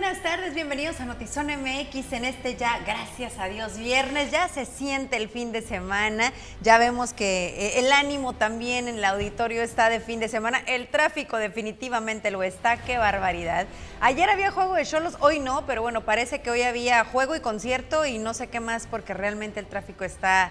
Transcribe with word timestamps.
buenas 0.00 0.24
tardes, 0.24 0.54
bienvenidos 0.54 0.98
a 0.98 1.04
Notizón 1.04 1.46
MX 1.46 2.14
en 2.14 2.24
este 2.24 2.56
ya, 2.56 2.80
gracias 2.84 3.38
a 3.38 3.46
Dios, 3.46 3.78
viernes, 3.78 4.32
ya 4.32 4.48
se 4.48 4.64
siente 4.64 5.16
el 5.16 5.28
fin 5.28 5.52
de 5.52 5.62
semana, 5.62 6.32
ya 6.60 6.78
vemos 6.78 7.12
que 7.12 7.54
eh, 7.56 7.78
el 7.78 7.92
ánimo 7.92 8.32
también 8.32 8.88
en 8.88 8.96
el 8.96 9.04
auditorio 9.04 9.62
está 9.62 9.88
de 9.90 10.00
fin 10.00 10.18
de 10.18 10.26
semana, 10.26 10.58
el 10.66 10.88
tráfico 10.88 11.36
definitivamente 11.36 12.32
lo 12.32 12.42
está, 12.42 12.76
qué 12.78 12.98
barbaridad. 12.98 13.68
Ayer 14.00 14.28
había 14.28 14.50
juego 14.50 14.74
de 14.74 14.84
cholos, 14.84 15.16
hoy 15.20 15.38
no, 15.38 15.64
pero 15.64 15.82
bueno, 15.82 16.00
parece 16.00 16.40
que 16.40 16.50
hoy 16.50 16.62
había 16.62 17.04
juego 17.04 17.36
y 17.36 17.40
concierto 17.40 18.04
y 18.04 18.18
no 18.18 18.34
sé 18.34 18.48
qué 18.48 18.58
más 18.58 18.88
porque 18.88 19.14
realmente 19.14 19.60
el 19.60 19.66
tráfico 19.66 20.02
está 20.02 20.50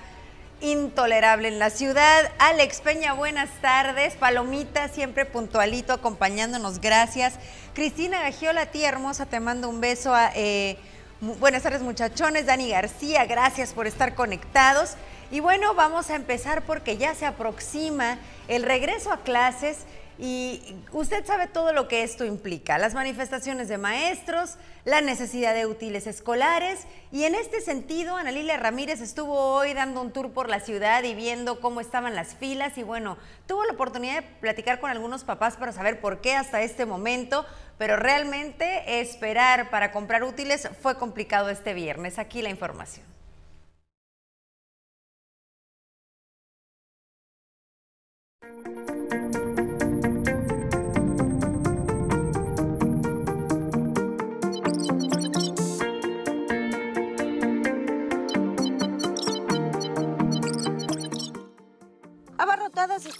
intolerable 0.63 1.49
en 1.49 1.59
la 1.59 1.69
ciudad. 1.69 2.31
Alex 2.39 2.79
Peña, 2.79 3.11
buenas 3.11 3.49
tardes. 3.61 4.15
Palomita, 4.15 4.87
siempre 4.87 5.25
puntualito, 5.25 5.91
acompañándonos, 5.91 6.79
gracias. 6.79 7.33
Cristina 7.73 8.21
Gagiola, 8.21 8.67
tía 8.67 8.87
hermosa, 8.87 9.25
te 9.25 9.41
mando 9.41 9.67
un 9.67 9.81
beso. 9.81 10.15
Eh, 10.35 10.77
buenas 11.19 11.63
tardes, 11.63 11.81
muchachones. 11.81 12.45
Dani 12.45 12.69
García, 12.69 13.25
gracias 13.25 13.73
por 13.73 13.87
estar 13.87 14.15
conectados. 14.15 14.91
Y 15.31 15.41
bueno, 15.41 15.73
vamos 15.73 16.09
a 16.09 16.15
empezar 16.15 16.61
porque 16.61 16.95
ya 16.95 17.13
se 17.13 17.25
aproxima 17.25 18.17
el 18.47 18.63
regreso 18.63 19.11
a 19.11 19.17
clases 19.17 19.79
y 20.17 20.61
usted 20.91 21.25
sabe 21.25 21.47
todo 21.47 21.73
lo 21.73 21.87
que 21.87 22.03
esto 22.03 22.25
implica, 22.25 22.77
las 22.77 22.93
manifestaciones 22.93 23.67
de 23.67 23.77
maestros, 23.77 24.57
la 24.85 25.01
necesidad 25.01 25.53
de 25.53 25.65
útiles 25.65 26.07
escolares 26.07 26.85
y 27.11 27.23
en 27.23 27.35
este 27.35 27.61
sentido 27.61 28.17
Ana 28.17 28.31
Lilia 28.31 28.57
Ramírez 28.57 29.01
estuvo 29.01 29.37
hoy 29.37 29.73
dando 29.73 30.01
un 30.01 30.11
tour 30.11 30.31
por 30.31 30.49
la 30.49 30.59
ciudad 30.59 31.03
y 31.03 31.15
viendo 31.15 31.59
cómo 31.59 31.81
estaban 31.81 32.15
las 32.15 32.35
filas 32.35 32.77
y 32.77 32.83
bueno, 32.83 33.17
tuvo 33.47 33.63
la 33.65 33.73
oportunidad 33.73 34.21
de 34.21 34.27
platicar 34.39 34.79
con 34.79 34.91
algunos 34.91 35.23
papás 35.23 35.57
para 35.57 35.71
saber 35.71 35.99
por 35.99 36.21
qué 36.21 36.35
hasta 36.35 36.61
este 36.61 36.85
momento, 36.85 37.45
pero 37.77 37.95
realmente 37.95 39.01
esperar 39.01 39.69
para 39.69 39.91
comprar 39.91 40.23
útiles 40.23 40.69
fue 40.81 40.97
complicado 40.97 41.49
este 41.49 41.73
viernes. 41.73 42.19
Aquí 42.19 42.41
la 42.41 42.49
información. 42.49 43.13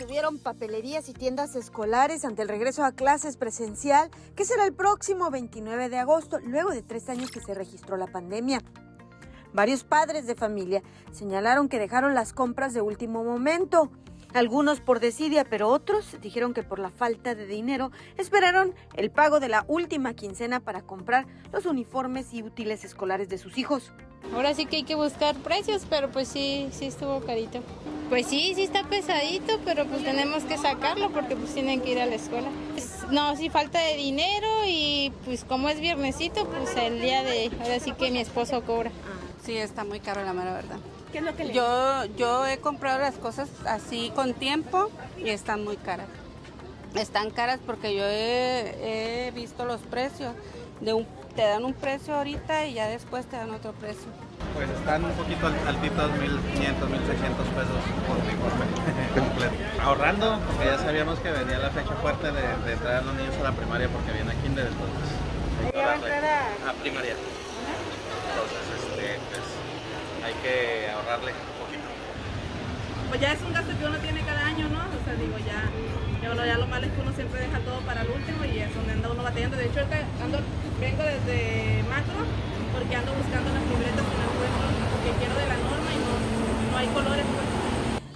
Estuvieron 0.03 0.37
papelerías 0.37 1.07
y 1.07 1.13
tiendas 1.13 1.55
escolares 1.55 2.25
ante 2.25 2.41
el 2.41 2.49
regreso 2.49 2.83
a 2.83 2.91
clases 2.91 3.37
presencial, 3.37 4.11
que 4.35 4.43
será 4.43 4.65
el 4.65 4.73
próximo 4.73 5.31
29 5.31 5.87
de 5.87 5.97
agosto, 5.97 6.39
luego 6.41 6.71
de 6.71 6.81
tres 6.81 7.07
años 7.07 7.31
que 7.31 7.39
se 7.39 7.53
registró 7.53 7.95
la 7.95 8.07
pandemia. 8.07 8.61
Varios 9.53 9.85
padres 9.85 10.27
de 10.27 10.35
familia 10.35 10.83
señalaron 11.13 11.69
que 11.69 11.79
dejaron 11.79 12.15
las 12.15 12.33
compras 12.33 12.73
de 12.73 12.81
último 12.81 13.23
momento. 13.23 13.91
Algunos 14.33 14.81
por 14.81 14.99
desidia, 14.99 15.45
pero 15.45 15.69
otros 15.69 16.17
dijeron 16.21 16.53
que 16.53 16.63
por 16.63 16.79
la 16.79 16.89
falta 16.89 17.33
de 17.33 17.45
dinero 17.45 17.91
esperaron 18.17 18.75
el 18.95 19.09
pago 19.09 19.39
de 19.39 19.47
la 19.47 19.63
última 19.69 20.15
quincena 20.15 20.59
para 20.59 20.81
comprar 20.81 21.27
los 21.53 21.65
uniformes 21.65 22.33
y 22.33 22.43
útiles 22.43 22.83
escolares 22.83 23.29
de 23.29 23.37
sus 23.37 23.57
hijos. 23.57 23.93
Ahora 24.33 24.53
sí 24.53 24.65
que 24.65 24.77
hay 24.77 24.83
que 24.83 24.95
buscar 24.95 25.35
precios, 25.35 25.83
pero 25.89 26.09
pues 26.09 26.27
sí, 26.27 26.69
sí 26.71 26.85
estuvo 26.85 27.19
carito. 27.21 27.59
Pues 28.09 28.27
sí, 28.27 28.53
sí 28.55 28.63
está 28.63 28.83
pesadito, 28.83 29.59
pero 29.65 29.85
pues 29.85 30.03
tenemos 30.03 30.43
que 30.43 30.57
sacarlo 30.57 31.09
porque 31.11 31.35
pues 31.35 31.53
tienen 31.53 31.81
que 31.81 31.91
ir 31.91 31.99
a 31.99 32.05
la 32.05 32.15
escuela. 32.15 32.49
No, 33.11 33.35
sí 33.35 33.49
falta 33.49 33.79
de 33.79 33.95
dinero 33.95 34.47
y 34.67 35.11
pues 35.25 35.43
como 35.43 35.69
es 35.69 35.79
viernesito, 35.79 36.45
pues 36.47 36.75
el 36.77 37.01
día 37.01 37.23
de 37.23 37.51
ahora 37.61 37.79
sí 37.79 37.91
que 37.93 38.11
mi 38.11 38.19
esposo 38.19 38.63
cobra. 38.63 38.91
Sí, 39.43 39.57
está 39.57 39.83
muy 39.83 39.99
caro 39.99 40.23
la 40.23 40.33
mera 40.33 40.53
verdad. 40.53 40.77
¿Qué 41.11 41.19
es 41.19 41.23
lo 41.23 41.35
que 41.35 41.45
le 41.45 41.53
Yo, 41.53 42.05
yo 42.17 42.47
he 42.47 42.57
comprado 42.57 42.99
las 42.99 43.15
cosas 43.15 43.49
así 43.65 44.11
con 44.15 44.33
tiempo 44.33 44.89
y 45.17 45.29
están 45.29 45.63
muy 45.63 45.77
caras. 45.77 46.07
Están 46.95 47.29
caras 47.29 47.59
porque 47.65 47.95
yo 47.95 48.03
he, 48.05 49.27
he 49.27 49.31
visto 49.31 49.65
los 49.65 49.81
precios. 49.81 50.33
De 50.81 50.93
un, 50.93 51.05
te 51.35 51.41
dan 51.41 51.65
un 51.65 51.73
precio 51.73 52.13
ahorita 52.15 52.65
y 52.65 52.75
ya 52.75 52.87
después 52.87 53.25
te 53.25 53.37
dan 53.37 53.51
otro 53.51 53.73
precio. 53.73 54.07
Pues 54.53 54.69
están 54.69 55.03
un 55.03 55.11
poquito 55.13 55.47
altitos, 55.47 56.11
1.500, 56.11 56.77
1.600 56.85 57.41
pesos 57.57 57.81
por 58.07 58.17
uniforme 58.17 58.65
completo. 59.17 59.55
Ahorrando, 59.81 60.39
porque 60.45 60.65
ya 60.65 60.77
sabíamos 60.77 61.19
que 61.19 61.31
venía 61.31 61.57
la 61.57 61.71
fecha 61.71 61.93
fuerte 61.95 62.31
de, 62.31 62.41
de 62.41 62.75
traer 62.77 62.97
a 62.97 63.01
los 63.01 63.15
niños 63.15 63.35
a 63.39 63.43
la 63.43 63.51
primaria 63.51 63.89
porque 63.89 64.11
viene 64.11 64.35
kinder, 64.43 64.67
entonces. 64.67 65.09
¿Ya 65.73 65.85
va 65.85 65.91
a 65.91 65.95
entrar 65.95 66.25
a...? 66.25 66.69
A 66.69 66.73
primaria. 66.73 67.15
Entonces, 67.17 68.63
este, 68.77 69.19
pues, 69.29 69.45
hay 70.25 70.33
que 70.43 70.89
ahorrarle 70.91 71.31
un 71.33 71.57
poquito. 71.65 71.87
Pues 73.09 73.21
ya 73.21 73.33
es 73.33 73.41
un 73.41 73.53
gasto 73.53 73.71
que 73.77 73.85
uno 73.85 73.97
tiene 73.97 74.21
cada 74.21 74.45
año, 74.45 74.69
¿no? 74.69 74.79
O 74.79 75.01
sea, 75.05 75.13
digo, 75.17 75.37
ya, 75.45 75.65
lo, 76.31 76.45
ya 76.45 76.57
lo 76.57 76.67
malo 76.67 76.85
es 76.85 76.91
que 76.93 77.01
uno 77.01 77.11
siempre 77.11 77.41
deja 77.41 77.59
todo 77.59 77.79
para 77.81 78.01
el 78.01 78.09
último 78.09 78.45
y 78.45 78.59
es 78.59 78.73
donde 78.73 78.93
anda 78.93 79.11
uno 79.11 79.23
batallando. 79.23 79.57
De 79.57 79.65
hecho, 79.65 79.79
ando, 80.23 80.39
vengo 80.79 81.03
desde 81.03 81.83
macro 81.91 82.23
porque 82.71 82.95
ando 82.95 83.11
buscando 83.13 83.51
las 83.51 83.63
libretas 83.67 84.03
que 84.07 84.15
no 84.15 84.25
encuentro, 84.31 84.65
porque 84.95 85.09
quiero 85.19 85.35
de 85.35 85.47
la 85.51 85.57
norma 85.59 85.89
y 85.91 85.99
no, 85.99 86.13
no 86.71 86.77
hay 86.79 86.87
colores. 86.87 87.52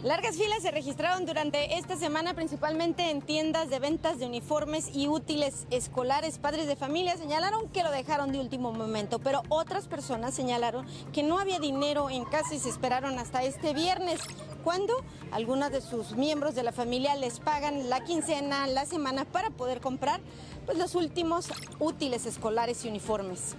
Largas 0.07 0.37
filas 0.37 0.61
se 0.61 0.71
registraron 0.71 1.25
durante 1.25 1.77
esta 1.77 1.97
semana 1.97 2.33
principalmente 2.33 3.11
en 3.11 3.21
tiendas 3.21 3.69
de 3.69 3.77
ventas 3.77 4.19
de 4.19 4.25
uniformes 4.25 4.89
y 4.93 5.09
útiles 5.09 5.67
escolares. 5.69 6.37
Padres 6.37 6.65
de 6.65 6.77
familia 6.77 7.17
señalaron 7.17 7.67
que 7.67 7.83
lo 7.83 7.91
dejaron 7.91 8.31
de 8.31 8.39
último 8.39 8.71
momento, 8.71 9.19
pero 9.19 9.43
otras 9.49 9.89
personas 9.89 10.33
señalaron 10.33 10.87
que 11.11 11.23
no 11.23 11.39
había 11.39 11.59
dinero 11.59 12.09
en 12.09 12.23
casa 12.23 12.55
y 12.55 12.59
se 12.59 12.69
esperaron 12.69 13.19
hasta 13.19 13.43
este 13.43 13.73
viernes, 13.73 14.21
cuando 14.63 14.93
algunas 15.31 15.73
de 15.73 15.81
sus 15.81 16.15
miembros 16.15 16.55
de 16.55 16.63
la 16.63 16.71
familia 16.71 17.13
les 17.15 17.41
pagan 17.41 17.89
la 17.89 18.05
quincena, 18.05 18.65
la 18.65 18.85
semana 18.85 19.25
para 19.25 19.49
poder 19.49 19.81
comprar 19.81 20.21
pues, 20.65 20.77
los 20.77 20.95
últimos 20.95 21.49
útiles 21.79 22.25
escolares 22.25 22.85
y 22.85 22.87
uniformes. 22.87 23.57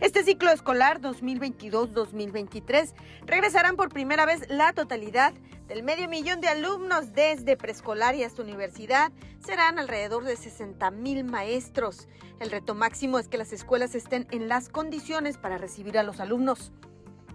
Este 0.00 0.24
ciclo 0.24 0.50
escolar 0.50 1.00
2022-2023 1.00 2.92
regresarán 3.26 3.76
por 3.76 3.90
primera 3.90 4.26
vez 4.26 4.44
la 4.48 4.72
totalidad 4.72 5.32
del 5.68 5.82
medio 5.82 6.08
millón 6.08 6.40
de 6.40 6.48
alumnos 6.48 7.12
desde 7.12 7.56
preescolar 7.56 8.14
y 8.14 8.22
hasta 8.22 8.42
universidad. 8.42 9.12
Serán 9.44 9.78
alrededor 9.78 10.24
de 10.24 10.36
60 10.36 10.90
mil 10.90 11.24
maestros. 11.24 12.08
El 12.40 12.50
reto 12.50 12.74
máximo 12.74 13.18
es 13.18 13.28
que 13.28 13.38
las 13.38 13.52
escuelas 13.52 13.94
estén 13.94 14.26
en 14.30 14.48
las 14.48 14.68
condiciones 14.68 15.38
para 15.38 15.58
recibir 15.58 15.98
a 15.98 16.02
los 16.02 16.20
alumnos. 16.20 16.72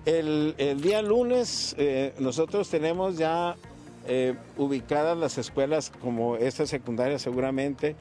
El, 0.06 0.56
día 0.81 1.01
lunes 1.01 1.75
eh, 1.78 2.13
nosotros 2.19 2.69
tenemos 2.69 3.18
ya 3.18 3.56
eh, 4.07 4.35
ubicadas 4.57 5.18
las 5.18 5.38
escuelas 5.38 5.91
como 6.01 6.38
esta 6.38 6.66
secundaria 6.66 7.19
seguramente, 7.19 7.95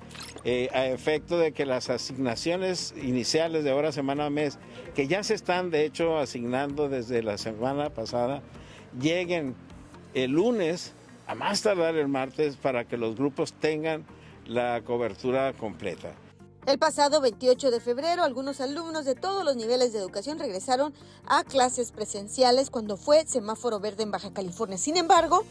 eh, 0.44 0.68
a 0.72 0.86
efecto 0.86 1.38
de 1.38 1.52
que 1.52 1.66
las 1.66 1.90
asignaciones 1.90 2.94
iniciales 3.02 3.64
de 3.64 3.72
hora, 3.72 3.92
semana 3.92 4.26
a 4.26 4.30
mes, 4.30 4.58
que 4.94 5.08
ya 5.08 5.22
se 5.22 5.34
están 5.34 5.70
de 5.70 5.84
hecho 5.84 6.16
asignando 6.18 6.88
desde 6.88 7.22
la 7.22 7.36
semana 7.36 7.90
pasada, 7.90 8.42
lleguen 8.98 9.54
el 10.14 10.32
lunes, 10.32 10.92
a 11.26 11.34
más 11.34 11.62
tardar 11.62 11.96
el 11.96 12.08
martes, 12.08 12.56
para 12.56 12.84
que 12.84 12.96
los 12.96 13.16
grupos 13.16 13.52
tengan 13.52 14.04
la 14.46 14.82
cobertura 14.82 15.52
completa. 15.52 16.14
El 16.66 16.78
pasado 16.78 17.22
28 17.22 17.70
de 17.70 17.80
febrero, 17.80 18.22
algunos 18.22 18.60
alumnos 18.60 19.06
de 19.06 19.14
todos 19.14 19.42
los 19.42 19.56
niveles 19.56 19.92
de 19.92 20.00
educación 20.00 20.38
regresaron 20.38 20.92
a 21.26 21.42
clases 21.42 21.92
presenciales 21.92 22.68
cuando 22.68 22.98
fue 22.98 23.24
semáforo 23.26 23.80
verde 23.80 24.02
en 24.02 24.10
Baja 24.10 24.34
California. 24.34 24.76
Sin 24.76 24.98
embargo, 24.98 25.44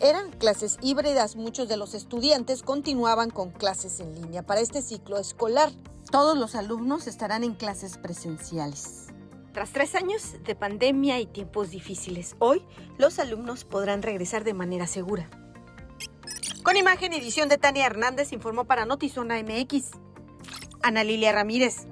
eran 0.00 0.30
clases 0.32 0.76
híbridas, 0.82 1.36
muchos 1.36 1.68
de 1.68 1.76
los 1.76 1.94
estudiantes 1.94 2.62
continuaban 2.62 3.30
con 3.30 3.50
clases 3.50 3.98
en 4.00 4.14
línea 4.14 4.42
para 4.42 4.60
este 4.60 4.82
ciclo 4.82 5.18
escolar. 5.18 5.72
Todos 6.10 6.36
los 6.36 6.54
alumnos 6.54 7.06
estarán 7.06 7.44
en 7.44 7.54
clases 7.54 7.96
presenciales. 7.96 9.07
Tras 9.52 9.70
tres 9.70 9.94
años 9.94 10.36
de 10.44 10.54
pandemia 10.54 11.18
y 11.20 11.26
tiempos 11.26 11.70
difíciles, 11.70 12.36
hoy 12.38 12.62
los 12.96 13.18
alumnos 13.18 13.64
podrán 13.64 14.02
regresar 14.02 14.44
de 14.44 14.54
manera 14.54 14.86
segura. 14.86 15.28
Con 16.62 16.76
imagen 16.76 17.12
y 17.12 17.16
edición 17.16 17.48
de 17.48 17.58
Tania 17.58 17.86
Hernández, 17.86 18.32
informó 18.32 18.64
para 18.64 18.84
Notizona 18.84 19.42
MX. 19.42 19.92
Ana 20.82 21.02
Lilia 21.02 21.32
Ramírez. 21.32 21.86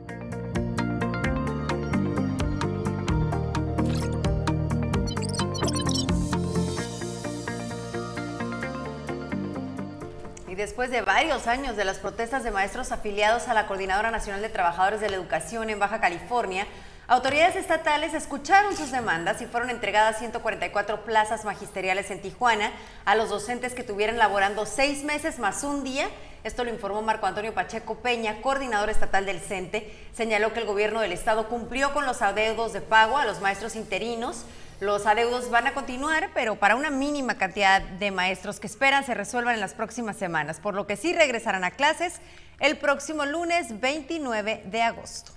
después 10.56 10.90
de 10.90 11.02
varios 11.02 11.46
años 11.46 11.76
de 11.76 11.84
las 11.84 11.98
protestas 11.98 12.42
de 12.42 12.50
maestros 12.50 12.90
afiliados 12.90 13.46
a 13.46 13.54
la 13.54 13.66
Coordinadora 13.66 14.10
Nacional 14.10 14.42
de 14.42 14.48
Trabajadores 14.48 15.00
de 15.00 15.08
la 15.10 15.16
Educación 15.16 15.70
en 15.70 15.78
Baja 15.78 16.00
California, 16.00 16.66
autoridades 17.08 17.56
estatales 17.56 18.14
escucharon 18.14 18.76
sus 18.76 18.90
demandas 18.90 19.40
y 19.40 19.46
fueron 19.46 19.70
entregadas 19.70 20.18
144 20.18 21.04
plazas 21.04 21.44
magisteriales 21.44 22.10
en 22.10 22.20
Tijuana 22.20 22.72
a 23.04 23.14
los 23.14 23.28
docentes 23.28 23.74
que 23.74 23.84
tuvieran 23.84 24.18
laborando 24.18 24.66
seis 24.66 25.04
meses 25.04 25.38
más 25.38 25.62
un 25.62 25.84
día 25.84 26.08
Esto 26.42 26.64
lo 26.64 26.70
informó 26.70 27.02
Marco 27.02 27.26
Antonio 27.26 27.54
Pacheco 27.54 27.96
Peña, 27.96 28.40
coordinador 28.40 28.88
estatal 28.88 29.26
del 29.26 29.40
CENTE. 29.40 29.92
Señaló 30.14 30.52
que 30.52 30.60
el 30.60 30.66
gobierno 30.66 31.00
del 31.00 31.10
estado 31.10 31.48
cumplió 31.48 31.92
con 31.92 32.06
los 32.06 32.22
adeudos 32.22 32.72
de 32.72 32.80
pago 32.80 33.18
a 33.18 33.24
los 33.24 33.40
maestros 33.40 33.74
interinos. 33.74 34.44
Los 34.78 35.06
adeudos 35.06 35.50
van 35.50 35.66
a 35.66 35.74
continuar, 35.74 36.30
pero 36.34 36.54
para 36.54 36.76
una 36.76 36.90
mínima 36.90 37.36
cantidad 37.36 37.80
de 37.80 38.10
maestros 38.12 38.60
que 38.60 38.68
esperan 38.68 39.04
se 39.04 39.14
resuelvan 39.14 39.54
en 39.54 39.60
las 39.60 39.74
próximas 39.74 40.16
semanas, 40.16 40.60
por 40.60 40.74
lo 40.74 40.86
que 40.86 40.96
sí 40.96 41.12
regresarán 41.14 41.64
a 41.64 41.72
clases 41.72 42.20
el 42.60 42.76
próximo 42.76 43.24
lunes 43.24 43.80
29 43.80 44.62
de 44.66 44.82
agosto. 44.82 45.35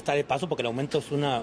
Está 0.00 0.14
de 0.14 0.24
paso 0.24 0.48
porque 0.48 0.62
el 0.62 0.66
aumento 0.66 0.98
es 0.98 1.12
una 1.12 1.42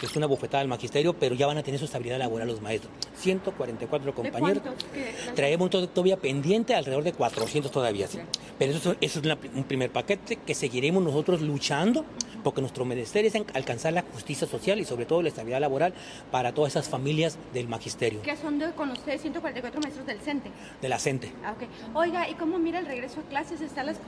es 0.00 0.16
una 0.16 0.26
bufetada 0.26 0.60
al 0.62 0.68
magisterio, 0.68 1.12
pero 1.12 1.34
ya 1.34 1.46
van 1.46 1.58
a 1.58 1.62
tener 1.62 1.78
su 1.78 1.84
estabilidad 1.84 2.18
laboral 2.18 2.48
los 2.48 2.60
maestros. 2.60 2.92
144 3.16 4.14
compañeros. 4.14 4.62
Traemos 5.34 5.70
todavía 5.70 6.16
pendiente 6.16 6.74
alrededor 6.74 7.04
de 7.04 7.12
400 7.12 7.70
todavía, 7.70 8.08
sí. 8.08 8.18
Pero 8.58 8.72
eso, 8.72 8.96
es 9.00 9.16
un 9.16 9.64
primer 9.64 9.90
paquete 9.90 10.36
que 10.36 10.54
seguiremos 10.54 11.02
nosotros 11.02 11.40
luchando 11.40 12.04
porque 12.42 12.60
nuestro 12.60 12.84
ministerio 12.84 13.30
es 13.32 13.54
alcanzar 13.54 13.92
la 13.92 14.02
justicia 14.02 14.46
social 14.48 14.80
y 14.80 14.84
sobre 14.84 15.06
todo 15.06 15.22
la 15.22 15.28
estabilidad 15.28 15.60
laboral 15.60 15.94
para 16.30 16.52
todas 16.52 16.72
esas 16.72 16.88
familias 16.88 17.38
del 17.52 17.68
magisterio. 17.68 18.22
¿Qué 18.22 18.36
son 18.36 18.58
de, 18.58 18.72
con 18.72 18.90
ustedes 18.90 19.22
144 19.22 19.80
maestros 19.80 20.06
del 20.06 20.20
CENTE? 20.20 20.50
De 20.80 20.88
la 20.88 20.98
CENTE. 20.98 21.32
Ah, 21.44 21.52
okay. 21.52 21.68
Oiga, 21.94 22.28
¿y 22.28 22.34
cómo 22.34 22.58
mira 22.58 22.80
el 22.80 22.86
regreso 22.86 23.20
a 23.20 23.28
clases? 23.28 23.60
¿Están 23.60 23.86
las 23.86 23.98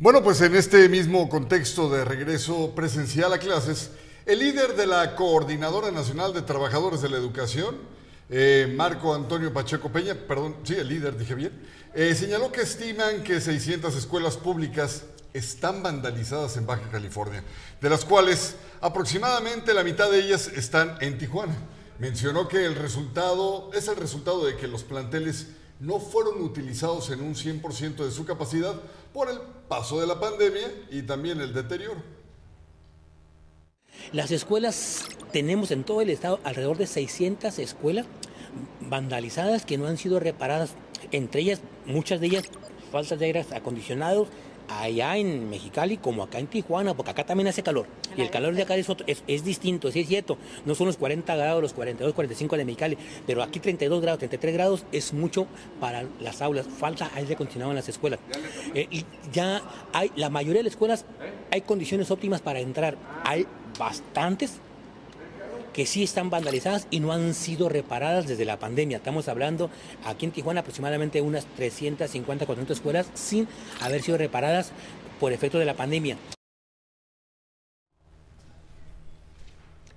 Bueno, 0.00 0.22
pues 0.22 0.40
en 0.42 0.54
este 0.54 0.88
mismo 0.88 1.28
contexto 1.28 1.90
de 1.90 2.04
regreso 2.04 2.72
presencial 2.72 3.32
a 3.32 3.38
clases, 3.38 3.90
el 4.26 4.38
líder 4.38 4.76
de 4.76 4.86
la 4.86 5.16
Coordinadora 5.16 5.90
Nacional 5.90 6.32
de 6.32 6.42
Trabajadores 6.42 7.02
de 7.02 7.08
la 7.08 7.16
Educación, 7.16 7.74
eh, 8.30 8.72
Marco 8.76 9.12
Antonio 9.12 9.52
Pacheco 9.52 9.90
Peña, 9.90 10.14
perdón, 10.14 10.54
sí, 10.62 10.76
el 10.76 10.86
líder, 10.86 11.18
dije 11.18 11.34
bien, 11.34 11.50
eh, 11.94 12.14
señaló 12.14 12.52
que 12.52 12.60
estiman 12.60 13.24
que 13.24 13.40
600 13.40 13.96
escuelas 13.96 14.36
públicas 14.36 15.02
están 15.34 15.82
vandalizadas 15.82 16.56
en 16.58 16.66
Baja 16.66 16.88
California, 16.92 17.42
de 17.80 17.90
las 17.90 18.04
cuales 18.04 18.54
aproximadamente 18.80 19.74
la 19.74 19.82
mitad 19.82 20.12
de 20.12 20.20
ellas 20.20 20.46
están 20.46 20.96
en 21.00 21.18
Tijuana. 21.18 21.56
Mencionó 21.98 22.46
que 22.46 22.64
el 22.64 22.76
resultado 22.76 23.72
es 23.74 23.88
el 23.88 23.96
resultado 23.96 24.46
de 24.46 24.54
que 24.54 24.68
los 24.68 24.84
planteles 24.84 25.48
no 25.80 25.98
fueron 25.98 26.40
utilizados 26.40 27.10
en 27.10 27.20
un 27.20 27.34
100% 27.34 28.04
de 28.04 28.12
su 28.12 28.24
capacidad 28.24 28.80
por 29.12 29.28
el 29.28 29.38
paso 29.68 30.00
de 30.00 30.06
la 30.06 30.18
pandemia 30.18 30.72
y 30.90 31.02
también 31.02 31.40
el 31.40 31.52
deterioro. 31.52 32.02
Las 34.12 34.30
escuelas, 34.30 35.06
tenemos 35.32 35.70
en 35.70 35.84
todo 35.84 36.00
el 36.00 36.10
estado 36.10 36.40
alrededor 36.44 36.78
de 36.78 36.86
600 36.86 37.58
escuelas 37.58 38.06
vandalizadas 38.80 39.64
que 39.64 39.76
no 39.76 39.86
han 39.86 39.98
sido 39.98 40.18
reparadas, 40.20 40.70
entre 41.12 41.42
ellas, 41.42 41.60
muchas 41.84 42.20
de 42.20 42.28
ellas, 42.28 42.44
faltas 42.90 43.18
de 43.18 43.26
aire 43.26 43.44
acondicionados, 43.54 44.28
allá 44.68 45.16
en 45.16 45.48
Mexicali 45.50 45.96
como 45.96 46.22
acá 46.22 46.38
en 46.38 46.46
Tijuana, 46.46 46.94
porque 46.94 47.10
acá 47.10 47.24
también 47.24 47.48
hace 47.48 47.62
calor. 47.62 47.86
Y 48.16 48.22
el 48.22 48.30
calor 48.30 48.54
de 48.54 48.62
acá 48.62 48.76
es, 48.76 48.88
es, 49.26 49.44
distinto, 49.44 49.90
sí 49.90 50.00
es 50.00 50.08
cierto. 50.08 50.38
No 50.64 50.74
son 50.74 50.86
los 50.86 50.96
40 50.96 51.34
grados, 51.36 51.62
los 51.62 51.72
42, 51.72 52.14
45 52.14 52.56
de 52.56 52.64
Mexicali, 52.64 52.98
pero 53.26 53.42
aquí 53.42 53.60
32 53.60 54.00
grados, 54.00 54.18
33 54.18 54.54
grados 54.54 54.84
es 54.92 55.12
mucho 55.12 55.46
para 55.80 56.04
las 56.20 56.42
aulas. 56.42 56.66
Falta 56.66 57.10
aire 57.14 57.34
acondicionado 57.34 57.72
en 57.72 57.76
las 57.76 57.88
escuelas. 57.88 58.20
Eh, 58.74 58.86
y 58.90 59.04
ya 59.32 59.62
hay, 59.92 60.10
la 60.16 60.30
mayoría 60.30 60.60
de 60.60 60.64
las 60.64 60.72
escuelas 60.72 61.04
hay 61.50 61.62
condiciones 61.62 62.10
óptimas 62.10 62.40
para 62.40 62.60
entrar. 62.60 62.96
Hay 63.24 63.46
bastantes 63.78 64.60
que 65.78 65.86
sí 65.86 66.02
están 66.02 66.28
vandalizadas 66.28 66.88
y 66.90 66.98
no 66.98 67.12
han 67.12 67.34
sido 67.34 67.68
reparadas 67.68 68.26
desde 68.26 68.44
la 68.44 68.58
pandemia. 68.58 68.96
Estamos 68.96 69.28
hablando 69.28 69.70
aquí 70.04 70.26
en 70.26 70.32
Tijuana 70.32 70.62
aproximadamente 70.62 71.20
unas 71.20 71.46
350, 71.54 72.46
400 72.46 72.76
escuelas 72.76 73.08
sin 73.14 73.46
haber 73.80 74.02
sido 74.02 74.18
reparadas 74.18 74.72
por 75.20 75.32
efecto 75.32 75.56
de 75.56 75.66
la 75.66 75.74
pandemia. 75.74 76.16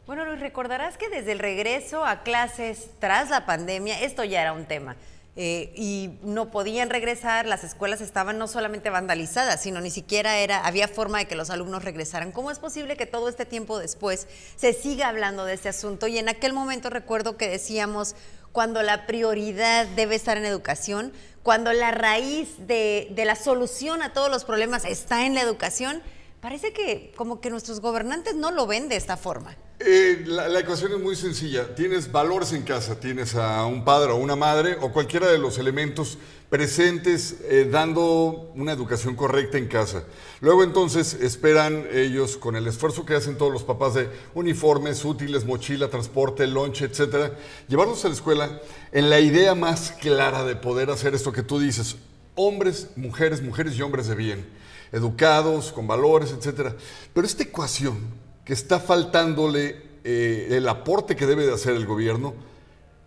Bueno, 0.06 0.24
Luis, 0.24 0.40
recordarás 0.40 0.98
que 1.00 1.10
desde 1.10 1.32
el 1.32 1.40
regreso 1.40 2.06
a 2.06 2.22
clases 2.22 2.92
tras 3.00 3.32
la 3.32 3.48
pandemia, 3.48 4.02
esto 4.02 4.24
ya 4.24 4.44
era 4.44 4.54
un 4.54 4.66
tema. 4.66 4.98
Eh, 5.38 5.72
y 5.78 6.20
no 6.24 6.52
podían 6.52 6.90
regresar, 6.90 7.46
las 7.46 7.64
escuelas 7.64 8.02
estaban 8.02 8.38
no 8.38 8.50
solamente 8.50 8.90
vandalizadas, 8.90 9.62
sino 9.62 9.80
ni 9.80 9.90
siquiera 9.90 10.40
era, 10.40 10.66
había 10.66 10.90
forma 10.90 11.20
de 11.20 11.26
que 11.26 11.36
los 11.36 11.50
alumnos 11.50 11.86
regresaran. 11.86 12.34
¿Cómo 12.34 12.52
es 12.52 12.60
posible 12.60 12.98
que 12.98 13.06
todo 13.06 13.30
este 13.30 13.46
tiempo 13.46 13.80
después 13.80 14.28
se 14.58 14.74
siga 14.74 15.08
hablando 15.08 15.46
de 15.46 15.54
este 15.54 15.70
asunto? 15.70 16.08
Y 16.08 16.18
en 16.18 16.28
aquel 16.28 16.52
momento 16.52 16.90
recuerdo 16.90 17.38
que 17.38 17.50
decíamos, 17.50 18.16
cuando 18.52 18.84
la 18.84 19.06
prioridad 19.06 19.88
debe 19.88 20.16
estar 20.16 20.38
en 20.38 20.44
educación, 20.44 21.14
cuando 21.44 21.72
la 21.72 21.92
raíz 21.92 22.50
de, 22.68 23.08
de 23.12 23.24
la 23.24 23.36
solución 23.36 24.02
a 24.02 24.12
todos 24.12 24.30
los 24.30 24.44
problemas 24.44 24.84
está 24.84 25.26
en 25.26 25.34
la 25.34 25.42
educación, 25.42 26.04
parece 26.42 26.74
que 26.74 27.14
como 27.16 27.40
que 27.40 27.50
nuestros 27.50 27.80
gobernantes 27.80 28.36
no 28.36 28.52
lo 28.52 28.68
ven 28.68 28.90
de 28.90 28.98
esta 28.98 29.16
forma. 29.16 29.56
Eh, 29.84 30.24
la, 30.28 30.60
ecuación 30.60 30.92
es 30.92 31.00
muy 31.00 31.16
sencilla. 31.16 31.74
Tienes 31.74 32.12
valores 32.12 32.54
en 32.54 32.62
casa, 32.62 33.00
tienes 33.00 33.34
a 33.36 33.66
un 33.66 33.84
padre 33.84 34.12
o 34.12 34.18
una 34.18 34.36
madre 34.36 34.78
o 34.80 34.92
cualquiera 34.92 35.28
de 35.28 35.40
los 35.40 35.58
elementos 35.58 36.20
presentes 36.50 37.38
eh, 37.46 37.68
dando 37.72 38.52
una 38.56 38.74
educación 38.74 39.16
correcta 39.16 39.58
en 39.58 39.68
casa. 39.68 40.04
Luego 40.40 40.64
entonces 40.64 41.16
esperan 41.16 41.88
ellos, 41.92 42.38
con 42.38 42.56
el 42.56 42.68
esfuerzo 42.68 43.06
que 43.06 43.16
hacen 43.16 43.38
todos 43.38 43.52
los 43.52 43.64
papás 43.64 43.96
de 43.96 44.10
uniformes, 44.36 45.04
útiles, 45.04 45.46
mochila, 45.46 45.90
transporte, 45.90 46.46
lonche, 46.46 46.86
etcétera, 46.86 47.36
llevarlos 47.68 48.06
a 48.06 48.10
la 48.10 48.14
escuela 48.14 48.62
en 48.92 49.10
la 49.10 49.20
idea 49.20 49.56
más 49.56 49.94
clara 49.94 50.44
de 50.44 50.56
poder 50.56 50.92
hacer 50.92 51.16
esto 51.16 51.32
que 51.32 51.42
tú 51.42 51.60
dices, 51.60 51.96
hombres, 52.36 52.90
mujeres, 52.96 53.42
mujeres 53.42 53.76
y 53.78 53.82
hombres 53.82 54.08
de 54.08 54.16
bien, 54.16 54.48
educados, 54.92 55.72
con 55.72 55.88
valores, 55.88 56.32
etcétera. 56.32 56.76
Pero 57.14 57.26
esta 57.26 57.44
ecuación 57.44 58.21
que 58.46 58.54
está 58.54 58.80
faltándole 58.80 59.82
eh, 60.04 60.48
el 60.52 60.68
aporte 60.68 61.16
que 61.16 61.26
debe 61.26 61.46
de 61.46 61.54
hacer 61.54 61.76
el 61.76 61.86
gobierno, 61.86 62.34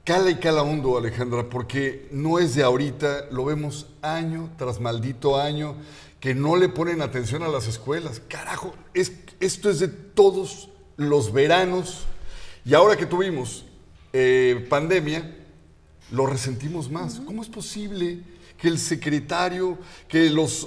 cala 0.05 0.31
y 0.31 0.37
cala 0.37 0.63
hondo, 0.63 0.97
Alejandra, 0.97 1.49
porque 1.49 2.09
no 2.13 2.39
es 2.39 2.55
de 2.55 2.63
ahorita, 2.63 3.27
lo 3.31 3.45
vemos 3.45 3.87
año 4.03 4.51
tras 4.57 4.81
maldito 4.81 5.41
año, 5.41 5.77
que 6.21 6.35
no 6.35 6.57
le 6.57 6.69
ponen 6.69 7.03
atención 7.03 7.43
a 7.43 7.49
las 7.49 7.67
escuelas. 7.67 8.21
Carajo, 8.29 8.75
es, 8.95 9.13
esto 9.41 9.71
es 9.71 9.81
de 9.81 9.89
todos 9.89 10.71
los 10.97 11.33
veranos. 11.33 12.07
Y 12.65 12.75
ahora 12.75 12.97
que 12.97 13.07
tuvimos 13.07 13.67
eh, 14.13 14.67
pandemia, 14.71 15.37
lo 16.11 16.27
resentimos 16.27 16.91
más. 16.91 17.21
¿Cómo 17.27 17.43
es 17.43 17.49
posible? 17.49 18.23
Que 18.65 18.71
el 18.71 18.79
secretario, 18.79 19.77
que 20.09 20.31
los, 20.31 20.67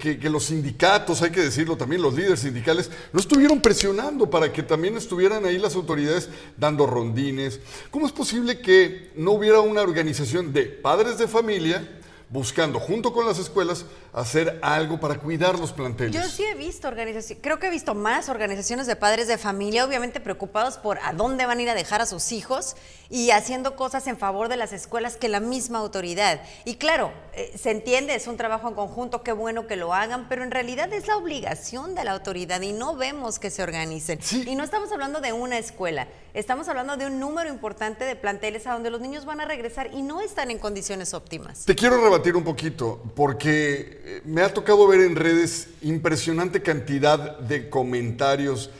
que, 0.00 0.18
los 0.28 0.46
sindicatos, 0.46 1.22
hay 1.22 1.30
que 1.30 1.40
decirlo 1.40 1.76
también, 1.76 2.02
los 2.02 2.14
líderes 2.14 2.40
sindicales, 2.40 2.90
no 3.12 3.20
estuvieron 3.20 3.60
presionando 3.60 4.28
para 4.28 4.52
que 4.52 4.64
también 4.64 4.96
estuvieran 4.96 5.46
ahí 5.46 5.56
las 5.56 5.76
autoridades 5.76 6.28
dando 6.56 6.84
rondines. 6.84 7.60
¿Cómo 7.92 8.06
es 8.06 8.12
posible 8.12 8.58
que 8.58 9.12
no 9.14 9.30
hubiera 9.30 9.60
una 9.60 9.82
organización 9.82 10.52
de 10.52 10.64
padres 10.64 11.16
de 11.16 11.28
familia 11.28 11.88
buscando 12.28 12.80
junto 12.80 13.12
con 13.12 13.24
las 13.24 13.38
escuelas 13.38 13.86
hacer 14.12 14.58
algo 14.62 14.98
para 15.00 15.16
cuidar 15.16 15.58
los 15.58 15.72
planteles. 15.72 16.14
Yo 16.14 16.28
sí 16.28 16.44
he 16.44 16.54
visto 16.54 16.88
organizaciones, 16.88 17.42
creo 17.42 17.58
que 17.58 17.66
he 17.66 17.70
visto 17.70 17.94
más 17.94 18.28
organizaciones 18.28 18.86
de 18.86 18.96
padres 18.96 19.28
de 19.28 19.38
familia, 19.38 19.84
obviamente 19.84 20.20
preocupados 20.20 20.78
por 20.78 20.98
a 21.04 21.12
dónde 21.12 21.46
van 21.46 21.58
a 21.58 21.62
ir 21.62 21.70
a 21.70 21.74
dejar 21.74 22.00
a 22.00 22.06
sus 22.06 22.32
hijos 22.32 22.76
y 23.10 23.30
haciendo 23.30 23.76
cosas 23.76 24.06
en 24.06 24.18
favor 24.18 24.48
de 24.48 24.56
las 24.56 24.72
escuelas 24.72 25.16
que 25.16 25.28
la 25.28 25.40
misma 25.40 25.78
autoridad. 25.78 26.40
Y 26.64 26.76
claro, 26.76 27.12
eh, 27.34 27.52
se 27.56 27.70
entiende, 27.70 28.14
es 28.14 28.26
un 28.26 28.36
trabajo 28.36 28.68
en 28.68 28.74
conjunto, 28.74 29.22
qué 29.22 29.32
bueno 29.32 29.66
que 29.66 29.76
lo 29.76 29.94
hagan, 29.94 30.28
pero 30.28 30.42
en 30.42 30.50
realidad 30.50 30.92
es 30.92 31.06
la 31.06 31.16
obligación 31.16 31.94
de 31.94 32.04
la 32.04 32.12
autoridad 32.12 32.60
y 32.60 32.72
no 32.72 32.96
vemos 32.96 33.38
que 33.38 33.50
se 33.50 33.62
organicen. 33.62 34.18
Y 34.46 34.54
no 34.54 34.64
estamos 34.64 34.92
hablando 34.92 35.20
de 35.20 35.32
una 35.32 35.58
escuela, 35.58 36.08
estamos 36.34 36.68
hablando 36.68 36.96
de 36.96 37.06
un 37.06 37.18
número 37.18 37.48
importante 37.48 38.04
de 38.04 38.16
planteles 38.16 38.66
a 38.66 38.72
donde 38.72 38.90
los 38.90 39.00
niños 39.00 39.24
van 39.24 39.40
a 39.40 39.44
regresar 39.44 39.90
y 39.92 40.02
no 40.02 40.20
están 40.20 40.50
en 40.50 40.58
condiciones 40.58 41.14
óptimas. 41.14 41.64
Te 41.64 41.74
quiero 41.74 42.02
rebatir 42.02 42.36
un 42.36 42.44
poquito, 42.44 43.02
porque 43.14 43.98
me 44.24 44.42
ha 44.42 44.52
tocado 44.52 44.86
ver 44.86 45.00
en 45.00 45.16
redes 45.16 45.68
impresionante 45.82 46.62
cantidad 46.62 47.38
de 47.38 47.68
comentarios 47.68 48.70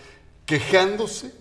quejándose 0.46 1.32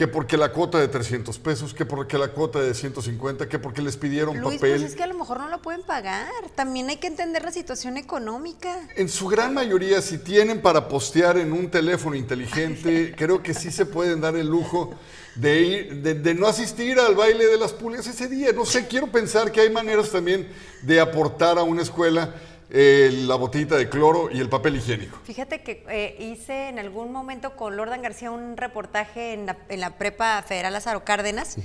que 0.00 0.08
porque 0.08 0.38
la 0.38 0.50
cuota 0.50 0.78
de 0.78 0.88
300 0.88 1.38
pesos, 1.40 1.74
que 1.74 1.84
porque 1.84 2.16
la 2.16 2.28
cuota 2.28 2.58
de 2.58 2.72
150, 2.72 3.50
que 3.50 3.58
porque 3.58 3.82
les 3.82 3.98
pidieron 3.98 4.40
Luis, 4.40 4.54
papel. 4.56 4.78
Pues 4.78 4.92
es 4.92 4.96
que 4.96 5.02
a 5.02 5.06
lo 5.06 5.12
mejor 5.12 5.38
no 5.38 5.48
lo 5.50 5.60
pueden 5.60 5.82
pagar. 5.82 6.32
También 6.54 6.88
hay 6.88 6.96
que 6.96 7.06
entender 7.06 7.44
la 7.44 7.52
situación 7.52 7.98
económica. 7.98 8.88
En 8.96 9.10
su 9.10 9.28
gran 9.28 9.52
mayoría, 9.52 10.00
si 10.00 10.16
tienen 10.16 10.62
para 10.62 10.88
postear 10.88 11.36
en 11.36 11.52
un 11.52 11.70
teléfono 11.70 12.16
inteligente, 12.16 13.12
creo 13.18 13.42
que 13.42 13.52
sí 13.52 13.70
se 13.70 13.84
pueden 13.84 14.22
dar 14.22 14.36
el 14.36 14.46
lujo 14.46 14.94
de, 15.34 15.60
ir, 15.60 16.02
de, 16.02 16.34
no 16.34 16.46
asistir 16.46 16.98
al 16.98 17.14
baile 17.14 17.44
de 17.44 17.58
las 17.58 17.74
pulgas 17.74 18.06
ese 18.06 18.26
día. 18.26 18.54
No 18.54 18.64
sé, 18.64 18.86
quiero 18.88 19.08
pensar 19.08 19.52
que 19.52 19.60
hay 19.60 19.68
maneras 19.68 20.08
también 20.08 20.48
de 20.80 20.98
aportar 20.98 21.58
a 21.58 21.62
una 21.62 21.82
escuela 21.82 22.34
eh, 22.72 23.10
la 23.26 23.34
botellita 23.34 23.76
de 23.76 23.88
cloro 23.88 24.30
y 24.30 24.38
el 24.38 24.48
papel 24.48 24.76
higiénico. 24.76 25.18
Fíjate 25.24 25.62
que 25.62 25.84
eh, 25.88 26.16
hice 26.18 26.68
en 26.68 26.78
algún 26.78 27.12
momento 27.12 27.56
con 27.56 27.76
Lordan 27.76 28.02
García 28.02 28.30
un 28.30 28.56
reportaje 28.56 29.32
en 29.32 29.46
la, 29.46 29.58
en 29.68 29.80
la 29.80 29.98
Prepa 29.98 30.42
Federal 30.42 30.72
Lázaro 30.72 31.04
Cárdenas, 31.04 31.56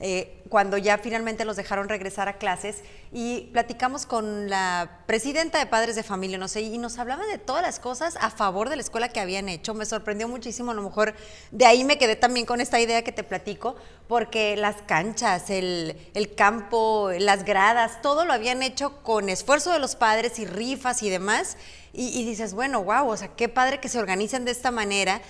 eh, 0.00 0.42
cuando 0.48 0.78
ya 0.78 0.98
finalmente 0.98 1.44
los 1.44 1.56
dejaron 1.56 1.88
regresar 1.88 2.28
a 2.28 2.38
clases, 2.38 2.82
y 3.12 3.50
platicamos 3.52 4.06
con 4.06 4.48
la 4.48 5.02
presidenta 5.06 5.58
de 5.58 5.66
Padres 5.66 5.96
de 5.96 6.02
Familia, 6.02 6.38
no 6.38 6.48
sé, 6.48 6.62
y 6.62 6.78
nos 6.78 6.98
hablaba 6.98 7.26
de 7.26 7.38
todas 7.38 7.62
las 7.62 7.78
cosas 7.78 8.16
a 8.20 8.30
favor 8.30 8.68
de 8.68 8.76
la 8.76 8.82
escuela 8.82 9.08
que 9.08 9.20
habían 9.20 9.48
hecho. 9.48 9.74
Me 9.74 9.84
sorprendió 9.84 10.28
muchísimo, 10.28 10.70
a 10.70 10.74
lo 10.74 10.82
mejor 10.82 11.14
de 11.50 11.66
ahí 11.66 11.84
me 11.84 11.98
quedé 11.98 12.16
también 12.16 12.46
con 12.46 12.60
esta 12.60 12.80
idea 12.80 13.02
que 13.02 13.12
te 13.12 13.24
platico, 13.24 13.76
porque 14.08 14.56
las 14.56 14.76
canchas, 14.82 15.50
el, 15.50 15.96
el 16.14 16.34
campo, 16.34 17.10
las 17.18 17.44
gradas, 17.44 18.00
todo 18.00 18.24
lo 18.24 18.32
habían 18.32 18.62
hecho 18.62 19.02
con 19.02 19.28
esfuerzo 19.28 19.72
de 19.72 19.78
los 19.80 19.96
padres 19.96 20.38
y 20.38 20.46
rifas 20.46 21.02
y 21.02 21.10
demás. 21.10 21.56
Y, 21.92 22.20
y 22.20 22.24
dices, 22.24 22.54
bueno, 22.54 22.84
wow, 22.84 23.08
o 23.08 23.16
sea, 23.16 23.28
qué 23.28 23.48
padre 23.48 23.80
que 23.80 23.88
se 23.88 23.98
organicen 23.98 24.44
de 24.44 24.52
esta 24.52 24.70
manera 24.70 25.20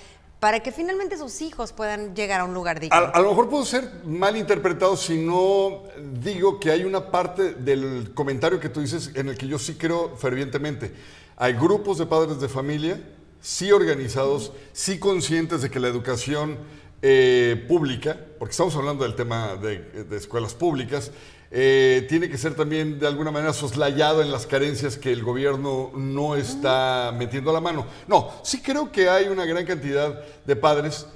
para 0.40 0.60
que 0.60 0.72
finalmente 0.72 1.18
sus 1.18 1.42
hijos 1.42 1.72
puedan 1.72 2.16
llegar 2.16 2.40
a 2.40 2.44
un 2.44 2.54
lugar 2.54 2.80
digno. 2.80 2.96
A, 2.96 3.10
a, 3.10 3.20
lo 3.20 3.28
mejor 3.28 3.50
puedo 3.50 3.64
ser 3.64 3.88
mal 4.04 4.36
interpretado 4.36 4.96
si 4.96 5.18
no 5.18 5.82
digo 6.22 6.58
que 6.58 6.70
hay 6.70 6.84
una 6.84 7.10
parte 7.10 7.54
del 7.54 8.12
comentario 8.14 8.58
que 8.58 8.70
tú 8.70 8.80
dices 8.80 9.10
en 9.14 9.28
el 9.28 9.36
que 9.36 9.46
yo 9.46 9.58
sí 9.58 9.74
creo 9.74 10.16
fervientemente. 10.16 10.92
Hay 11.36 11.52
grupos 11.52 11.98
de 11.98 12.06
padres 12.06 12.40
de 12.40 12.48
familia, 12.48 13.00
sí 13.42 13.70
organizados, 13.70 14.52
sí 14.72 14.98
conscientes 14.98 15.60
de 15.60 15.70
que 15.70 15.78
la 15.78 15.88
educación 15.88 16.58
eh, 17.02 17.64
pública, 17.68 18.18
porque 18.38 18.52
estamos 18.52 18.74
hablando 18.76 19.04
del 19.04 19.14
tema 19.14 19.56
de, 19.56 20.04
de 20.04 20.16
escuelas 20.16 20.54
públicas, 20.54 21.12
eh, 21.52 22.06
tiene 22.08 22.28
que 22.28 22.38
ser 22.38 22.54
también 22.54 23.00
de 23.00 23.08
alguna 23.08 23.32
manera 23.32 23.52
soslayado 23.52 24.22
en 24.22 24.30
las 24.30 24.46
carencias 24.46 24.96
que 24.96 25.12
el 25.12 25.24
gobierno 25.24 25.90
no 25.94 26.36
está 26.36 27.12
metiendo 27.16 27.50
a 27.50 27.54
la 27.54 27.60
mano. 27.60 27.86
No, 28.06 28.30
sí 28.44 28.62
creo 28.62 28.92
que 28.92 29.08
hay 29.08 29.26
una 29.26 29.44
gran 29.44 29.66
cantidad 29.66 30.22
de 30.44 30.56
padres 30.56 31.06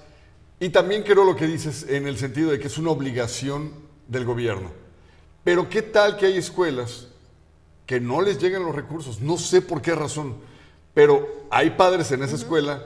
y 0.58 0.70
también 0.70 1.02
creo 1.04 1.24
lo 1.24 1.36
que 1.36 1.46
dices 1.46 1.86
en 1.88 2.08
el 2.08 2.18
sentido 2.18 2.50
de 2.50 2.58
que 2.58 2.66
es 2.66 2.78
una 2.78 2.90
obligación 2.90 3.72
del 4.08 4.24
gobierno. 4.24 4.72
Pero 5.44 5.68
¿qué 5.68 5.82
tal 5.82 6.16
que 6.16 6.26
hay 6.26 6.36
escuelas 6.36 7.08
que 7.86 8.00
no 8.00 8.20
les 8.20 8.38
llegan 8.38 8.64
los 8.64 8.74
recursos? 8.74 9.20
No 9.20 9.36
sé 9.36 9.62
por 9.62 9.82
qué 9.82 9.94
razón, 9.94 10.36
pero 10.94 11.46
hay 11.50 11.70
padres 11.70 12.10
en 12.10 12.22
esa 12.22 12.34
escuela 12.34 12.82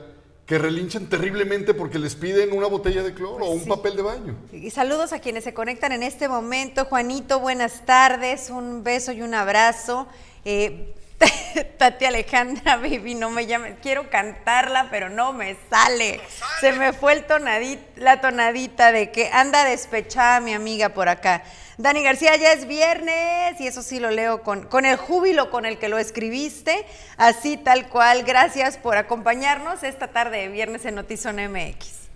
que 0.49 0.57
relinchan 0.57 1.11
terriblemente 1.11 1.75
porque 1.75 1.99
les 1.99 2.15
piden 2.15 2.57
una 2.57 2.69
botella 2.69 3.03
de 3.03 3.13
cloro 3.13 3.45
o 3.45 3.51
un 3.51 3.65
sí. 3.65 3.69
papel 3.69 3.97
de 3.97 4.03
baño. 4.03 4.35
Y 4.51 4.71
saludos 4.71 5.13
a 5.13 5.19
quienes 5.19 5.45
se 5.45 5.53
conectan 5.53 5.93
en 5.93 6.03
este 6.03 6.27
momento. 6.27 6.87
Juanito, 6.87 7.39
buenas 7.39 7.85
tardes, 7.85 8.49
un 8.49 8.83
beso 8.83 9.13
y 9.13 9.21
un 9.21 9.35
abrazo. 9.35 10.09
Eh, 10.47 10.95
Tati 11.79 12.05
Alejandra, 12.05 12.77
baby, 12.77 13.15
no 13.15 13.31
me 13.31 13.47
llames. 13.47 13.75
Quiero 13.83 14.11
cantarla, 14.11 14.89
pero 14.91 15.09
no 15.09 15.33
me 15.33 15.57
sale. 15.71 16.21
Se 16.61 16.73
me 16.73 16.93
fue 16.93 17.15
el 17.15 17.25
tonadit, 17.25 17.81
la 17.97 18.21
tonadita 18.21 18.93
de 18.93 19.11
que 19.11 19.31
anda 19.33 19.65
despechada 19.65 20.41
mi 20.41 20.55
amiga 20.55 20.91
por 20.91 21.09
acá. 21.09 21.43
Dani 21.77 22.03
García, 22.03 22.37
ya 22.37 22.53
es 22.53 22.67
viernes 22.67 23.61
y 23.61 23.67
eso 23.67 23.83
sí 23.83 24.01
lo 24.01 24.11
leo 24.11 24.43
con, 24.43 24.67
con 24.67 24.85
el 24.85 24.97
júbilo 24.97 25.51
con 25.51 25.65
el 25.65 25.79
que 25.79 25.89
lo 25.89 25.99
escribiste, 25.99 26.85
así 27.17 27.57
tal 27.57 27.89
cual. 27.89 28.25
Gracias 28.25 28.77
por 28.77 28.97
acompañarnos 28.97 29.83
esta 29.83 30.09
tarde 30.09 30.39
de 30.39 30.49
viernes 30.49 30.85
en 30.85 30.97
Notizón 30.97 31.37
MX. 31.37 32.09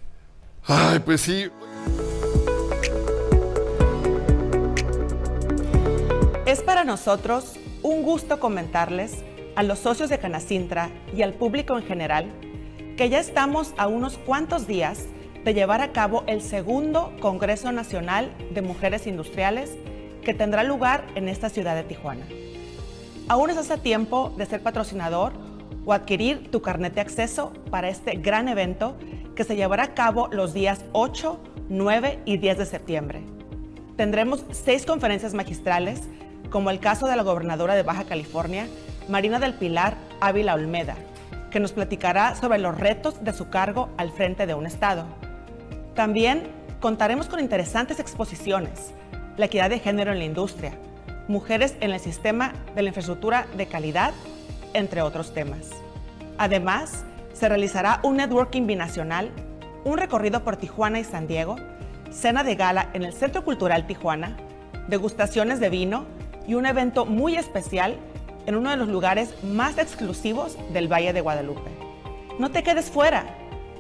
Ay, 0.67 0.99
pues 1.01 1.21
sí. 1.21 1.51
Es 6.45 6.61
para 6.61 6.85
nosotros 6.85 7.57
un 7.83 8.03
gusto 8.03 8.39
comentarles 8.39 9.25
a 9.57 9.63
los 9.63 9.81
socios 9.81 10.09
de 10.09 10.19
Canacintra 10.19 10.91
y 11.17 11.23
al 11.23 11.35
público 11.35 11.77
en 11.77 11.85
general 11.85 12.27
que 12.97 13.09
ya 13.09 13.19
estamos 13.19 13.75
a 13.77 13.89
unos 13.89 14.19
cuantos 14.19 14.67
días 14.67 15.07
de 15.45 15.55
llevar 15.55 15.81
a 15.81 15.93
cabo 15.93 16.23
el 16.27 16.41
segundo 16.41 17.13
Congreso 17.21 17.73
Nacional 17.73 18.33
de 18.55 18.63
Mujeres 18.63 19.07
Industriales 19.07 19.73
que 20.23 20.35
tendrá 20.35 20.63
lugar 20.63 21.05
en 21.17 21.29
esta 21.29 21.49
ciudad 21.49 21.75
de 21.75 21.83
Tijuana. 21.83 22.27
Aún 23.29 23.51
estás 23.51 23.71
a 23.71 23.79
tiempo 23.79 24.33
de 24.37 24.47
ser 24.47 24.63
patrocinador 24.63 25.33
o 25.85 25.93
adquirir 25.93 26.51
tu 26.51 26.63
carnet 26.63 26.95
de 26.95 27.01
acceso 27.01 27.53
para 27.71 27.89
este 27.89 28.15
gran 28.15 28.49
evento 28.49 28.97
que 29.35 29.43
se 29.43 29.57
llevará 29.57 29.85
a 29.85 29.95
cabo 29.95 30.29
los 30.31 30.55
días 30.55 30.85
8, 30.93 31.41
9 31.69 32.21
y 32.25 32.37
10 32.37 32.59
de 32.59 32.67
septiembre. 32.67 33.23
Tendremos 33.97 34.45
seis 34.53 34.87
conferencias 34.87 35.35
magistrales, 35.35 36.03
como 36.53 36.71
el 36.71 36.79
caso 36.79 37.07
de 37.09 37.17
la 37.17 37.23
gobernadora 37.23 37.75
de 37.75 37.83
Baja 37.83 38.05
California, 38.05 38.69
Marina 39.09 39.41
del 39.41 39.55
Pilar 39.55 39.97
Ávila 40.21 40.55
Olmeda, 40.55 40.95
que 41.51 41.59
nos 41.59 41.73
platicará 41.73 42.37
sobre 42.37 42.59
los 42.59 42.79
retos 42.79 43.25
de 43.25 43.33
su 43.33 43.49
cargo 43.49 43.89
al 43.97 44.13
frente 44.13 44.47
de 44.47 44.55
un 44.55 44.67
estado. 44.67 45.07
También 45.95 46.45
contaremos 46.79 47.27
con 47.27 47.41
interesantes 47.41 47.99
exposiciones, 47.99 48.93
la 49.39 49.47
equidad 49.47 49.71
de 49.71 49.79
género 49.79 50.13
en 50.13 50.19
la 50.19 50.25
industria, 50.25 50.75
mujeres 51.27 51.75
en 51.81 51.91
el 51.91 52.01
sistema 52.01 52.53
de 52.75 52.83
la 52.83 52.89
infraestructura 52.89 53.47
de 53.57 53.67
calidad, 53.67 54.13
entre 54.75 55.01
otros 55.01 55.33
temas. 55.33 55.71
Además, 56.37 57.05
se 57.33 57.49
realizará 57.49 57.99
un 58.03 58.19
networking 58.19 58.67
binacional, 58.67 59.31
un 59.85 59.97
recorrido 59.97 60.45
por 60.45 60.57
Tijuana 60.57 61.01
y 61.01 61.05
San 61.05 61.27
Diego, 61.27 61.57
cena 62.11 62.45
de 62.45 62.57
gala 62.57 62.91
en 62.93 63.05
el 63.05 63.15
Centro 63.15 63.43
Cultural 63.43 63.87
Tijuana, 63.87 64.37
degustaciones 64.89 65.59
de 65.59 65.71
vino 65.71 66.05
y 66.47 66.55
un 66.55 66.67
evento 66.67 67.07
muy 67.07 67.37
especial 67.37 67.97
en 68.47 68.57
uno 68.57 68.71
de 68.71 68.77
los 68.77 68.89
lugares 68.89 69.35
más 69.45 69.79
exclusivos 69.79 70.57
del 70.73 70.93
Valle 70.93 71.13
de 71.13 71.21
Guadalupe. 71.21 71.71
No 72.39 72.51
te 72.51 72.63
quedes 72.63 72.91
fuera. 72.91 73.25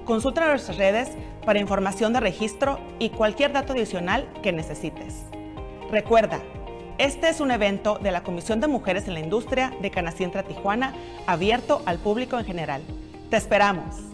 Consulta 0.05 0.47
nuestras 0.47 0.77
redes 0.77 1.11
para 1.45 1.61
información 1.61 2.13
de 2.13 2.21
registro 2.21 2.79
y 2.99 3.11
cualquier 3.11 3.53
dato 3.53 3.73
adicional 3.73 4.29
que 4.43 4.53
necesites. 4.53 5.25
Recuerda, 5.91 6.41
este 6.99 7.29
es 7.29 7.41
un 7.41 7.51
evento 7.51 7.99
de 8.01 8.13
la 8.13 8.23
Comisión 8.23 8.61
de 8.61 8.69
Mujeres 8.69 9.09
en 9.09 9.15
la 9.15 9.21
Industria 9.21 9.73
de 9.81 9.91
Canacintra 9.91 10.43
Tijuana, 10.43 10.95
abierto 11.27 11.83
al 11.87 11.99
público 11.99 12.39
en 12.39 12.45
general. 12.45 12.83
Te 13.31 13.37
esperamos. 13.37 14.12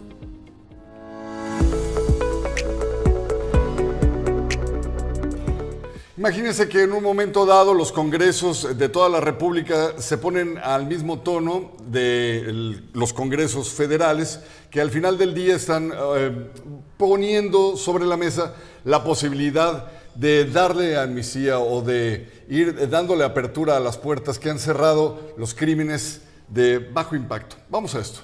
Imagínense 6.19 6.67
que 6.67 6.83
en 6.83 6.91
un 6.91 7.01
momento 7.01 7.45
dado 7.45 7.73
los 7.73 7.93
congresos 7.93 8.77
de 8.77 8.89
toda 8.89 9.07
la 9.07 9.21
República 9.21 9.93
se 9.99 10.17
ponen 10.17 10.57
al 10.57 10.85
mismo 10.85 11.19
tono 11.19 11.71
de 11.87 12.81
los 12.91 13.13
congresos 13.13 13.69
federales, 13.69 14.41
que 14.69 14.81
al 14.81 14.89
final 14.89 15.17
del 15.17 15.33
día 15.33 15.55
están 15.55 15.93
eh, 15.93 16.49
poniendo 16.97 17.77
sobre 17.77 18.05
la 18.05 18.17
mesa 18.17 18.53
la 18.83 19.01
posibilidad 19.01 19.93
de 20.13 20.43
darle 20.43 20.97
amnistía 20.97 21.59
o 21.59 21.81
de 21.81 22.43
ir 22.49 22.89
dándole 22.89 23.23
apertura 23.23 23.77
a 23.77 23.79
las 23.79 23.97
puertas 23.97 24.37
que 24.37 24.49
han 24.49 24.59
cerrado 24.59 25.33
los 25.37 25.53
crímenes 25.53 26.23
de 26.49 26.79
bajo 26.79 27.15
impacto. 27.15 27.55
Vamos 27.69 27.95
a 27.95 28.01
esto. 28.01 28.19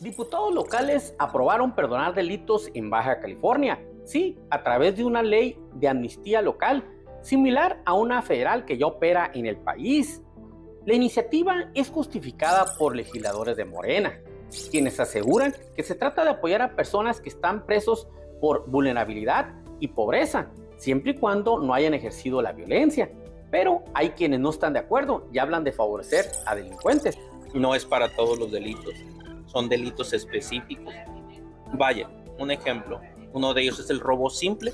Diputados 0.00 0.54
locales 0.54 1.14
aprobaron 1.18 1.74
perdonar 1.74 2.14
delitos 2.14 2.70
en 2.72 2.88
Baja 2.88 3.20
California, 3.20 3.84
sí, 4.06 4.38
a 4.48 4.62
través 4.62 4.96
de 4.96 5.04
una 5.04 5.22
ley 5.22 5.58
de 5.74 5.88
amnistía 5.88 6.40
local, 6.40 6.88
similar 7.20 7.82
a 7.84 7.92
una 7.92 8.22
federal 8.22 8.64
que 8.64 8.78
ya 8.78 8.86
opera 8.86 9.30
en 9.34 9.44
el 9.44 9.58
país. 9.58 10.22
La 10.86 10.94
iniciativa 10.94 11.70
es 11.74 11.90
justificada 11.90 12.64
por 12.78 12.96
legisladores 12.96 13.58
de 13.58 13.66
Morena, 13.66 14.18
quienes 14.70 14.98
aseguran 14.98 15.54
que 15.76 15.82
se 15.82 15.94
trata 15.94 16.24
de 16.24 16.30
apoyar 16.30 16.62
a 16.62 16.74
personas 16.74 17.20
que 17.20 17.28
están 17.28 17.66
presos 17.66 18.08
por 18.40 18.70
vulnerabilidad 18.70 19.52
y 19.80 19.88
pobreza, 19.88 20.48
siempre 20.78 21.10
y 21.10 21.16
cuando 21.16 21.60
no 21.60 21.74
hayan 21.74 21.92
ejercido 21.92 22.40
la 22.40 22.52
violencia. 22.52 23.12
Pero 23.50 23.84
hay 23.92 24.10
quienes 24.10 24.40
no 24.40 24.48
están 24.48 24.72
de 24.72 24.78
acuerdo 24.78 25.28
y 25.30 25.38
hablan 25.40 25.62
de 25.62 25.72
favorecer 25.72 26.24
a 26.46 26.54
delincuentes. 26.54 27.18
No 27.52 27.74
es 27.74 27.84
para 27.84 28.08
todos 28.08 28.38
los 28.38 28.50
delitos 28.50 28.94
son 29.50 29.68
delitos 29.68 30.12
específicos. 30.12 30.94
Vaya, 31.72 32.08
un 32.38 32.50
ejemplo, 32.50 33.00
uno 33.32 33.54
de 33.54 33.62
ellos 33.62 33.78
es 33.78 33.90
el 33.90 34.00
robo 34.00 34.30
simple, 34.30 34.72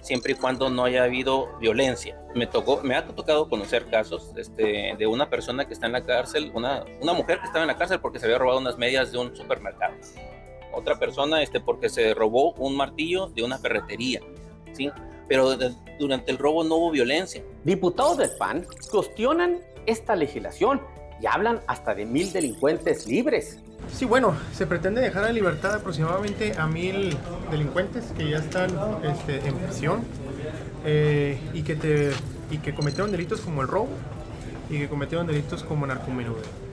siempre 0.00 0.32
y 0.32 0.34
cuando 0.36 0.70
no 0.70 0.84
haya 0.84 1.04
habido 1.04 1.56
violencia. 1.58 2.20
Me, 2.34 2.46
tocó, 2.46 2.80
me 2.82 2.94
ha 2.94 3.06
tocado 3.06 3.48
conocer 3.48 3.88
casos 3.90 4.32
este, 4.36 4.94
de 4.96 5.06
una 5.06 5.28
persona 5.28 5.66
que 5.66 5.74
está 5.74 5.86
en 5.86 5.92
la 5.92 6.04
cárcel, 6.04 6.52
una, 6.54 6.84
mujer 7.14 7.40
que 7.40 7.46
estaba 7.46 7.62
en 7.62 7.68
la 7.68 7.76
cárcel 7.76 8.00
porque 8.00 8.18
se 8.18 8.26
había 8.26 8.38
robado 8.38 8.60
unas 8.60 8.78
medias 8.78 9.12
de 9.12 9.18
un 9.18 9.34
supermercado. 9.36 9.94
Otra 10.72 10.98
persona 10.98 11.42
este, 11.42 11.60
porque 11.60 11.88
se 11.88 12.14
robó 12.14 12.52
un 12.52 12.76
martillo 12.76 13.26
de 13.26 13.42
una 13.42 13.58
ferretería. 13.58 14.20
¿sí? 14.72 14.90
Pero 15.28 15.56
durante 15.98 16.30
el 16.30 16.38
robo 16.38 16.64
no 16.64 16.76
hubo 16.76 16.90
violencia. 16.90 17.42
Diputados 17.64 18.18
del 18.18 18.30
PAN 18.38 18.66
cuestionan 18.90 19.60
esta 19.86 20.14
legislación 20.14 20.80
y 21.20 21.26
hablan 21.26 21.60
hasta 21.66 21.94
de 21.94 22.06
mil 22.06 22.32
delincuentes 22.32 23.06
libres. 23.06 23.60
Sí, 23.92 24.04
bueno, 24.04 24.34
se 24.52 24.66
pretende 24.66 25.00
dejar 25.00 25.28
en 25.28 25.34
libertad 25.34 25.74
aproximadamente 25.74 26.54
a 26.56 26.66
mil 26.66 27.16
delincuentes 27.50 28.12
que 28.16 28.30
ya 28.30 28.38
están 28.38 28.70
este, 29.02 29.46
en 29.46 29.54
prisión 29.56 30.00
eh, 30.84 31.38
y, 31.52 31.62
que 31.62 31.76
te, 31.76 32.12
y 32.50 32.58
que 32.58 32.74
cometieron 32.74 33.10
delitos 33.10 33.40
como 33.40 33.62
el 33.62 33.68
robo 33.68 33.88
y 34.70 34.78
que 34.78 34.88
cometieron 34.88 35.26
delitos 35.26 35.62
como 35.64 35.86
narcomenudeo. 35.86 36.70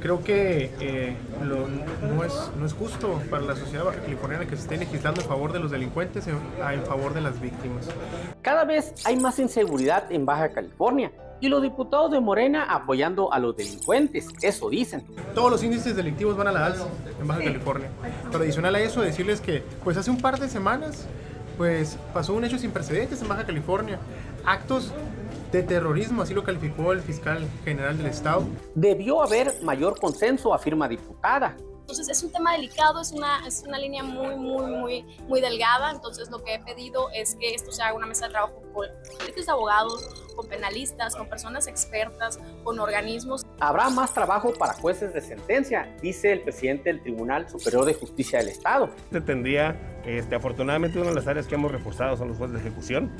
Creo 0.00 0.22
que 0.24 0.70
eh, 0.80 1.16
no, 1.44 2.24
es, 2.24 2.50
no 2.58 2.66
es 2.66 2.72
justo 2.72 3.22
para 3.30 3.42
la 3.44 3.54
sociedad 3.54 3.84
californiana 3.84 4.46
que 4.46 4.56
se 4.56 4.62
esté 4.62 4.76
legislando 4.76 5.20
en 5.20 5.28
favor 5.28 5.52
de 5.52 5.60
los 5.60 5.70
delincuentes 5.70 6.26
en, 6.26 6.38
en 6.70 6.82
favor 6.84 7.14
de 7.14 7.20
las 7.20 7.40
víctimas. 7.40 7.88
Cada 8.42 8.64
vez 8.64 8.94
hay 9.04 9.16
más 9.16 9.38
inseguridad 9.38 10.10
en 10.10 10.26
Baja 10.26 10.52
California 10.52 11.12
y 11.42 11.48
los 11.48 11.60
diputados 11.60 12.12
de 12.12 12.20
Morena 12.20 12.62
apoyando 12.62 13.32
a 13.32 13.40
los 13.40 13.56
delincuentes, 13.56 14.28
eso 14.42 14.70
dicen. 14.70 15.04
Todos 15.34 15.50
los 15.50 15.62
índices 15.64 15.96
delictivos 15.96 16.36
van 16.36 16.46
a 16.46 16.52
la 16.52 16.66
alza 16.66 16.86
en 17.20 17.26
Baja 17.26 17.42
California. 17.42 17.90
Pero 18.30 18.44
adicional 18.44 18.76
a 18.76 18.80
eso, 18.80 19.02
decirles 19.02 19.40
que 19.40 19.64
pues 19.82 19.96
hace 19.96 20.10
un 20.10 20.18
par 20.18 20.38
de 20.38 20.48
semanas 20.48 21.06
pues 21.58 21.98
pasó 22.14 22.34
un 22.34 22.44
hecho 22.44 22.58
sin 22.58 22.70
precedentes 22.70 23.20
en 23.20 23.28
Baja 23.28 23.44
California. 23.44 23.98
Actos 24.44 24.92
de 25.50 25.64
terrorismo, 25.64 26.22
así 26.22 26.32
lo 26.32 26.44
calificó 26.44 26.92
el 26.92 27.00
fiscal 27.00 27.44
general 27.64 27.98
del 27.98 28.06
Estado. 28.06 28.44
Debió 28.76 29.20
haber 29.20 29.52
mayor 29.62 29.98
consenso, 29.98 30.54
afirma 30.54 30.88
diputada. 30.88 31.56
Entonces 31.82 32.08
es 32.08 32.22
un 32.22 32.32
tema 32.32 32.52
delicado, 32.52 33.00
es 33.00 33.12
una, 33.12 33.46
es 33.46 33.64
una 33.66 33.78
línea 33.78 34.02
muy, 34.02 34.36
muy, 34.36 34.66
muy, 34.66 35.02
muy 35.28 35.40
delgada. 35.40 35.90
Entonces 35.90 36.30
lo 36.30 36.42
que 36.42 36.54
he 36.54 36.58
pedido 36.60 37.10
es 37.14 37.34
que 37.34 37.54
esto 37.54 37.72
se 37.72 37.82
haga 37.82 37.94
una 37.94 38.06
mesa 38.06 38.26
de 38.26 38.32
trabajo 38.32 38.62
con 38.72 38.86
de 38.86 39.50
abogados, 39.50 40.08
con 40.36 40.46
penalistas, 40.46 41.16
con 41.16 41.28
personas 41.28 41.66
expertas, 41.66 42.38
con 42.64 42.78
organismos. 42.78 43.44
Habrá 43.60 43.90
más 43.90 44.14
trabajo 44.14 44.52
para 44.54 44.74
jueces 44.74 45.12
de 45.12 45.20
sentencia, 45.20 45.94
dice 46.00 46.32
el 46.32 46.42
presidente 46.42 46.90
del 46.90 47.02
Tribunal 47.02 47.48
Superior 47.50 47.84
de 47.84 47.94
Justicia 47.94 48.38
del 48.38 48.48
Estado. 48.48 48.90
Se 49.10 49.20
tendría, 49.20 50.00
este, 50.04 50.36
afortunadamente, 50.36 50.98
una 50.98 51.10
de 51.10 51.16
las 51.16 51.26
áreas 51.26 51.46
que 51.46 51.56
hemos 51.56 51.72
reforzado 51.72 52.16
son 52.16 52.28
los 52.28 52.38
jueces 52.38 52.54
de 52.54 52.68
ejecución 52.68 53.10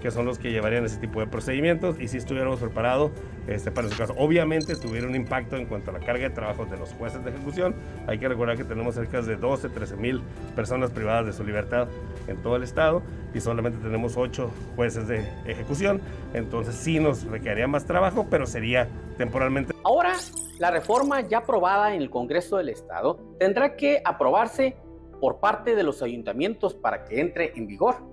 que 0.00 0.10
son 0.10 0.26
los 0.26 0.38
que 0.38 0.50
llevarían 0.50 0.84
ese 0.84 0.98
tipo 0.98 1.20
de 1.20 1.26
procedimientos 1.26 2.00
y 2.00 2.08
si 2.08 2.16
estuviéramos 2.16 2.60
preparados 2.60 3.10
este, 3.46 3.70
para 3.70 3.88
ese 3.88 3.96
caso. 3.96 4.14
Obviamente 4.16 4.76
tuviera 4.76 5.06
un 5.06 5.14
impacto 5.14 5.56
en 5.56 5.66
cuanto 5.66 5.90
a 5.90 5.94
la 5.94 6.00
carga 6.00 6.28
de 6.28 6.34
trabajo 6.34 6.66
de 6.66 6.76
los 6.76 6.92
jueces 6.94 7.24
de 7.24 7.30
ejecución. 7.30 7.74
Hay 8.06 8.18
que 8.18 8.28
recordar 8.28 8.56
que 8.56 8.64
tenemos 8.64 8.94
cerca 8.94 9.20
de 9.22 9.36
12, 9.36 9.68
13 9.68 9.96
mil 9.96 10.22
personas 10.56 10.90
privadas 10.90 11.26
de 11.26 11.32
su 11.32 11.44
libertad 11.44 11.88
en 12.26 12.36
todo 12.38 12.56
el 12.56 12.62
estado 12.62 13.02
y 13.34 13.40
solamente 13.40 13.78
tenemos 13.78 14.16
8 14.16 14.50
jueces 14.76 15.06
de 15.08 15.28
ejecución. 15.44 16.00
Entonces 16.34 16.74
sí 16.74 16.98
nos 16.98 17.24
requeriría 17.24 17.66
más 17.66 17.84
trabajo, 17.84 18.26
pero 18.30 18.46
sería 18.46 18.88
temporalmente. 19.18 19.74
Ahora, 19.84 20.14
la 20.58 20.70
reforma 20.70 21.20
ya 21.22 21.38
aprobada 21.38 21.94
en 21.94 22.02
el 22.02 22.10
Congreso 22.10 22.58
del 22.58 22.68
Estado 22.68 23.18
tendrá 23.38 23.76
que 23.76 24.02
aprobarse 24.04 24.76
por 25.20 25.40
parte 25.40 25.74
de 25.74 25.82
los 25.82 26.02
ayuntamientos 26.02 26.74
para 26.74 27.04
que 27.04 27.20
entre 27.20 27.52
en 27.56 27.66
vigor. 27.66 28.09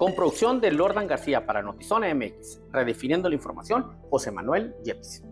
Con 0.00 0.14
producción 0.14 0.62
de 0.62 0.72
Lordan 0.72 1.06
García 1.06 1.44
para 1.44 1.60
Notizona 1.60 2.14
MX, 2.14 2.62
redefiniendo 2.72 3.28
la 3.28 3.34
información, 3.34 3.98
José 4.08 4.30
Manuel 4.30 4.74
Yepes. 4.82 5.22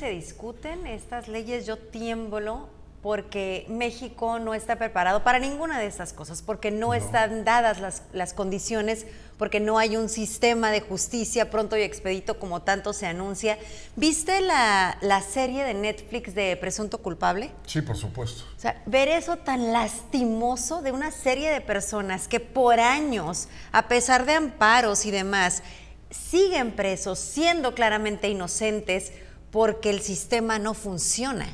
Se 0.00 0.08
discuten 0.08 0.86
estas 0.86 1.28
leyes 1.28 1.66
yo 1.66 1.76
tiemblo 1.76 2.70
porque 3.02 3.66
México 3.68 4.38
no 4.38 4.54
está 4.54 4.76
preparado 4.76 5.22
para 5.24 5.38
ninguna 5.38 5.78
de 5.78 5.86
estas 5.86 6.14
cosas, 6.14 6.40
porque 6.40 6.70
no, 6.70 6.94
están 6.94 7.44
dadas 7.44 7.80
las, 7.80 8.02
las, 8.14 8.32
condiciones, 8.32 9.06
porque 9.36 9.60
no 9.60 9.78
hay 9.78 9.98
un 9.98 10.08
sistema 10.08 10.70
de 10.70 10.80
justicia 10.80 11.50
pronto 11.50 11.76
y 11.76 11.82
expedito 11.82 12.38
como 12.38 12.62
tanto 12.62 12.94
se 12.94 13.06
anuncia. 13.06 13.58
¿Viste 13.94 14.40
la, 14.40 14.96
la 15.02 15.20
serie 15.20 15.64
de 15.64 15.74
Netflix 15.74 16.34
de 16.34 16.56
Presunto 16.56 16.98
Culpable? 16.98 17.50
Sí, 17.66 17.82
por 17.82 17.98
supuesto. 17.98 18.44
O 18.56 18.60
sea, 18.60 18.82
ver 18.86 19.08
eso 19.08 19.36
tan 19.36 19.70
lastimoso 19.70 20.80
de 20.80 20.92
una 20.92 21.10
serie 21.10 21.50
de 21.50 21.60
personas 21.60 22.26
que 22.26 22.40
por 22.40 22.80
años, 22.80 23.48
a 23.70 23.86
pesar 23.88 24.24
de 24.24 24.32
amparos 24.32 25.04
y 25.04 25.10
demás, 25.10 25.62
siguen 26.10 26.72
presos, 26.72 27.18
siendo 27.18 27.74
claramente 27.74 28.28
inocentes, 28.28 29.12
porque 29.50 29.90
el 29.90 30.00
sistema 30.00 30.58
no 30.58 30.74
funciona, 30.74 31.46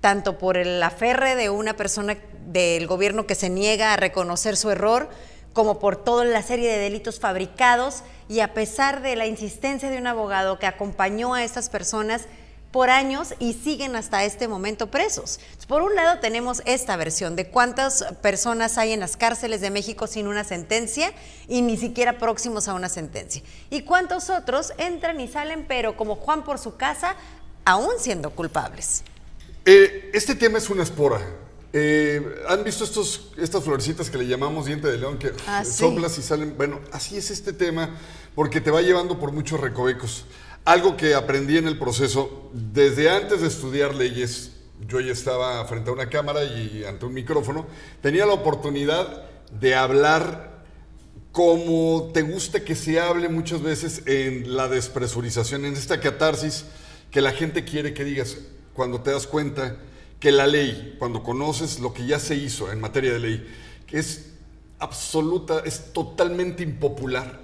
tanto 0.00 0.38
por 0.38 0.56
el 0.56 0.82
aferre 0.82 1.34
de 1.34 1.50
una 1.50 1.74
persona 1.74 2.16
del 2.46 2.86
gobierno 2.86 3.26
que 3.26 3.34
se 3.34 3.50
niega 3.50 3.92
a 3.92 3.96
reconocer 3.96 4.56
su 4.56 4.70
error, 4.70 5.08
como 5.52 5.78
por 5.78 5.96
toda 5.96 6.24
la 6.24 6.42
serie 6.42 6.70
de 6.70 6.78
delitos 6.78 7.20
fabricados 7.20 8.02
y 8.28 8.40
a 8.40 8.54
pesar 8.54 9.02
de 9.02 9.16
la 9.16 9.26
insistencia 9.26 9.90
de 9.90 9.98
un 9.98 10.06
abogado 10.06 10.58
que 10.58 10.66
acompañó 10.66 11.34
a 11.34 11.42
estas 11.42 11.68
personas 11.68 12.26
por 12.70 12.90
años 12.90 13.34
y 13.38 13.54
siguen 13.54 13.96
hasta 13.96 14.24
este 14.24 14.46
momento 14.46 14.90
presos. 14.90 15.40
Por 15.66 15.82
un 15.82 15.94
lado 15.94 16.20
tenemos 16.20 16.62
esta 16.66 16.96
versión 16.96 17.34
de 17.34 17.48
cuántas 17.48 18.04
personas 18.22 18.78
hay 18.78 18.92
en 18.92 19.00
las 19.00 19.16
cárceles 19.16 19.60
de 19.60 19.70
México 19.70 20.06
sin 20.06 20.26
una 20.26 20.44
sentencia 20.44 21.12
y 21.46 21.62
ni 21.62 21.76
siquiera 21.76 22.18
próximos 22.18 22.68
a 22.68 22.74
una 22.74 22.88
sentencia. 22.88 23.42
Y 23.70 23.82
cuántos 23.82 24.30
otros 24.30 24.72
entran 24.78 25.20
y 25.20 25.28
salen, 25.28 25.66
pero 25.66 25.96
como 25.96 26.16
Juan 26.16 26.44
por 26.44 26.58
su 26.58 26.76
casa, 26.76 27.16
aún 27.68 27.98
siendo 27.98 28.30
culpables. 28.30 29.02
Eh, 29.66 30.10
este 30.14 30.34
tema 30.34 30.56
es 30.56 30.70
una 30.70 30.82
espora. 30.82 31.20
Eh, 31.74 32.42
¿Han 32.48 32.64
visto 32.64 32.82
estos, 32.82 33.32
estas 33.36 33.62
florecitas 33.62 34.08
que 34.08 34.16
le 34.16 34.26
llamamos 34.26 34.64
diente 34.64 34.88
de 34.88 34.96
león 34.96 35.18
que 35.18 35.32
ah, 35.46 35.62
soplas 35.66 36.16
y 36.16 36.22
salen? 36.22 36.54
Bueno, 36.56 36.80
así 36.92 37.18
es 37.18 37.30
este 37.30 37.52
tema 37.52 37.90
porque 38.34 38.62
te 38.62 38.70
va 38.70 38.80
llevando 38.80 39.18
por 39.18 39.32
muchos 39.32 39.60
recovecos. 39.60 40.24
Algo 40.64 40.96
que 40.96 41.14
aprendí 41.14 41.58
en 41.58 41.68
el 41.68 41.78
proceso, 41.78 42.50
desde 42.54 43.10
antes 43.10 43.42
de 43.42 43.48
estudiar 43.48 43.94
leyes, 43.94 44.52
yo 44.86 45.00
ya 45.00 45.12
estaba 45.12 45.62
frente 45.66 45.90
a 45.90 45.92
una 45.92 46.08
cámara 46.08 46.44
y 46.44 46.84
ante 46.88 47.04
un 47.04 47.12
micrófono, 47.12 47.66
tenía 48.00 48.24
la 48.24 48.32
oportunidad 48.32 49.24
de 49.60 49.74
hablar 49.74 50.62
como 51.32 52.12
te 52.14 52.22
gusta 52.22 52.64
que 52.64 52.74
se 52.74 52.98
hable 52.98 53.28
muchas 53.28 53.60
veces 53.60 54.02
en 54.06 54.56
la 54.56 54.68
despresurización, 54.68 55.66
en 55.66 55.74
esta 55.74 56.00
catarsis 56.00 56.64
que 57.10 57.20
la 57.20 57.32
gente 57.32 57.64
quiere 57.64 57.94
que 57.94 58.04
digas 58.04 58.38
cuando 58.74 59.00
te 59.00 59.10
das 59.10 59.26
cuenta 59.26 59.76
que 60.20 60.32
la 60.32 60.46
ley, 60.46 60.96
cuando 60.98 61.22
conoces 61.22 61.80
lo 61.80 61.92
que 61.92 62.06
ya 62.06 62.18
se 62.18 62.34
hizo 62.34 62.72
en 62.72 62.80
materia 62.80 63.12
de 63.12 63.18
ley, 63.18 63.46
que 63.86 63.98
es 63.98 64.32
absoluta, 64.78 65.62
es 65.64 65.92
totalmente 65.92 66.62
impopular, 66.62 67.40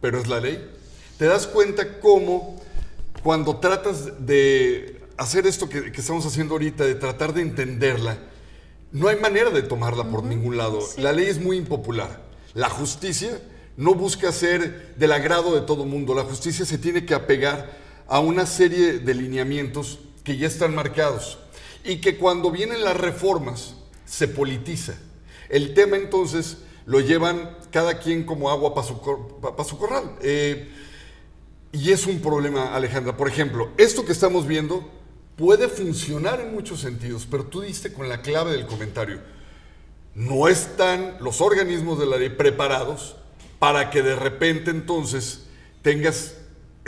pero 0.00 0.18
es 0.18 0.28
la 0.28 0.40
ley, 0.40 0.70
te 1.18 1.26
das 1.26 1.46
cuenta 1.46 2.00
cómo 2.00 2.60
cuando 3.22 3.56
tratas 3.56 4.26
de 4.26 5.02
hacer 5.16 5.46
esto 5.46 5.68
que, 5.68 5.92
estamos 5.94 6.24
haciendo 6.24 6.54
ahorita, 6.54 6.84
de 6.84 6.94
tratar 6.94 7.34
de 7.34 7.42
entenderla, 7.42 8.18
no 8.92 9.08
hay 9.08 9.16
manera 9.16 9.50
de 9.50 9.62
tomarla 9.62 10.04
por 10.04 10.24
ningún 10.24 10.56
lado. 10.56 10.80
La 10.96 11.12
ley 11.12 11.26
es 11.26 11.38
muy 11.38 11.58
impopular. 11.58 12.22
La 12.54 12.70
justicia 12.70 13.40
no 13.76 13.94
busca 13.94 14.32
ser 14.32 14.94
del 14.96 15.12
agrado 15.12 15.54
de 15.54 15.60
todo 15.60 15.84
mundo. 15.84 16.14
La 16.14 16.24
justicia 16.24 16.64
se 16.64 16.78
tiene 16.78 17.04
que 17.04 17.14
apegar 17.14 17.78
a 18.10 18.18
una 18.18 18.44
serie 18.44 18.98
de 18.98 19.14
lineamientos 19.14 20.00
que 20.24 20.36
ya 20.36 20.48
están 20.48 20.74
marcados 20.74 21.38
y 21.84 22.00
que 22.00 22.16
cuando 22.18 22.50
vienen 22.50 22.82
las 22.82 22.96
reformas 22.96 23.76
se 24.04 24.26
politiza. 24.26 24.94
El 25.48 25.74
tema 25.74 25.96
entonces 25.96 26.58
lo 26.86 26.98
llevan 26.98 27.56
cada 27.70 28.00
quien 28.00 28.24
como 28.24 28.50
agua 28.50 28.74
para 28.74 28.84
su, 28.84 29.78
corral. 29.78 30.16
Eh, 30.22 30.68
y 31.70 31.92
es 31.92 32.08
un 32.08 32.20
problema, 32.20 32.74
Alejandra. 32.74 33.16
Por 33.16 33.28
ejemplo, 33.28 33.70
esto 33.76 34.04
que 34.04 34.10
estamos 34.10 34.44
viendo 34.44 34.90
puede 35.36 35.68
funcionar 35.68 36.40
en 36.40 36.52
muchos 36.52 36.80
sentidos, 36.80 37.28
pero 37.30 37.44
tú 37.44 37.60
diste 37.60 37.92
con 37.92 38.08
la 38.08 38.22
clave 38.22 38.50
del 38.50 38.66
comentario. 38.66 39.20
No 40.16 40.48
están 40.48 41.16
los 41.20 41.40
organismos 41.40 42.00
de 42.00 42.06
la 42.06 42.16
ley 42.16 42.30
preparados 42.30 43.14
para 43.60 43.88
que 43.90 44.02
de 44.02 44.16
repente 44.16 44.72
entonces 44.72 45.46
tengas 45.82 46.39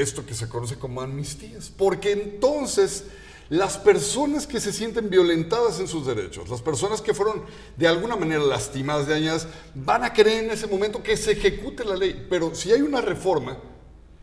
esto 0.03 0.27
que 0.27 0.35
se 0.35 0.49
conoce 0.49 0.77
como 0.77 1.01
amnistías, 1.01 1.71
porque 1.71 2.13
entonces 2.13 3.05
las 3.49 3.77
personas 3.77 4.47
que 4.47 4.61
se 4.61 4.73
sienten 4.73 5.11
violentadas 5.11 5.79
en 5.79 5.87
sus 5.87 6.07
derechos, 6.07 6.49
las 6.49 6.63
personas 6.63 7.03
que 7.03 7.13
fueron 7.13 7.43
de 7.77 7.87
alguna 7.87 8.17
manera 8.17 8.43
lastimadas, 8.43 9.09
dañadas, 9.09 9.47
van 9.75 10.05
a 10.05 10.13
creer 10.13 10.45
en 10.45 10.51
ese 10.53 10.67
momento 10.67 11.03
que 11.03 11.17
se 11.17 11.33
ejecute 11.33 11.85
la 11.85 11.97
ley. 11.97 12.27
Pero 12.31 12.55
si 12.55 12.73
hay 12.73 12.81
una 12.81 13.03
reforma 13.03 13.59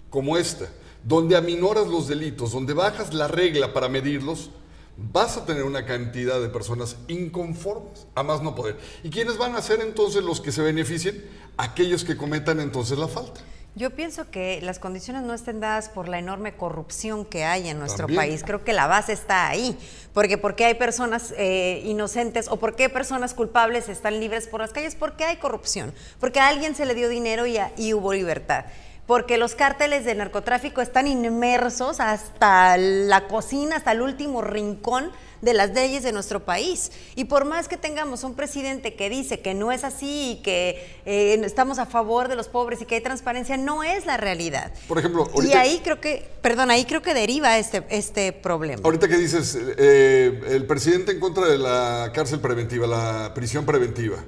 como 0.09 0.35
esta, 0.35 0.69
donde 1.03 1.35
aminoras 1.35 1.87
los 1.87 2.07
delitos, 2.07 2.51
donde 2.51 2.73
bajas 2.73 3.13
la 3.13 3.27
regla 3.27 3.71
para 3.71 3.87
medirlos, 3.87 4.49
vas 4.97 5.37
a 5.37 5.45
tener 5.45 5.63
una 5.63 5.85
cantidad 5.85 6.41
de 6.41 6.49
personas 6.49 6.97
inconformes, 7.07 8.07
a 8.15 8.23
más 8.23 8.41
no 8.41 8.55
poder. 8.55 8.77
¿Y 9.03 9.09
quiénes 9.09 9.37
van 9.37 9.55
a 9.55 9.61
ser 9.61 9.81
entonces 9.81 10.23
los 10.23 10.41
que 10.41 10.51
se 10.51 10.61
beneficien? 10.61 11.23
Aquellos 11.55 12.03
que 12.03 12.17
cometan 12.17 12.59
entonces 12.59 12.97
la 12.97 13.07
falta. 13.07 13.41
Yo 13.79 13.91
pienso 13.91 14.29
que 14.29 14.59
las 14.61 14.77
condiciones 14.77 15.23
no 15.23 15.33
estén 15.33 15.61
dadas 15.61 15.87
por 15.87 16.09
la 16.09 16.19
enorme 16.19 16.51
corrupción 16.53 17.23
que 17.23 17.45
hay 17.45 17.69
en 17.69 17.79
nuestro 17.79 18.07
También. 18.07 18.19
país. 18.19 18.43
Creo 18.45 18.61
que 18.65 18.73
la 18.73 18.87
base 18.87 19.13
está 19.13 19.47
ahí. 19.47 19.79
Porque 20.13 20.37
porque 20.37 20.65
hay 20.65 20.73
personas 20.73 21.33
eh, 21.37 21.81
inocentes 21.85 22.49
o 22.49 22.57
por 22.57 22.75
qué 22.75 22.89
personas 22.89 23.33
culpables 23.33 23.87
están 23.87 24.19
libres 24.19 24.47
por 24.47 24.59
las 24.59 24.73
calles? 24.73 24.95
Porque 24.95 25.23
hay 25.23 25.37
corrupción. 25.37 25.93
Porque 26.19 26.41
a 26.41 26.49
alguien 26.49 26.75
se 26.75 26.85
le 26.85 26.93
dio 26.93 27.07
dinero 27.07 27.45
y, 27.45 27.55
a- 27.57 27.71
y 27.77 27.93
hubo 27.93 28.11
libertad. 28.11 28.65
Porque 29.09 29.39
los 29.39 29.55
cárteles 29.55 30.05
de 30.05 30.13
narcotráfico 30.13 30.81
están 30.81 31.07
inmersos 31.07 31.99
hasta 31.99 32.77
la 32.77 33.27
cocina, 33.27 33.77
hasta 33.77 33.91
el 33.93 34.03
último 34.03 34.43
rincón 34.43 35.09
de 35.41 35.55
las 35.55 35.73
leyes 35.73 36.03
de 36.03 36.11
nuestro 36.11 36.45
país. 36.45 36.91
Y 37.15 37.25
por 37.25 37.45
más 37.45 37.67
que 37.67 37.75
tengamos 37.75 38.23
un 38.23 38.35
presidente 38.35 38.93
que 38.93 39.09
dice 39.09 39.39
que 39.39 39.55
no 39.55 39.71
es 39.71 39.83
así 39.83 40.33
y 40.33 40.43
que 40.43 40.99
eh, 41.07 41.41
estamos 41.43 41.79
a 41.79 41.87
favor 41.87 42.27
de 42.27 42.35
los 42.35 42.49
pobres 42.49 42.83
y 42.83 42.85
que 42.85 42.93
hay 42.93 43.01
transparencia, 43.01 43.57
no 43.57 43.81
es 43.81 44.05
la 44.05 44.15
realidad. 44.17 44.71
Por 44.87 44.99
ejemplo, 44.99 45.27
Y 45.43 45.53
ahí 45.53 45.81
creo 45.83 45.99
que, 45.99 46.29
perdón, 46.43 46.69
ahí 46.69 46.85
creo 46.85 47.01
que 47.01 47.15
deriva 47.15 47.57
este, 47.57 47.83
este 47.89 48.31
problema. 48.31 48.83
ahorita 48.85 49.07
que 49.07 49.17
dices, 49.17 49.57
eh, 49.59 50.39
el 50.49 50.67
presidente 50.67 51.13
en 51.13 51.19
contra 51.19 51.47
de 51.47 51.57
la 51.57 52.11
cárcel 52.13 52.41
preventiva, 52.41 52.85
la 52.85 53.33
prisión 53.33 53.65
preventiva. 53.65 54.23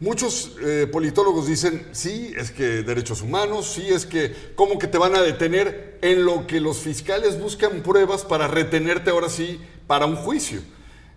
Muchos 0.00 0.52
eh, 0.62 0.88
politólogos 0.90 1.46
dicen, 1.46 1.86
sí, 1.92 2.32
es 2.34 2.50
que 2.50 2.82
derechos 2.82 3.20
humanos, 3.20 3.66
sí, 3.66 3.86
es 3.88 4.06
que, 4.06 4.34
¿cómo 4.54 4.78
que 4.78 4.86
te 4.86 4.96
van 4.96 5.14
a 5.14 5.20
detener 5.20 5.98
en 6.00 6.24
lo 6.24 6.46
que 6.46 6.58
los 6.58 6.78
fiscales 6.78 7.38
buscan 7.38 7.82
pruebas 7.82 8.24
para 8.24 8.48
retenerte 8.48 9.10
ahora 9.10 9.28
sí 9.28 9.60
para 9.86 10.06
un 10.06 10.16
juicio? 10.16 10.62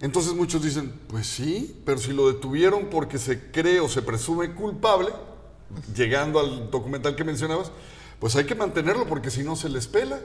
Entonces 0.01 0.33
muchos 0.33 0.61
dicen, 0.61 0.93
pues 1.07 1.27
sí, 1.27 1.81
pero 1.85 1.97
si 1.97 2.11
lo 2.11 2.27
detuvieron 2.27 2.87
porque 2.87 3.19
se 3.19 3.51
cree 3.51 3.79
o 3.79 3.87
se 3.87 4.01
presume 4.01 4.53
culpable, 4.53 5.11
llegando 5.95 6.41
al 6.41 6.69
documental 6.69 7.15
que 7.15 7.23
mencionabas, 7.23 7.71
pues 8.19 8.35
hay 8.35 8.43
que 8.43 8.53
mantenerlo 8.53 9.07
porque 9.07 9.31
si 9.31 9.43
no 9.43 9.55
se 9.55 9.69
les 9.69 9.87
pela. 9.87 10.19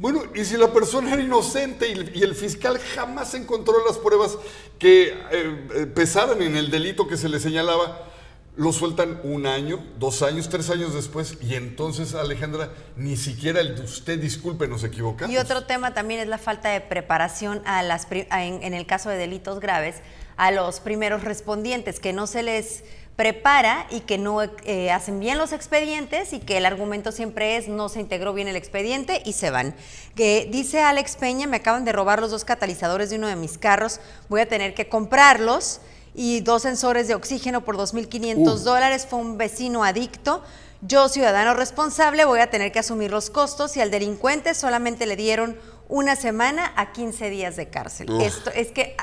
Bueno, 0.00 0.22
y 0.34 0.46
si 0.46 0.56
la 0.56 0.72
persona 0.72 1.12
era 1.12 1.20
inocente 1.20 1.86
y, 1.86 2.22
el 2.22 2.34
fiscal 2.34 2.78
jamás 2.78 3.34
encontró 3.34 3.74
las 3.86 3.98
pruebas 3.98 4.38
que 4.78 5.08
eh, 5.08 5.14
eh, 5.30 5.86
pesaran 5.94 6.40
en 6.40 6.56
el 6.56 6.70
delito 6.70 7.06
que 7.06 7.18
se 7.18 7.28
le 7.28 7.38
señalaba, 7.38 8.08
lo 8.56 8.72
sueltan 8.72 9.20
un 9.24 9.46
año, 9.46 9.84
dos 9.98 10.22
años, 10.22 10.48
tres 10.48 10.70
años 10.70 10.94
después, 10.94 11.36
y 11.42 11.54
entonces, 11.54 12.14
Alejandra, 12.14 12.70
ni 12.96 13.18
siquiera 13.18 13.60
el 13.60 13.76
de 13.76 13.82
usted, 13.82 14.18
disculpe, 14.18 14.66
nos 14.68 14.84
equivocamos. 14.84 15.34
Y 15.34 15.36
otro 15.36 15.66
tema 15.66 15.92
también 15.92 16.20
es 16.20 16.28
la 16.28 16.38
falta 16.38 16.70
de 16.70 16.80
preparación 16.80 17.60
a 17.66 17.82
las 17.82 18.10
en, 18.10 18.62
en 18.62 18.72
el 18.72 18.86
caso 18.86 19.10
de 19.10 19.18
delitos 19.18 19.60
graves 19.60 19.96
a 20.38 20.50
los 20.50 20.80
primeros 20.80 21.24
respondientes, 21.24 22.00
que 22.00 22.14
no 22.14 22.26
se 22.26 22.42
les 22.42 22.84
prepara 23.20 23.86
y 23.90 24.00
que 24.00 24.16
no 24.16 24.40
eh, 24.42 24.90
hacen 24.90 25.20
bien 25.20 25.36
los 25.36 25.52
expedientes 25.52 26.32
y 26.32 26.38
que 26.38 26.56
el 26.56 26.64
argumento 26.64 27.12
siempre 27.12 27.58
es 27.58 27.68
no 27.68 27.90
se 27.90 28.00
integró 28.00 28.32
bien 28.32 28.48
el 28.48 28.56
expediente 28.56 29.20
y 29.26 29.34
se 29.34 29.50
van. 29.50 29.74
Que 30.14 30.48
dice 30.50 30.80
Alex 30.80 31.16
Peña, 31.16 31.46
me 31.46 31.58
acaban 31.58 31.84
de 31.84 31.92
robar 31.92 32.22
los 32.22 32.30
dos 32.30 32.46
catalizadores 32.46 33.10
de 33.10 33.16
uno 33.16 33.26
de 33.26 33.36
mis 33.36 33.58
carros, 33.58 34.00
voy 34.30 34.40
a 34.40 34.48
tener 34.48 34.72
que 34.72 34.88
comprarlos 34.88 35.82
y 36.14 36.40
dos 36.40 36.62
sensores 36.62 37.08
de 37.08 37.14
oxígeno 37.14 37.62
por 37.62 37.76
2.500 37.76 38.36
Uh. 38.38 38.58
dólares, 38.64 39.06
fue 39.06 39.18
un 39.18 39.36
vecino 39.36 39.84
adicto. 39.84 40.42
Yo, 40.80 41.10
ciudadano 41.10 41.52
responsable, 41.52 42.24
voy 42.24 42.40
a 42.40 42.48
tener 42.48 42.72
que 42.72 42.78
asumir 42.78 43.10
los 43.10 43.28
costos 43.28 43.76
y 43.76 43.82
al 43.82 43.90
delincuente 43.90 44.54
solamente 44.54 45.04
le 45.04 45.16
dieron 45.16 45.58
una 45.90 46.16
semana 46.16 46.72
a 46.74 46.92
15 46.92 47.28
días 47.28 47.56
de 47.56 47.68
cárcel. 47.68 48.08
Esto 48.22 48.50
es 48.54 48.68
que 48.68 48.96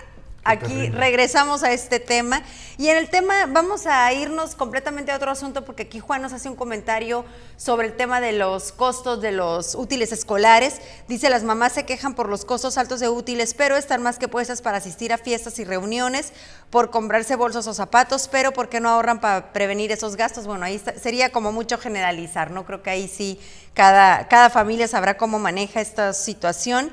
aquí 0.48 0.90
regresamos 0.90 1.64
a 1.64 1.72
este 1.72 2.00
tema 2.00 2.42
y 2.78 2.90
en 2.90 2.98
el 2.98 3.10
tema 3.10 3.46
vamos 3.48 3.86
a 3.88 4.12
irnos 4.14 4.56
completamente 4.56 5.12
a 5.12 5.16
otro 5.16 5.32
asunto 5.32 5.66
porque 5.66 5.84
aquí 5.84 6.00
Juan 6.00 6.22
nos 6.22 6.34
hace 6.34 6.48
un 6.50 6.56
comentario 6.56 7.26
sobre 7.58 7.88
el 7.88 7.98
tema 7.98 8.22
de 8.22 8.34
los 8.34 8.72
costos 8.72 9.22
de 9.22 9.32
los 9.32 9.76
útiles 9.76 10.12
escolares. 10.12 10.80
Dice, 11.08 11.30
las 11.30 11.44
mamás 11.44 11.74
se 11.74 11.86
quejan 11.86 12.14
por 12.14 12.30
los 12.30 12.46
costos 12.46 12.78
altos 12.78 13.00
de 13.00 13.10
útiles, 13.10 13.54
pero 13.54 13.76
están 13.78 14.04
más 14.04 14.20
que 14.20 14.28
puestas 14.28 14.62
para 14.62 14.78
asistir 14.78 15.12
a 15.12 15.18
fiestas 15.18 15.58
y 15.60 15.64
reuniones, 15.66 16.34
por 16.70 16.90
comprarse 16.92 17.36
bolsos 17.36 17.66
o 17.68 17.74
zapatos, 17.74 18.28
pero 18.28 18.52
¿por 18.54 18.70
qué 18.70 18.80
no 18.80 18.90
ahorran 18.90 19.20
para 19.20 19.54
prevenir 19.54 19.92
esos 19.92 20.16
gastos? 20.16 20.46
Bueno, 20.48 20.66
ahí 20.66 20.76
está- 20.76 20.98
sería 21.00 21.32
como 21.32 21.52
mucho 21.52 21.78
generalizar, 21.78 22.52
¿no? 22.52 22.66
Creo 22.66 22.84
que 22.84 22.90
ahí 22.90 23.08
sí 23.08 23.40
cada, 23.74 24.28
cada 24.28 24.50
familia 24.50 24.88
sabrá 24.88 25.18
cómo 25.18 25.40
maneja 25.40 25.82
esta 25.82 26.14
situación. 26.14 26.92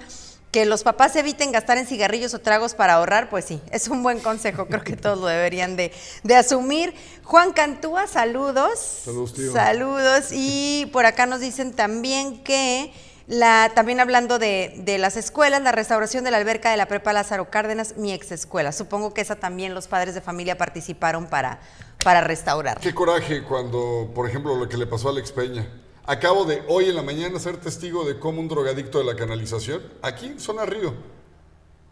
Que 0.54 0.66
los 0.66 0.84
papás 0.84 1.16
eviten 1.16 1.50
gastar 1.50 1.78
en 1.78 1.86
cigarrillos 1.88 2.32
o 2.32 2.38
tragos 2.38 2.74
para 2.76 2.94
ahorrar, 2.94 3.28
pues 3.28 3.44
sí, 3.44 3.60
es 3.72 3.88
un 3.88 4.04
buen 4.04 4.20
consejo, 4.20 4.66
creo 4.66 4.84
que 4.84 4.96
todos 4.96 5.18
lo 5.18 5.26
deberían 5.26 5.74
de, 5.74 5.90
de 6.22 6.36
asumir. 6.36 6.94
Juan 7.24 7.52
Cantúa, 7.52 8.06
saludos. 8.06 8.78
Saludos, 9.04 9.34
tío. 9.34 9.52
Saludos. 9.52 10.26
Y 10.30 10.88
por 10.92 11.06
acá 11.06 11.26
nos 11.26 11.40
dicen 11.40 11.72
también 11.72 12.44
que 12.44 12.92
la, 13.26 13.72
también 13.74 13.98
hablando 13.98 14.38
de, 14.38 14.76
de 14.84 14.96
las 14.98 15.16
escuelas, 15.16 15.60
la 15.60 15.72
restauración 15.72 16.22
de 16.22 16.30
la 16.30 16.36
alberca 16.36 16.70
de 16.70 16.76
la 16.76 16.86
Prepa 16.86 17.12
Lázaro 17.12 17.50
Cárdenas, 17.50 17.96
mi 17.96 18.12
ex 18.12 18.30
escuela. 18.30 18.70
Supongo 18.70 19.12
que 19.12 19.22
esa 19.22 19.34
también 19.34 19.74
los 19.74 19.88
padres 19.88 20.14
de 20.14 20.20
familia 20.20 20.56
participaron 20.56 21.26
para, 21.26 21.58
para 22.04 22.20
restaurar. 22.20 22.78
Qué 22.78 22.94
coraje 22.94 23.42
cuando, 23.42 24.12
por 24.14 24.28
ejemplo, 24.28 24.54
lo 24.54 24.68
que 24.68 24.76
le 24.76 24.86
pasó 24.86 25.08
a 25.08 25.10
Alex 25.10 25.32
Peña. 25.32 25.66
Acabo 26.06 26.44
de 26.44 26.62
hoy 26.68 26.84
en 26.90 26.96
la 26.96 27.02
mañana 27.02 27.38
ser 27.38 27.56
testigo 27.56 28.04
de 28.04 28.18
cómo 28.18 28.38
un 28.38 28.46
drogadicto 28.46 28.98
de 28.98 29.04
la 29.04 29.16
canalización, 29.16 29.80
aquí 30.02 30.26
en 30.26 30.38
Zona 30.38 30.66
Río, 30.66 30.92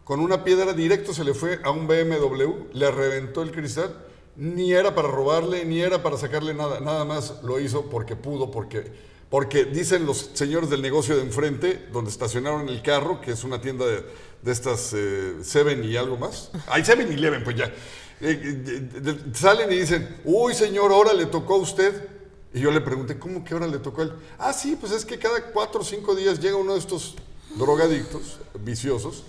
con 0.03 0.19
una 0.19 0.43
piedra 0.43 0.73
directo 0.73 1.15
se 1.15 1.23
le 1.23 1.33
fue 1.33 1.59
a 1.63 1.71
un 1.71 1.87
BMW, 1.87 2.73
le 2.73 2.91
reventó 2.91 3.41
el 3.41 3.51
cristal, 3.51 3.95
ni 4.35 4.71
era 4.71 4.93
para 4.93 5.07
robarle, 5.07 5.65
ni 5.65 5.81
era 5.81 6.03
para 6.03 6.17
sacarle 6.17 6.53
nada, 6.53 6.79
nada 6.79 7.05
más 7.05 7.41
lo 7.41 7.59
hizo 7.59 7.89
porque 7.89 8.15
pudo, 8.15 8.51
porque, 8.51 8.83
porque 9.31 9.65
dicen 9.65 10.05
los 10.05 10.29
señores 10.33 10.69
del 10.69 10.83
negocio 10.83 11.15
de 11.15 11.23
enfrente, 11.23 11.87
donde 11.91 12.11
estacionaron 12.11 12.69
el 12.69 12.83
carro, 12.83 13.19
que 13.19 13.31
es 13.31 13.43
una 13.43 13.61
tienda 13.61 13.83
de, 13.87 14.05
de 14.43 14.51
estas 14.51 14.93
eh, 14.93 15.37
Seven 15.41 15.83
y 15.83 15.95
algo 15.97 16.17
más. 16.17 16.51
Hay 16.67 16.85
Seven 16.85 17.11
y 17.11 17.15
Eleven, 17.15 17.43
pues 17.43 17.55
ya. 17.55 17.65
Eh, 18.21 18.39
eh, 19.01 19.17
salen 19.33 19.71
y 19.71 19.77
dicen, 19.77 20.17
uy 20.23 20.53
señor, 20.53 20.91
ahora 20.91 21.13
le 21.13 21.25
tocó 21.25 21.55
a 21.55 21.57
usted. 21.57 22.12
Y 22.53 22.59
yo 22.59 22.71
le 22.71 22.81
pregunté, 22.81 23.17
¿cómo 23.17 23.43
que 23.43 23.53
ahora 23.53 23.67
le 23.67 23.79
tocó 23.79 24.01
a 24.01 24.03
él? 24.05 24.13
Ah, 24.37 24.53
sí, 24.53 24.77
pues 24.79 24.91
es 24.91 25.05
que 25.05 25.17
cada 25.17 25.43
cuatro 25.51 25.81
o 25.81 25.83
cinco 25.83 26.15
días 26.15 26.39
llega 26.39 26.55
uno 26.55 26.73
de 26.73 26.79
estos 26.79 27.15
drogadictos 27.55 28.37
viciosos 28.63 29.23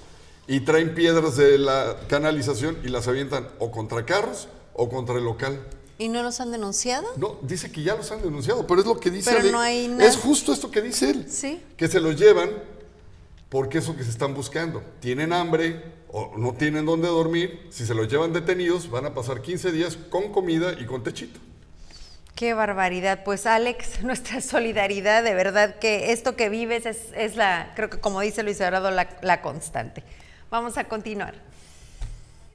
y 0.47 0.61
traen 0.61 0.95
piedras 0.95 1.37
de 1.37 1.57
la 1.57 1.97
canalización 2.09 2.79
y 2.85 2.89
las 2.89 3.09
avientan 3.09 3.49
o 3.59 3.71
contra 3.71 4.05
carros 4.05 4.49
o 4.75 4.91
contra 4.91 5.17
el 5.17 5.25
local. 5.25 5.59
¿Y 5.97 6.09
no 6.09 6.23
los 6.23 6.41
han 6.41 6.51
denunciado? 6.51 7.07
No, 7.17 7.39
dice 7.41 7.73
que 7.73 7.83
ya 7.83 7.95
los 7.95 8.11
han 8.11 8.21
denunciado, 8.21 8.67
pero 8.67 8.81
es 8.81 8.87
lo 8.87 8.99
que 8.99 9.11
dice 9.11 9.33
Pero 9.33 9.53
no 9.53 9.61
hay 9.61 9.89
nada. 9.89 10.05
Es 10.05 10.17
justo 10.17 10.53
esto 10.53 10.71
que 10.71 10.83
dice 10.83 11.11
él. 11.11 11.27
Sí. 11.31 11.63
Que 11.77 11.89
se 11.89 12.01
los 12.01 12.17
llevan 12.17 12.51
porque 13.49 13.79
eso 13.79 13.97
que 13.97 14.03
se 14.03 14.11
están 14.11 14.35
buscando. 14.35 14.83
Tienen 15.01 15.33
hambre 15.33 15.83
o 16.09 16.37
no 16.37 16.53
tienen 16.55 16.85
dónde 16.85 17.09
dormir. 17.09 17.69
Si 17.71 17.87
se 17.87 17.95
los 17.95 18.09
llevan 18.09 18.33
detenidos, 18.33 18.91
van 18.91 19.07
a 19.07 19.15
pasar 19.15 19.41
15 19.41 19.73
días 19.73 19.97
con 20.11 20.33
comida 20.33 20.75
y 20.79 20.85
con 20.85 21.03
techito. 21.03 21.39
Qué 22.35 22.53
barbaridad. 22.53 23.23
Pues 23.25 23.47
Alex, 23.47 24.03
nuestra 24.03 24.41
solidaridad, 24.41 25.23
de 25.23 25.35
verdad 25.35 25.79
que 25.79 26.13
esto 26.13 26.37
que 26.37 26.49
vives 26.49 26.87
es, 26.87 27.13
es 27.17 27.37
la, 27.37 27.73
creo 27.77 27.91
que 27.91 28.01
como 28.01 28.21
dice 28.21 28.43
Luis 28.43 28.61
Eduardo, 28.61 28.91
la, 28.91 29.09
la 29.23 29.41
constante. 29.41 30.03
Vamos 30.51 30.79
a 30.79 30.85
continuar. 30.85 31.35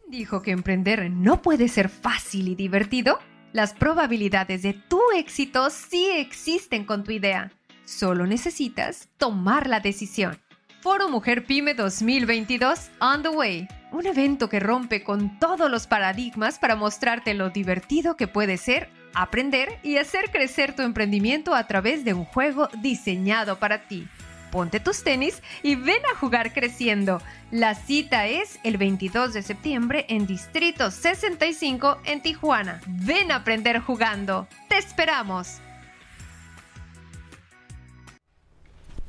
dijo 0.07 0.41
que 0.41 0.51
emprender 0.51 1.09
no 1.11 1.41
puede 1.41 1.67
ser 1.67 1.89
fácil 1.89 2.47
y 2.49 2.55
divertido? 2.55 3.19
Las 3.51 3.73
probabilidades 3.73 4.61
de 4.61 4.73
tu 4.73 5.01
éxito 5.15 5.69
sí 5.69 6.09
existen 6.11 6.85
con 6.85 7.03
tu 7.03 7.11
idea. 7.11 7.51
Solo 7.83 8.27
necesitas 8.27 9.09
tomar 9.17 9.67
la 9.67 9.79
decisión. 9.79 10.37
Foro 10.81 11.09
Mujer 11.09 11.45
Pyme 11.45 11.73
2022 11.73 12.91
On 13.01 13.23
the 13.23 13.29
Way. 13.29 13.67
Un 13.91 14.05
evento 14.05 14.47
que 14.49 14.59
rompe 14.59 15.03
con 15.03 15.39
todos 15.39 15.69
los 15.69 15.87
paradigmas 15.87 16.59
para 16.59 16.75
mostrarte 16.75 17.33
lo 17.33 17.49
divertido 17.49 18.15
que 18.15 18.27
puede 18.27 18.57
ser 18.57 18.89
aprender 19.21 19.79
y 19.83 19.97
hacer 19.97 20.31
crecer 20.31 20.75
tu 20.75 20.81
emprendimiento 20.81 21.53
a 21.53 21.67
través 21.67 22.05
de 22.05 22.13
un 22.13 22.23
juego 22.23 22.69
diseñado 22.81 23.59
para 23.59 23.87
ti. 23.87 24.07
Ponte 24.49 24.79
tus 24.79 25.03
tenis 25.03 25.43
y 25.61 25.75
ven 25.75 26.01
a 26.11 26.17
jugar 26.17 26.53
creciendo. 26.53 27.21
La 27.51 27.75
cita 27.75 28.27
es 28.27 28.59
el 28.63 28.77
22 28.77 29.33
de 29.33 29.43
septiembre 29.43 30.05
en 30.07 30.25
Distrito 30.25 30.89
65 30.89 31.99
en 32.05 32.21
Tijuana. 32.21 32.81
Ven 32.87 33.31
a 33.31 33.37
aprender 33.37 33.79
jugando. 33.79 34.47
¡Te 34.69 34.77
esperamos! 34.77 35.59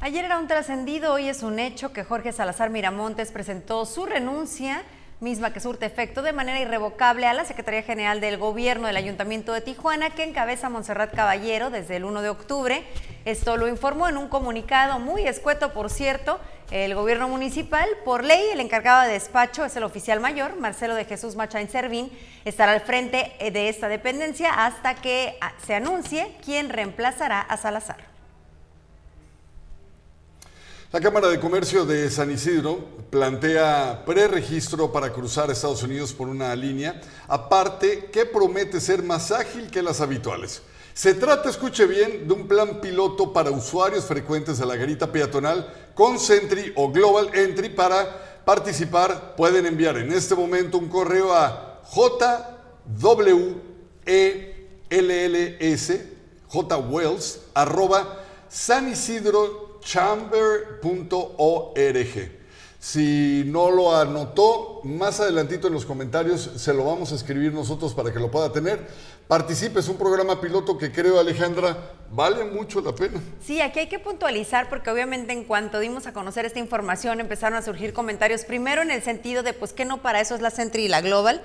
Ayer 0.01 0.25
era 0.25 0.38
un 0.38 0.49
trascendido, 0.49 1.12
hoy 1.12 1.29
es 1.29 1.42
un 1.42 1.59
hecho 1.59 1.92
que 1.92 2.05
Jorge 2.05 2.33
Salazar 2.33 2.70
Miramontes 2.70 3.31
presentó 3.31 3.85
su 3.85 4.07
renuncia, 4.07 4.83
misma 5.20 5.52
que 5.52 5.61
surte 5.61 5.85
efecto 5.85 6.22
de 6.22 6.33
manera 6.33 6.61
irrevocable 6.61 7.26
a 7.26 7.35
la 7.35 7.44
Secretaría 7.44 7.83
General 7.83 8.20
del 8.20 8.38
Gobierno 8.38 8.87
del 8.87 8.96
Ayuntamiento 8.96 9.52
de 9.52 9.61
Tijuana, 9.61 10.11
que 10.11 10.24
encabeza 10.24 10.70
Montserrat 10.70 11.14
Caballero 11.14 11.68
desde 11.68 11.96
el 11.96 12.04
1 12.04 12.22
de 12.22 12.30
octubre. 12.30 12.85
Esto 13.26 13.59
lo 13.59 13.68
informó 13.68 14.09
en 14.09 14.16
un 14.16 14.28
comunicado 14.28 14.98
muy 14.98 15.26
escueto, 15.26 15.74
por 15.74 15.90
cierto, 15.90 16.40
el 16.70 16.94
gobierno 16.94 17.28
municipal. 17.28 17.87
Por 18.04 18.24
ley, 18.24 18.42
el 18.52 18.61
encargado 18.61 19.06
de 19.06 19.12
despacho 19.12 19.64
es 19.66 19.76
el 19.76 19.83
oficial 19.83 20.20
mayor, 20.20 20.56
Marcelo 20.56 20.94
de 20.94 21.04
Jesús 21.04 21.37
Machain 21.37 21.68
Servín, 21.68 22.11
estará 22.46 22.72
al 22.72 22.80
frente 22.80 23.33
de 23.38 23.68
esta 23.68 23.88
dependencia 23.88 24.64
hasta 24.64 24.94
que 24.94 25.37
ah, 25.42 25.52
se 25.66 25.74
anuncie 25.74 26.35
quién 26.42 26.70
reemplazará 26.70 27.40
a 27.42 27.59
Salazar. 27.59 28.10
La 30.92 31.00
Cámara 31.00 31.29
de 31.29 31.38
Comercio 31.38 31.87
de 31.87 32.11
San 32.11 32.33
Isidro 32.33 32.81
plantea 33.11 34.03
preregistro 34.05 34.90
para 34.90 35.12
cruzar 35.12 35.48
Estados 35.48 35.85
Unidos 35.85 36.12
por 36.12 36.26
una 36.26 36.57
línea, 36.57 37.00
aparte 37.29 38.07
que 38.07 38.26
promete 38.26 38.81
ser 38.81 39.05
más 39.05 39.31
ágil 39.31 39.70
que 39.70 39.85
las 39.85 40.00
habituales. 40.00 40.62
Se 40.92 41.14
trata, 41.14 41.48
escuche 41.48 41.87
bien, 41.87 42.26
de 42.26 42.35
un 42.35 42.48
plan 42.48 42.81
piloto 42.81 43.33
para 43.33 43.53
usuarios 43.53 44.05
frecuentes 44.05 44.59
de 44.59 44.66
la 44.66 44.74
garita 44.74 45.12
peatonal 45.12 45.92
con 45.94 46.18
Sentry 46.18 46.72
o 46.74 46.90
Global 46.90 47.31
Entry. 47.35 47.68
Para 47.68 48.42
participar 48.44 49.37
pueden 49.37 49.66
enviar 49.66 49.96
en 49.96 50.11
este 50.11 50.35
momento 50.35 50.76
un 50.76 50.88
correo 50.88 51.33
a 51.33 51.83
jwells, 51.85 52.59
sanisidrochamber.org. 59.83 62.40
Si 62.81 63.45
no 63.47 63.71
lo 63.71 63.95
anotó, 63.95 64.81
más 64.85 65.21
adelantito 65.21 65.66
en 65.66 65.75
los 65.75 65.85
comentarios 65.85 66.51
se 66.57 66.73
lo 66.73 66.85
vamos 66.85 67.12
a 67.12 67.14
escribir 67.14 67.53
nosotros 67.53 67.93
para 67.93 68.11
que 68.11 68.19
lo 68.19 68.31
pueda 68.31 68.51
tener. 68.53 68.87
Participe, 69.29 69.81
es 69.81 69.88
un 69.88 69.99
programa 69.99 70.40
piloto 70.40 70.79
que 70.79 70.90
creo, 70.90 71.21
Alejandra, 71.21 71.77
vale 72.11 72.43
mucho 72.45 72.81
la 72.81 72.95
pena. 72.95 73.21
Sí, 73.45 73.61
aquí 73.61 73.81
hay 73.81 73.88
que 73.88 73.99
puntualizar 73.99 74.71
porque 74.71 74.90
obviamente 74.90 75.35
en 75.35 75.45
cuanto 75.45 75.79
dimos 75.79 76.07
a 76.07 76.14
conocer 76.14 76.47
esta 76.47 76.59
información 76.59 77.21
empezaron 77.21 77.59
a 77.59 77.62
surgir 77.62 77.93
comentarios, 77.93 78.47
primero 78.47 78.81
en 78.81 78.90
el 78.90 79.03
sentido 79.03 79.43
de, 79.43 79.53
pues 79.53 79.75
que 79.75 79.85
no 79.85 80.01
para 80.01 80.23
eso 80.23 80.35
es 80.35 80.40
la 80.40 80.51
Centri 80.51 80.85
y 80.85 80.88
la 80.88 81.03
Global. 81.03 81.43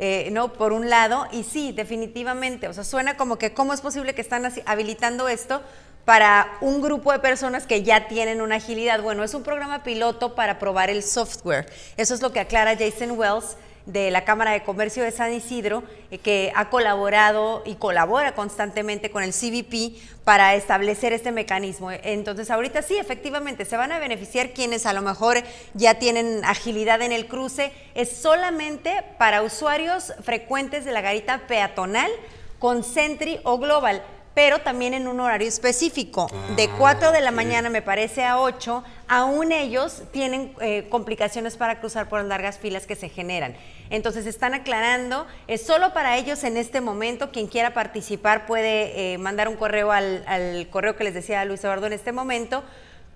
Eh, 0.00 0.28
¿no? 0.30 0.52
Por 0.52 0.72
un 0.72 0.88
lado, 0.88 1.26
y 1.32 1.42
sí, 1.42 1.72
definitivamente, 1.72 2.68
o 2.68 2.72
sea, 2.72 2.84
suena 2.84 3.16
como 3.16 3.36
que 3.36 3.52
cómo 3.52 3.74
es 3.74 3.80
posible 3.80 4.14
que 4.14 4.20
están 4.20 4.44
habilitando 4.64 5.26
esto 5.26 5.60
para 6.08 6.56
un 6.62 6.80
grupo 6.80 7.12
de 7.12 7.18
personas 7.18 7.66
que 7.66 7.82
ya 7.82 8.08
tienen 8.08 8.40
una 8.40 8.54
agilidad. 8.54 9.02
Bueno, 9.02 9.24
es 9.24 9.34
un 9.34 9.42
programa 9.42 9.82
piloto 9.82 10.34
para 10.34 10.58
probar 10.58 10.88
el 10.88 11.02
software. 11.02 11.66
Eso 11.98 12.14
es 12.14 12.22
lo 12.22 12.32
que 12.32 12.40
aclara 12.40 12.78
Jason 12.78 13.10
Wells 13.10 13.58
de 13.84 14.10
la 14.10 14.24
Cámara 14.24 14.52
de 14.52 14.62
Comercio 14.62 15.02
de 15.02 15.10
San 15.10 15.34
Isidro, 15.34 15.82
eh, 16.10 16.16
que 16.16 16.50
ha 16.56 16.70
colaborado 16.70 17.62
y 17.66 17.74
colabora 17.74 18.34
constantemente 18.34 19.10
con 19.10 19.22
el 19.22 19.34
CBP 19.34 20.00
para 20.24 20.54
establecer 20.54 21.12
este 21.12 21.30
mecanismo. 21.30 21.90
Entonces, 21.90 22.50
ahorita 22.50 22.80
sí, 22.80 22.96
efectivamente, 22.96 23.66
se 23.66 23.76
van 23.76 23.92
a 23.92 23.98
beneficiar 23.98 24.54
quienes 24.54 24.86
a 24.86 24.94
lo 24.94 25.02
mejor 25.02 25.36
ya 25.74 25.98
tienen 25.98 26.42
agilidad 26.46 27.02
en 27.02 27.12
el 27.12 27.28
cruce. 27.28 27.70
Es 27.94 28.16
solamente 28.16 29.04
para 29.18 29.42
usuarios 29.42 30.14
frecuentes 30.22 30.86
de 30.86 30.92
la 30.92 31.02
garita 31.02 31.42
peatonal 31.46 32.10
con 32.58 32.82
Sentry 32.82 33.40
o 33.44 33.58
Global 33.58 34.02
pero 34.38 34.60
también 34.60 34.94
en 34.94 35.08
un 35.08 35.18
horario 35.18 35.48
específico. 35.48 36.30
De 36.54 36.70
4 36.78 37.08
ah, 37.08 37.10
de 37.10 37.20
la 37.20 37.32
mañana, 37.32 37.70
me 37.70 37.82
parece, 37.82 38.22
a 38.22 38.38
8, 38.38 38.84
aún 39.08 39.50
ellos 39.50 40.04
tienen 40.12 40.54
eh, 40.60 40.86
complicaciones 40.90 41.56
para 41.56 41.80
cruzar 41.80 42.08
por 42.08 42.20
las 42.20 42.28
largas 42.28 42.56
filas 42.56 42.86
que 42.86 42.94
se 42.94 43.08
generan. 43.08 43.56
Entonces, 43.90 44.26
están 44.26 44.54
aclarando, 44.54 45.26
es 45.48 45.66
solo 45.66 45.92
para 45.92 46.16
ellos 46.18 46.44
en 46.44 46.56
este 46.56 46.80
momento. 46.80 47.32
Quien 47.32 47.48
quiera 47.48 47.74
participar 47.74 48.46
puede 48.46 49.14
eh, 49.14 49.18
mandar 49.18 49.48
un 49.48 49.56
correo 49.56 49.90
al, 49.90 50.22
al 50.28 50.68
correo 50.70 50.94
que 50.94 51.02
les 51.02 51.14
decía 51.14 51.44
Luis 51.44 51.64
Eduardo 51.64 51.88
en 51.88 51.94
este 51.94 52.12
momento 52.12 52.62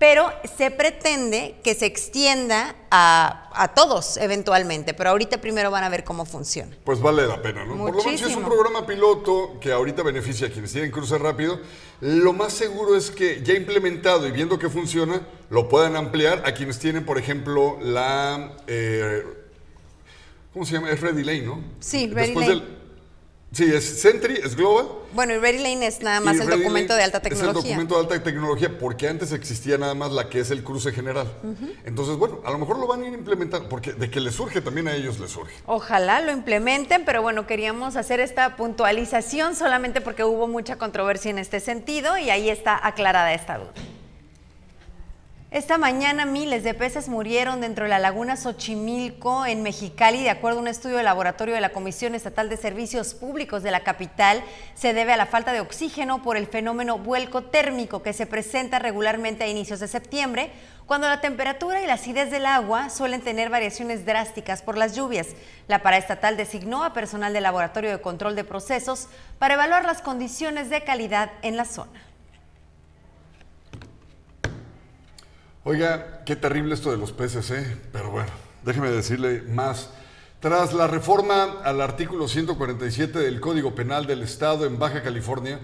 pero 0.03 0.29
se 0.57 0.69
pretende 0.69 1.55
que 1.63 1.75
se 1.75 1.85
extienda 1.85 2.75
a, 2.91 3.71
todos 3.73 4.17
eventualmente, 4.17 4.93
pero 4.93 5.11
ahorita 5.11 5.39
primero 5.39 5.71
van 5.71 5.85
a 5.85 5.87
ver 5.87 6.03
cómo 6.03 6.25
funciona. 6.25 6.75
Pues 6.83 6.99
vale 6.99 7.25
la 7.25 7.41
pena, 7.41 7.63
¿no? 7.63 7.77
Por 7.77 7.95
lo 7.95 8.03
menos 8.03 8.19
si 8.19 8.29
es 8.29 8.35
un 8.35 8.43
programa 8.43 8.85
piloto 8.85 9.57
que 9.61 9.71
ahorita 9.71 10.03
beneficia 10.03 10.47
a 10.47 10.49
quienes 10.49 10.73
tienen 10.73 10.91
cruzar 10.91 11.21
rápido, 11.21 11.57
lo 12.01 12.33
más 12.33 12.51
seguro 12.51 12.97
es 12.97 13.11
que 13.11 13.41
ya 13.43 13.53
implementado 13.53 14.27
y 14.27 14.31
viendo 14.31 14.59
que 14.59 14.69
funciona, 14.69 15.21
lo 15.49 15.69
puedan 15.69 15.95
ampliar 15.95 16.43
a 16.45 16.53
quienes 16.53 16.79
tienen, 16.79 17.05
por 17.05 17.17
ejemplo, 17.17 17.77
la... 17.81 18.57
Eh, 18.67 19.23
¿Cómo 20.51 20.65
se 20.65 20.73
llama? 20.73 20.91
Es 20.91 20.99
Ready 20.99 21.23
Lane, 21.23 21.43
¿no? 21.43 21.63
Sí, 21.79 22.07
Ready 22.07 22.35
Lane. 22.35 22.82
Sí, 23.53 23.65
es 23.71 24.01
Sentry, 24.01 24.39
es 24.43 24.55
Global. 24.55 24.87
Bueno, 25.13 25.35
y 25.35 25.37
Ready 25.37 25.59
Lane 25.59 25.85
es 25.85 26.01
nada 26.01 26.19
más 26.19 26.39
el 26.39 26.49
documento 26.49 26.95
de 26.95 27.03
alta 27.03 27.19
tecnología. 27.19 27.51
Es 27.51 27.55
el 27.55 27.63
documento 27.63 27.95
de 27.95 28.01
alta 28.01 28.23
tecnología, 28.23 28.79
porque 28.79 29.07
antes 29.07 29.31
existía 29.31 29.77
nada 29.77 29.93
más 29.93 30.11
la 30.11 30.27
que 30.27 30.39
es 30.39 30.49
el 30.49 30.63
cruce 30.63 30.91
general. 30.91 31.31
Entonces, 31.85 32.17
bueno, 32.17 32.39
a 32.45 32.51
lo 32.51 32.57
mejor 32.57 32.79
lo 32.79 32.87
van 32.87 33.03
a 33.03 33.07
ir 33.07 33.13
implementando, 33.13 33.69
porque 33.69 33.93
de 33.93 34.09
que 34.09 34.19
les 34.19 34.33
surge 34.33 34.61
también 34.61 34.87
a 34.87 34.95
ellos 34.95 35.19
les 35.19 35.29
surge. 35.29 35.53
Ojalá 35.67 36.19
lo 36.21 36.31
implementen, 36.31 37.05
pero 37.05 37.21
bueno, 37.21 37.45
queríamos 37.45 37.95
hacer 37.95 38.19
esta 38.19 38.55
puntualización 38.55 39.55
solamente 39.55 40.01
porque 40.01 40.23
hubo 40.23 40.47
mucha 40.47 40.77
controversia 40.77 41.29
en 41.29 41.37
este 41.37 41.59
sentido 41.59 42.17
y 42.17 42.31
ahí 42.31 42.49
está 42.49 42.79
aclarada 42.85 43.35
esta 43.35 43.59
duda. 43.59 43.73
Esta 45.53 45.77
mañana 45.77 46.25
miles 46.25 46.63
de 46.63 46.73
peces 46.73 47.07
murieron 47.07 47.61
dentro 47.61 47.83
de 47.85 47.89
la 47.91 47.99
laguna 47.99 48.37
Xochimilco 48.37 49.45
en 49.45 49.61
Mexicali. 49.61 50.23
De 50.23 50.31
acuerdo 50.31 50.57
a 50.57 50.61
un 50.63 50.67
estudio 50.67 50.95
del 50.95 51.05
laboratorio 51.05 51.53
de 51.53 51.61
la 51.61 51.69
Comisión 51.69 52.15
Estatal 52.15 52.49
de 52.49 52.57
Servicios 52.57 53.13
Públicos 53.13 53.61
de 53.61 53.69
la 53.69 53.83
capital, 53.83 54.41
se 54.73 54.95
debe 54.95 55.13
a 55.13 55.17
la 55.17 55.27
falta 55.27 55.51
de 55.51 55.59
oxígeno 55.59 56.23
por 56.23 56.37
el 56.37 56.47
fenómeno 56.47 56.97
vuelco 56.97 57.43
térmico 57.43 58.01
que 58.01 58.13
se 58.13 58.25
presenta 58.25 58.79
regularmente 58.79 59.43
a 59.43 59.47
inicios 59.47 59.79
de 59.79 59.87
septiembre, 59.87 60.49
cuando 60.87 61.07
la 61.07 61.21
temperatura 61.21 61.83
y 61.83 61.85
la 61.85 61.93
acidez 61.93 62.31
del 62.31 62.47
agua 62.47 62.89
suelen 62.89 63.21
tener 63.21 63.51
variaciones 63.51 64.07
drásticas 64.07 64.63
por 64.63 64.75
las 64.75 64.95
lluvias. 64.95 65.27
La 65.67 65.83
paraestatal 65.83 66.35
designó 66.35 66.83
a 66.83 66.93
personal 66.93 67.31
del 67.31 67.43
Laboratorio 67.43 67.91
de 67.91 68.01
Control 68.01 68.35
de 68.35 68.43
Procesos 68.43 69.07
para 69.37 69.53
evaluar 69.53 69.85
las 69.85 70.01
condiciones 70.01 70.71
de 70.71 70.83
calidad 70.83 71.29
en 71.43 71.57
la 71.57 71.65
zona. 71.65 72.12
Oiga, 75.65 76.23
qué 76.25 76.35
terrible 76.35 76.73
esto 76.73 76.91
de 76.91 76.97
los 76.97 77.13
peces, 77.13 77.49
¿eh? 77.51 77.77
Pero 77.93 78.11
bueno, 78.11 78.27
déjeme 78.65 78.91
decirle 78.91 79.43
más. 79.43 79.91
Tras 80.41 80.73
la 80.73 80.87
reforma 80.87 81.61
al 81.63 81.79
artículo 81.79 82.27
147 82.27 83.17
del 83.17 83.39
Código 83.39 83.73
Penal 83.73 84.05
del 84.05 84.23
Estado 84.23 84.65
en 84.65 84.77
Baja 84.77 85.01
California, 85.01 85.61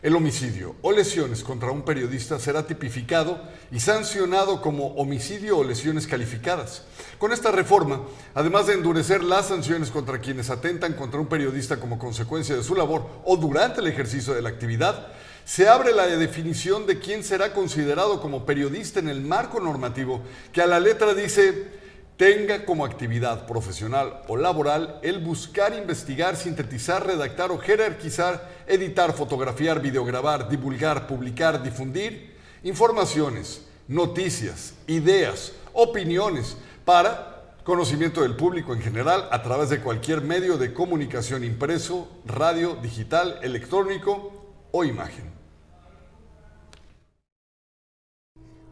el 0.00 0.16
homicidio 0.16 0.76
o 0.80 0.90
lesiones 0.90 1.44
contra 1.44 1.70
un 1.70 1.82
periodista 1.82 2.38
será 2.38 2.66
tipificado 2.66 3.42
y 3.70 3.80
sancionado 3.80 4.62
como 4.62 4.94
homicidio 4.94 5.58
o 5.58 5.64
lesiones 5.64 6.06
calificadas. 6.06 6.84
Con 7.18 7.30
esta 7.30 7.52
reforma, 7.52 8.00
además 8.34 8.68
de 8.68 8.72
endurecer 8.72 9.22
las 9.22 9.48
sanciones 9.48 9.90
contra 9.90 10.18
quienes 10.18 10.48
atentan 10.48 10.94
contra 10.94 11.20
un 11.20 11.26
periodista 11.26 11.78
como 11.78 11.98
consecuencia 11.98 12.56
de 12.56 12.62
su 12.62 12.74
labor 12.74 13.06
o 13.26 13.36
durante 13.36 13.82
el 13.82 13.86
ejercicio 13.86 14.32
de 14.32 14.40
la 14.40 14.48
actividad, 14.48 15.08
se 15.44 15.68
abre 15.68 15.92
la 15.92 16.06
definición 16.06 16.86
de 16.86 16.98
quién 16.98 17.24
será 17.24 17.52
considerado 17.52 18.20
como 18.20 18.46
periodista 18.46 19.00
en 19.00 19.08
el 19.08 19.20
marco 19.20 19.60
normativo, 19.60 20.22
que 20.52 20.62
a 20.62 20.66
la 20.66 20.80
letra 20.80 21.14
dice 21.14 21.82
tenga 22.16 22.64
como 22.64 22.84
actividad 22.84 23.46
profesional 23.46 24.22
o 24.28 24.36
laboral 24.36 25.00
el 25.02 25.18
buscar, 25.18 25.74
investigar, 25.74 26.36
sintetizar, 26.36 27.04
redactar 27.04 27.50
o 27.50 27.58
jerarquizar, 27.58 28.48
editar, 28.66 29.12
fotografiar, 29.12 29.80
videograbar, 29.80 30.48
divulgar, 30.48 31.06
publicar, 31.06 31.62
difundir 31.62 32.36
informaciones, 32.62 33.62
noticias, 33.88 34.74
ideas, 34.86 35.52
opiniones 35.72 36.56
para 36.84 37.56
conocimiento 37.64 38.22
del 38.22 38.36
público 38.36 38.72
en 38.72 38.82
general 38.82 39.28
a 39.30 39.42
través 39.42 39.70
de 39.70 39.80
cualquier 39.80 40.20
medio 40.20 40.58
de 40.58 40.72
comunicación 40.72 41.44
impreso, 41.44 42.08
radio, 42.24 42.76
digital, 42.76 43.38
electrónico 43.42 44.32
o 44.70 44.84
imagen. 44.84 45.31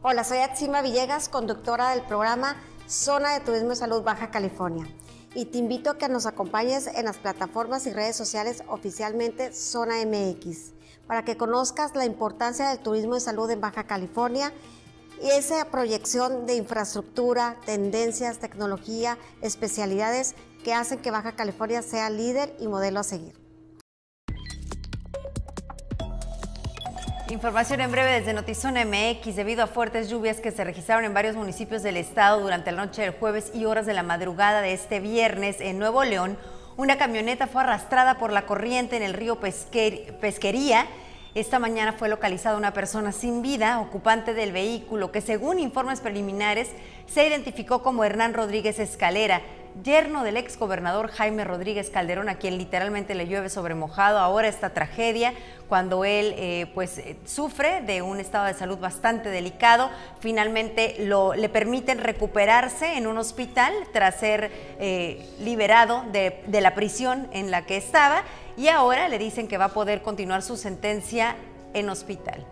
Hola, 0.03 0.25
soy 0.25 0.39
Atsima 0.39 0.81
Villegas, 0.81 1.29
conductora 1.29 1.91
del 1.91 2.01
programa 2.01 2.57
Zona 2.89 3.35
de 3.35 3.45
Turismo 3.45 3.73
y 3.73 3.77
Salud 3.77 4.03
Baja 4.03 4.31
California. 4.31 4.89
Y 5.35 5.45
te 5.45 5.59
invito 5.59 5.91
a 5.91 5.99
que 5.99 6.09
nos 6.09 6.25
acompañes 6.25 6.87
en 6.87 7.05
las 7.05 7.19
plataformas 7.19 7.87
y 7.87 7.93
redes 7.93 8.17
sociales 8.17 8.65
oficialmente 8.67 9.53
Zona 9.53 9.97
MX, 10.07 10.73
para 11.07 11.23
que 11.27 11.37
conozcas 11.37 11.95
la 11.95 12.07
importancia 12.07 12.71
del 12.71 12.79
turismo 12.79 13.15
y 13.15 13.21
salud 13.21 13.51
en 13.51 13.61
Baja 13.61 13.85
California 13.85 14.55
y 15.23 15.29
esa 15.33 15.67
proyección 15.67 16.47
de 16.47 16.55
infraestructura, 16.55 17.59
tendencias, 17.67 18.39
tecnología, 18.39 19.19
especialidades 19.43 20.35
que 20.65 20.73
hacen 20.73 21.03
que 21.03 21.11
Baja 21.11 21.37
California 21.37 21.83
sea 21.83 22.09
líder 22.09 22.57
y 22.59 22.69
modelo 22.69 23.01
a 23.01 23.05
seguir. 23.05 23.40
Información 27.31 27.81
en 27.81 27.93
breve 27.93 28.11
desde 28.11 28.33
Notizón 28.33 28.75
MX. 28.75 29.37
Debido 29.37 29.63
a 29.63 29.69
fuertes 29.69 30.11
lluvias 30.11 30.41
que 30.41 30.51
se 30.51 30.65
registraron 30.65 31.05
en 31.05 31.15
varios 31.15 31.37
municipios 31.37 31.81
del 31.81 31.97
estado 31.97 32.41
durante 32.41 32.73
la 32.73 32.85
noche 32.85 33.03
del 33.03 33.13
jueves 33.13 33.53
y 33.55 33.67
horas 33.67 33.87
de 33.87 33.95
la 33.95 34.03
madrugada 34.03 34.63
de 34.63 34.73
este 34.73 34.99
viernes 34.99 35.61
en 35.61 35.79
Nuevo 35.79 36.03
León, 36.03 36.37
una 36.77 36.99
camioneta 36.99 37.47
fue 37.47 37.63
arrastrada 37.63 38.19
por 38.19 38.33
la 38.33 38.47
corriente 38.47 38.97
en 38.97 39.05
el 39.05 39.15
río 39.15 39.39
Pesquería 39.39 40.89
Esta 41.37 41.61
mañana 41.61 41.93
fue 41.93 42.09
localizada 42.09 42.57
una 42.57 42.73
persona 42.73 43.13
sin 43.13 43.43
vida, 43.43 43.79
ocupante 43.79 44.35
del 44.35 44.51
vehículo, 44.51 45.13
que 45.13 45.21
según 45.21 45.61
informes 45.61 46.01
preliminares 46.01 46.71
se 47.07 47.29
identificó 47.29 47.85
como 47.85 48.03
Hernán 48.03 48.35
Rodríguez 48.35 48.81
Escalera, 48.81 49.41
yerno 49.83 50.25
del 50.25 50.37
exgobernador 50.37 51.09
Jaime 51.11 51.45
Rodríguez 51.45 51.91
Calderón, 51.91 52.29
a 52.29 52.37
quien 52.37 52.59
literalmente 52.59 53.15
le 53.15 53.27
llueve 53.27 53.49
sobre 53.49 53.75
mojado 53.75 54.19
ahora 54.19 54.49
esta 54.49 54.71
tragedia, 54.71 55.35
cuando 55.69 56.05
él 56.05 56.35
eh, 56.37 56.71
pues 56.75 56.99
eh, 56.99 57.17
sufre 57.25 57.81
de 57.83 58.03
un 58.03 58.19
estado 58.21 58.47
de 58.47 58.55
salud 58.55 58.79
bastante 58.79 59.29
delicado. 59.29 59.91
Finalmente 60.19 60.97
lo, 60.99 61.35
le 61.35 61.49
permiten 61.49 61.99
recuperarse 61.99 62.97
en 62.97 63.07
un 63.07 63.19
hospital 63.19 63.73
tras 63.93 64.17
ser 64.17 64.51
eh, 64.79 65.27
liberado 65.41 66.05
de, 66.13 66.43
de 66.47 66.61
la 66.61 66.75
prisión 66.75 67.29
en 67.33 67.51
la 67.51 67.67
que 67.67 67.77
estaba 67.77 68.25
y 68.57 68.69
ahora 68.69 69.09
le 69.09 69.19
dicen 69.19 69.49
que 69.49 69.59
va 69.59 69.67
a 69.67 69.75
poder 69.75 70.03
continuar 70.03 70.43
su 70.43 70.57
sentencia 70.57 71.37
en 71.73 71.89
hospital. 71.89 72.45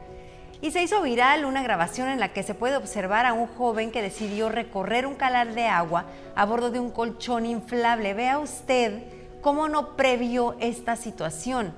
Y 0.60 0.72
se 0.72 0.82
hizo 0.82 1.02
viral 1.02 1.44
una 1.44 1.62
grabación 1.62 2.08
en 2.08 2.18
la 2.18 2.32
que 2.32 2.42
se 2.42 2.54
puede 2.54 2.76
observar 2.76 3.26
a 3.26 3.32
un 3.32 3.46
joven 3.46 3.92
que 3.92 4.02
decidió 4.02 4.48
recorrer 4.48 5.06
un 5.06 5.14
calar 5.14 5.54
de 5.54 5.68
agua 5.68 6.06
a 6.34 6.44
bordo 6.44 6.70
de 6.70 6.80
un 6.80 6.90
colchón 6.90 7.46
inflable. 7.46 8.12
Vea 8.12 8.40
usted 8.40 9.04
cómo 9.40 9.68
no 9.68 9.94
previó 9.94 10.56
esta 10.58 10.96
situación. 10.96 11.72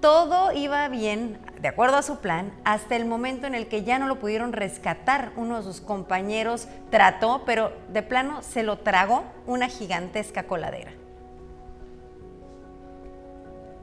Todo 0.00 0.52
iba 0.52 0.86
bien, 0.88 1.38
de 1.60 1.66
acuerdo 1.66 1.96
a 1.96 2.02
su 2.02 2.18
plan, 2.18 2.52
hasta 2.64 2.94
el 2.94 3.06
momento 3.06 3.48
en 3.48 3.56
el 3.56 3.66
que 3.66 3.82
ya 3.82 3.98
no 3.98 4.06
lo 4.06 4.20
pudieron 4.20 4.52
rescatar. 4.52 5.32
Uno 5.34 5.56
de 5.56 5.64
sus 5.64 5.80
compañeros 5.80 6.68
trató, 6.90 7.42
pero 7.44 7.72
de 7.88 8.02
plano 8.02 8.42
se 8.42 8.62
lo 8.62 8.78
tragó 8.78 9.24
una 9.46 9.66
gigantesca 9.66 10.44
coladera. 10.44 10.92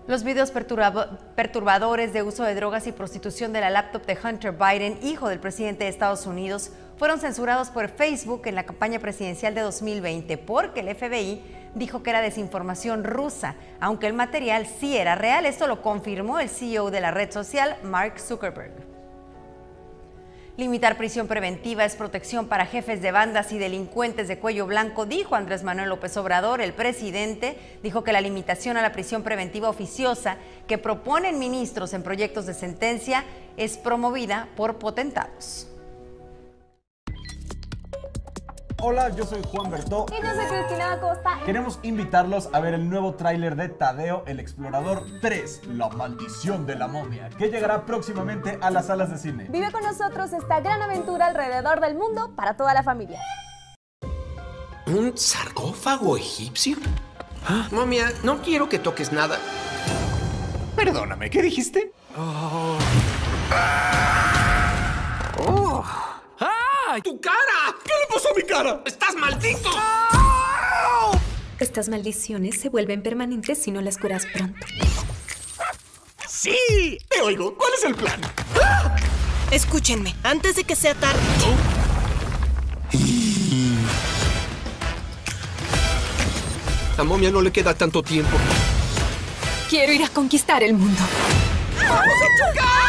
Los 0.06 0.26
videos 0.26 0.52
perturbadores 0.52 2.12
de 2.12 2.24
uso 2.24 2.44
de 2.44 2.56
drogas 2.56 2.88
y 2.88 2.92
prostitución 2.92 3.54
de 3.54 3.62
la 3.62 3.70
laptop 3.70 4.06
de 4.06 4.18
Hunter 4.22 4.52
Biden, 4.52 5.00
hijo 5.02 5.30
del 5.30 5.40
presidente 5.40 5.86
de 5.86 5.90
Estados 5.90 6.26
Unidos, 6.26 6.72
fueron 6.98 7.22
censurados 7.22 7.70
por 7.70 7.88
Facebook 7.88 8.42
en 8.46 8.56
la 8.56 8.66
campaña 8.66 9.00
presidencial 9.00 9.56
de 9.56 9.62
2020 9.62 10.38
porque 10.40 10.82
el 10.82 10.94
FBI 10.94 11.42
dijo 11.74 12.04
que 12.04 12.10
era 12.10 12.20
desinformación 12.20 13.06
rusa, 13.06 13.56
aunque 13.80 14.08
el 14.08 14.14
material 14.14 14.68
sí 14.68 14.98
era 14.98 15.16
real. 15.16 15.46
Esto 15.46 15.68
lo 15.68 15.82
confirmó 15.82 16.38
el 16.40 16.50
CEO 16.50 16.92
de 16.92 17.00
la 17.00 17.12
red 17.12 17.32
social, 17.32 17.78
Mark 17.84 18.20
Zuckerberg. 18.20 18.93
Limitar 20.56 20.98
prisión 20.98 21.28
preventiva 21.28 21.84
es 21.84 21.96
protección 21.96 22.48
para 22.48 22.68
jefes 22.68 23.02
de 23.02 23.12
bandas 23.12 23.52
y 23.52 23.58
delincuentes 23.58 24.28
de 24.28 24.38
cuello 24.38 24.68
blanco, 24.68 25.08
dijo 25.08 25.34
Andrés 25.34 25.64
Manuel 25.64 25.90
López 25.90 26.16
Obrador. 26.16 26.62
El 26.62 26.74
presidente 26.74 27.58
dijo 27.82 28.04
que 28.04 28.14
la 28.14 28.22
limitación 28.22 28.78
a 28.78 28.84
la 28.84 28.92
prisión 28.92 29.24
preventiva 29.24 29.68
oficiosa 29.68 30.38
que 30.68 30.78
proponen 30.78 31.40
ministros 31.40 31.96
en 31.96 32.04
proyectos 32.04 32.46
de 32.46 32.54
sentencia 32.54 33.24
es 33.58 33.80
promovida 33.80 34.48
por 34.56 34.78
potentados. 34.78 35.73
Hola, 38.86 39.08
yo 39.16 39.26
soy 39.26 39.42
Juan 39.50 39.72
Bertó. 39.72 40.08
Y 40.12 40.22
yo 40.22 40.30
soy 40.36 40.46
Cristina 40.46 40.92
Acosta. 40.92 41.40
Queremos 41.46 41.80
invitarlos 41.84 42.50
a 42.52 42.60
ver 42.60 42.74
el 42.74 42.90
nuevo 42.90 43.14
tráiler 43.14 43.56
de 43.56 43.70
Tadeo, 43.70 44.26
el 44.28 44.42
Explorador 44.42 45.06
3, 45.22 45.68
La 45.70 45.88
Maldición 45.88 46.66
de 46.66 46.76
la 46.76 46.90
Momia, 46.90 47.30
que 47.30 47.48
llegará 47.48 47.86
próximamente 47.86 48.60
a 48.62 48.72
las 48.72 48.88
salas 48.88 49.10
de 49.10 49.18
cine. 49.18 49.48
Vive 49.50 49.72
con 49.72 49.84
nosotros 49.84 50.34
esta 50.34 50.60
gran 50.60 50.82
aventura 50.82 51.28
alrededor 51.28 51.80
del 51.80 51.96
mundo 51.96 52.34
para 52.36 52.58
toda 52.58 52.74
la 52.74 52.84
familia. 52.84 53.22
¿Un 54.88 55.18
sarcófago 55.18 56.18
egipcio? 56.18 56.76
Ah, 57.48 57.70
momia, 57.72 58.12
no 58.24 58.42
quiero 58.42 58.68
que 58.68 58.80
toques 58.80 59.14
nada. 59.14 59.38
Perdóname, 60.76 61.30
¿qué 61.30 61.42
dijiste? 61.42 61.94
Oh. 62.18 62.78
¡Ay! 66.94 67.02
¡Tu 67.02 67.20
cara! 67.20 67.76
¿Qué 67.84 67.92
le 67.92 68.14
pasó 68.14 68.30
a 68.30 68.36
mi 68.36 68.44
cara? 68.44 68.84
¡Estás 68.86 69.16
maldito! 69.16 69.72
Estas 71.60 71.90
maldiciones 71.90 72.62
se 72.62 72.70
vuelven 72.70 73.02
permanentes 73.02 73.64
si 73.64 73.72
no 73.72 73.82
las 73.82 73.98
curas 73.98 74.28
pronto. 74.32 74.64
¡Sí! 76.30 77.00
Te 77.10 77.22
oigo. 77.22 77.58
¿Cuál 77.58 77.72
es 77.76 77.84
el 77.86 77.96
plan? 77.96 78.22
Escúchenme, 79.50 80.14
antes 80.22 80.56
de 80.56 80.66
que 80.66 80.76
sea 80.76 80.94
tarde. 80.94 81.20
A 86.96 87.04
momia 87.04 87.32
no 87.32 87.42
le 87.42 87.52
queda 87.52 87.74
tanto 87.74 88.04
tiempo. 88.04 88.38
Quiero 89.68 89.94
ir 89.94 90.04
a 90.04 90.10
conquistar 90.10 90.62
el 90.62 90.76
mundo. 90.76 91.02
¡Vamos 91.80 92.06
a 92.06 92.52
chocar! 92.52 92.83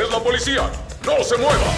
¡Es 0.00 0.10
la 0.10 0.18
policía! 0.18 0.70
¡No 1.04 1.22
se 1.22 1.36
mueva! 1.36 1.74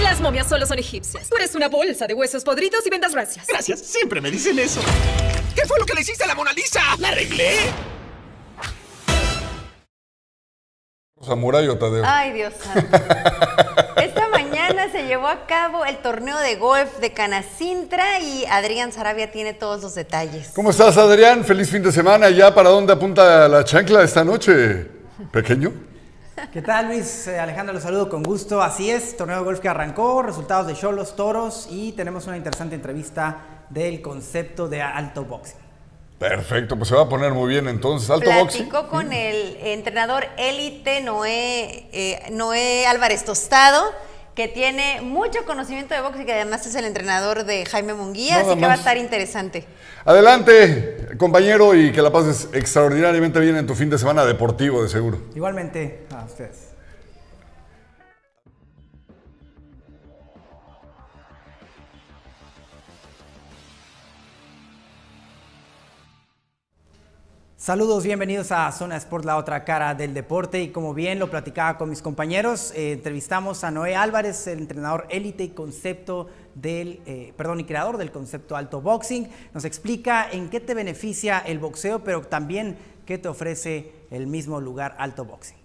Las 0.00 0.20
momias 0.20 0.48
solo 0.48 0.66
son 0.66 0.78
egipcias. 0.78 1.28
Tú 1.28 1.36
eres 1.36 1.54
una 1.54 1.68
bolsa 1.68 2.06
de 2.06 2.14
huesos 2.14 2.44
podridos 2.44 2.86
y 2.86 2.90
vendas 2.90 3.12
racias. 3.12 3.46
Gracias, 3.48 3.80
siempre 3.80 4.20
me 4.20 4.30
dicen 4.30 4.58
eso. 4.58 4.80
¿Qué 5.54 5.66
fue 5.66 5.78
lo 5.80 5.86
que 5.86 5.94
le 5.94 6.02
hiciste 6.02 6.24
a 6.24 6.28
la 6.28 6.34
Mona 6.34 6.52
Lisa? 6.52 6.80
¿La 6.98 7.08
arreglé? 7.08 7.58
Samurai 11.20 11.68
o 11.68 11.76
Tadeo. 11.76 12.04
Ay, 12.06 12.32
Dios 12.32 12.54
santo. 12.54 12.96
Esta 13.96 14.28
mañana 14.28 14.90
se 14.90 15.02
llevó 15.06 15.19
a 15.30 15.46
cabo 15.46 15.84
el 15.84 15.98
torneo 15.98 16.38
de 16.38 16.56
golf 16.56 16.98
de 16.98 17.12
Canacintra 17.12 18.18
y 18.18 18.44
Adrián 18.46 18.90
Sarabia 18.90 19.30
tiene 19.30 19.54
todos 19.54 19.80
los 19.80 19.94
detalles. 19.94 20.50
¿Cómo 20.56 20.70
estás, 20.70 20.96
Adrián? 20.96 21.44
Feliz 21.44 21.70
fin 21.70 21.84
de 21.84 21.92
semana. 21.92 22.30
¿Ya 22.30 22.52
para 22.52 22.70
dónde 22.70 22.92
apunta 22.92 23.46
la 23.46 23.62
chancla 23.62 24.02
esta 24.02 24.24
noche? 24.24 24.88
¿Pequeño? 25.30 25.72
¿Qué 26.52 26.62
tal, 26.62 26.88
Luis? 26.88 27.28
Eh, 27.28 27.38
Alejandro, 27.38 27.72
los 27.72 27.84
saludo 27.84 28.08
con 28.08 28.24
gusto. 28.24 28.60
Así 28.60 28.90
es, 28.90 29.16
torneo 29.16 29.36
de 29.38 29.44
golf 29.44 29.60
que 29.60 29.68
arrancó, 29.68 30.20
resultados 30.22 30.66
de 30.66 30.74
Cholos, 30.74 31.14
Toros 31.14 31.68
y 31.70 31.92
tenemos 31.92 32.26
una 32.26 32.36
interesante 32.36 32.74
entrevista 32.74 33.66
del 33.68 34.02
concepto 34.02 34.66
de 34.66 34.82
alto 34.82 35.24
boxing. 35.24 35.58
Perfecto, 36.18 36.76
pues 36.76 36.88
se 36.88 36.96
va 36.96 37.02
a 37.02 37.08
poner 37.08 37.32
muy 37.32 37.48
bien 37.48 37.68
entonces. 37.68 38.10
Alto 38.10 38.32
boxing. 38.32 38.68
Platicó 38.68 38.88
con 38.88 39.12
el 39.12 39.58
entrenador 39.62 40.26
élite 40.36 41.02
Noé, 41.02 41.88
eh, 41.92 42.28
Noé 42.32 42.86
Álvarez 42.88 43.24
Tostado, 43.24 43.84
que 44.34 44.48
tiene 44.48 45.00
mucho 45.02 45.44
conocimiento 45.46 45.94
de 45.94 46.00
boxing 46.00 46.22
y 46.22 46.26
que 46.26 46.32
además 46.32 46.66
es 46.66 46.74
el 46.74 46.84
entrenador 46.84 47.44
de 47.44 47.66
Jaime 47.66 47.94
Munguía, 47.94 48.38
Nada 48.38 48.52
así 48.52 48.60
que 48.60 48.66
va 48.66 48.72
a 48.72 48.76
estar 48.76 48.96
interesante. 48.96 49.66
Adelante, 50.04 51.08
compañero, 51.18 51.74
y 51.74 51.92
que 51.92 52.00
la 52.00 52.10
pases 52.10 52.48
extraordinariamente 52.52 53.38
bien 53.40 53.56
en 53.56 53.66
tu 53.66 53.74
fin 53.74 53.90
de 53.90 53.98
semana 53.98 54.24
deportivo, 54.24 54.82
de 54.82 54.88
seguro. 54.88 55.18
Igualmente 55.34 56.06
a 56.14 56.24
ustedes. 56.24 56.69
Saludos, 67.62 68.04
bienvenidos 68.04 68.52
a 68.52 68.72
Zona 68.72 68.96
Sport, 68.96 69.26
la 69.26 69.36
otra 69.36 69.64
cara 69.64 69.94
del 69.94 70.14
deporte. 70.14 70.62
Y 70.62 70.70
como 70.70 70.94
bien 70.94 71.18
lo 71.18 71.28
platicaba 71.28 71.76
con 71.76 71.90
mis 71.90 72.00
compañeros, 72.00 72.72
eh, 72.74 72.92
entrevistamos 72.92 73.64
a 73.64 73.70
Noé 73.70 73.94
Álvarez, 73.94 74.46
el 74.46 74.60
entrenador 74.60 75.06
élite 75.10 75.44
y 75.44 75.48
concepto 75.50 76.28
del, 76.54 77.02
eh, 77.04 77.34
perdón, 77.36 77.60
y 77.60 77.64
creador 77.64 77.98
del 77.98 78.12
concepto 78.12 78.56
alto 78.56 78.80
boxing. 78.80 79.28
Nos 79.52 79.66
explica 79.66 80.26
en 80.32 80.48
qué 80.48 80.60
te 80.60 80.72
beneficia 80.72 81.38
el 81.38 81.58
boxeo, 81.58 82.02
pero 82.02 82.22
también 82.22 82.78
qué 83.04 83.18
te 83.18 83.28
ofrece 83.28 83.92
el 84.10 84.26
mismo 84.26 84.58
lugar 84.58 84.96
alto 84.98 85.26
boxing. 85.26 85.59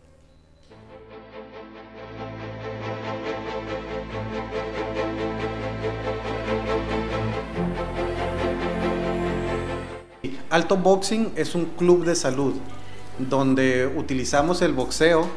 Alto 10.56 10.78
Boxing 10.78 11.34
es 11.36 11.54
un 11.54 11.66
club 11.66 12.06
de 12.06 12.16
salud 12.16 12.54
donde 13.20 13.88
utilizamos 13.88 14.62
el 14.62 14.72
boxeo 14.72 15.28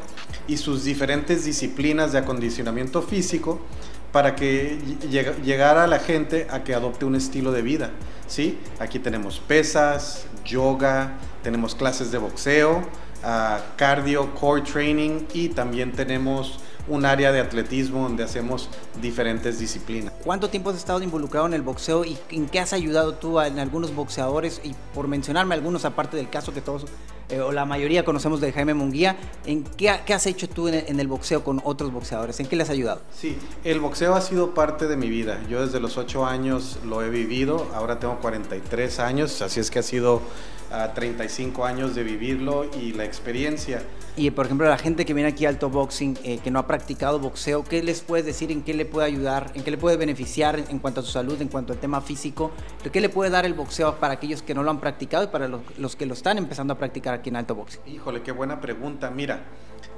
y 0.47 0.55
sus 0.55 0.85
diferentes 0.85 1.43
disciplinas 1.43 2.13
de 2.13 2.19
acondicionamiento 2.19 3.01
físico 3.01 3.59
para 4.13 4.33
que 4.37 4.79
lleg- 5.11 5.41
llegara 5.43 5.83
a 5.83 5.87
la 5.87 5.99
gente 5.99 6.47
a 6.49 6.63
que 6.63 6.73
adopte 6.73 7.03
un 7.03 7.15
estilo 7.15 7.51
de 7.51 7.61
vida. 7.61 7.91
¿sí? 8.27 8.57
Aquí 8.79 8.97
tenemos 8.97 9.39
pesas, 9.39 10.25
yoga, 10.45 11.17
tenemos 11.43 11.75
clases 11.75 12.11
de 12.13 12.17
boxeo, 12.17 12.81
ah, 13.21 13.59
cardio, 13.75 14.33
core 14.35 14.61
training 14.61 15.25
y 15.33 15.49
también 15.49 15.91
tenemos 15.91 16.61
un 16.87 17.05
área 17.05 17.31
de 17.31 17.39
atletismo 17.39 18.03
donde 18.03 18.23
hacemos 18.23 18.69
diferentes 19.01 19.59
disciplinas. 19.59 20.13
¿Cuánto 20.23 20.49
tiempo 20.49 20.69
has 20.71 20.77
estado 20.77 21.01
involucrado 21.03 21.45
en 21.45 21.53
el 21.53 21.61
boxeo 21.61 22.05
y 22.05 22.17
en 22.31 22.47
qué 22.47 22.59
has 22.59 22.73
ayudado 22.73 23.13
tú 23.13 23.39
a- 23.39 23.47
en 23.47 23.59
algunos 23.59 23.93
boxeadores? 23.93 24.61
Y 24.63 24.75
por 24.93 25.07
mencionarme 25.07 25.55
algunos, 25.55 25.85
aparte 25.85 26.17
del 26.17 26.29
caso 26.29 26.53
que 26.53 26.61
todos 26.61 26.85
eh, 27.29 27.41
o 27.41 27.51
la 27.51 27.63
mayoría 27.63 28.03
conocemos 28.03 28.41
de 28.41 28.51
Jaime 28.51 28.73
Munguía. 28.73 29.15
¿En 29.45 29.63
qué, 29.63 29.99
qué 30.03 30.15
has 30.15 30.25
hecho 30.25 30.49
tú 30.49 30.67
en 30.67 30.73
el, 30.73 30.85
en 30.87 30.99
el, 30.99 31.07
boxeo 31.07 31.43
con 31.43 31.61
otros 31.63 31.91
boxeadores? 31.91 32.39
¿En 32.39 32.47
qué 32.47 32.55
le 32.55 32.63
has 32.63 32.71
ayudado? 32.71 33.01
Sí, 33.15 33.37
el 33.63 33.79
boxeo 33.79 34.15
ha 34.15 34.21
sido 34.21 34.55
parte 34.55 34.87
de 34.87 34.97
mi 34.97 35.09
vida. 35.09 35.39
Yo 35.47 35.63
desde 35.63 35.79
los 35.79 35.97
8 35.99 36.25
años 36.25 36.79
lo 36.85 37.03
he 37.03 37.09
vivido, 37.11 37.67
ahora 37.75 37.99
tengo 37.99 38.17
43 38.19 38.99
años, 38.99 39.43
así 39.43 39.59
es 39.59 39.69
que 39.69 39.77
ha 39.77 39.83
sido 39.83 40.21
a 40.71 40.93
35 40.93 41.65
años 41.65 41.95
de 41.95 42.03
vivirlo 42.03 42.69
y 42.79 42.93
la 42.93 43.05
experiencia. 43.05 43.81
Y 44.15 44.31
por 44.31 44.45
ejemplo, 44.45 44.67
la 44.67 44.77
gente 44.77 45.05
que 45.05 45.13
viene 45.13 45.29
aquí 45.29 45.45
a 45.45 45.49
Alto 45.49 45.69
Boxing, 45.69 46.17
eh, 46.23 46.39
que 46.39 46.51
no 46.51 46.59
ha 46.59 46.67
practicado 46.67 47.19
boxeo, 47.19 47.63
¿qué 47.63 47.81
les 47.81 48.01
puedes 48.01 48.25
decir? 48.25 48.51
¿En 48.51 48.63
qué 48.63 48.73
le 48.73 48.85
puede 48.85 49.07
ayudar? 49.07 49.51
¿En 49.55 49.63
qué 49.63 49.71
le 49.71 49.77
puede 49.77 49.97
beneficiar 49.97 50.59
en 50.59 50.79
cuanto 50.79 50.99
a 50.99 51.03
su 51.03 51.11
salud, 51.11 51.41
en 51.41 51.47
cuanto 51.47 51.73
al 51.73 51.79
tema 51.79 52.01
físico? 52.01 52.51
¿Qué 52.91 53.01
le 53.01 53.09
puede 53.09 53.31
dar 53.31 53.45
el 53.45 53.53
boxeo 53.53 53.95
para 53.95 54.15
aquellos 54.15 54.41
que 54.41 54.53
no 54.53 54.63
lo 54.63 54.71
han 54.71 54.79
practicado 54.79 55.23
y 55.23 55.27
para 55.27 55.47
los, 55.47 55.61
los 55.77 55.95
que 55.95 56.05
lo 56.05 56.13
están 56.13 56.37
empezando 56.37 56.73
a 56.73 56.77
practicar 56.77 57.13
aquí 57.13 57.29
en 57.29 57.37
Alto 57.37 57.55
Boxing? 57.55 57.81
Híjole, 57.87 58.21
qué 58.21 58.31
buena 58.31 58.59
pregunta. 58.59 59.09
Mira, 59.09 59.43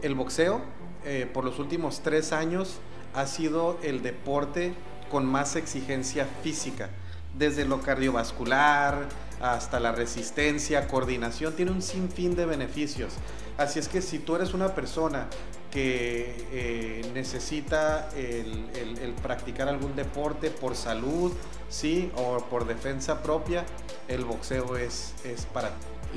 el 0.01 0.15
boxeo 0.15 0.61
eh, 1.03 1.27
por 1.31 1.43
los 1.43 1.57
últimos 1.57 2.01
tres 2.01 2.31
años 2.31 2.79
ha 3.15 3.25
sido 3.25 3.79
el 3.81 4.03
deporte 4.03 4.73
con 5.09 5.25
más 5.25 5.55
exigencia 5.55 6.27
física, 6.43 6.89
desde 7.37 7.65
lo 7.65 7.81
cardiovascular, 7.81 9.07
hasta 9.41 9.79
la 9.79 9.91
resistencia, 9.91 10.87
coordinación, 10.87 11.55
tiene 11.55 11.71
un 11.71 11.81
sinfín 11.81 12.35
de 12.35 12.45
beneficios. 12.45 13.13
Así 13.57 13.79
es 13.79 13.87
que 13.87 14.01
si 14.01 14.19
tú 14.19 14.35
eres 14.35 14.53
una 14.53 14.75
persona 14.75 15.27
que 15.71 16.47
eh, 16.51 17.01
necesita 17.13 18.09
el, 18.15 19.13
practicar 19.21 19.67
algún 19.67 19.95
deporte 19.95 20.51
por 20.51 20.75
salud, 20.75 21.31
sí, 21.69 22.11
o 22.15 22.39
por 22.49 22.67
defensa 22.67 23.23
propia, 23.23 23.65
el 24.07 24.25
boxeo 24.25 24.77
es, 24.77 25.13
es 25.23 25.45
para 25.45 25.69
ti. 25.69 25.75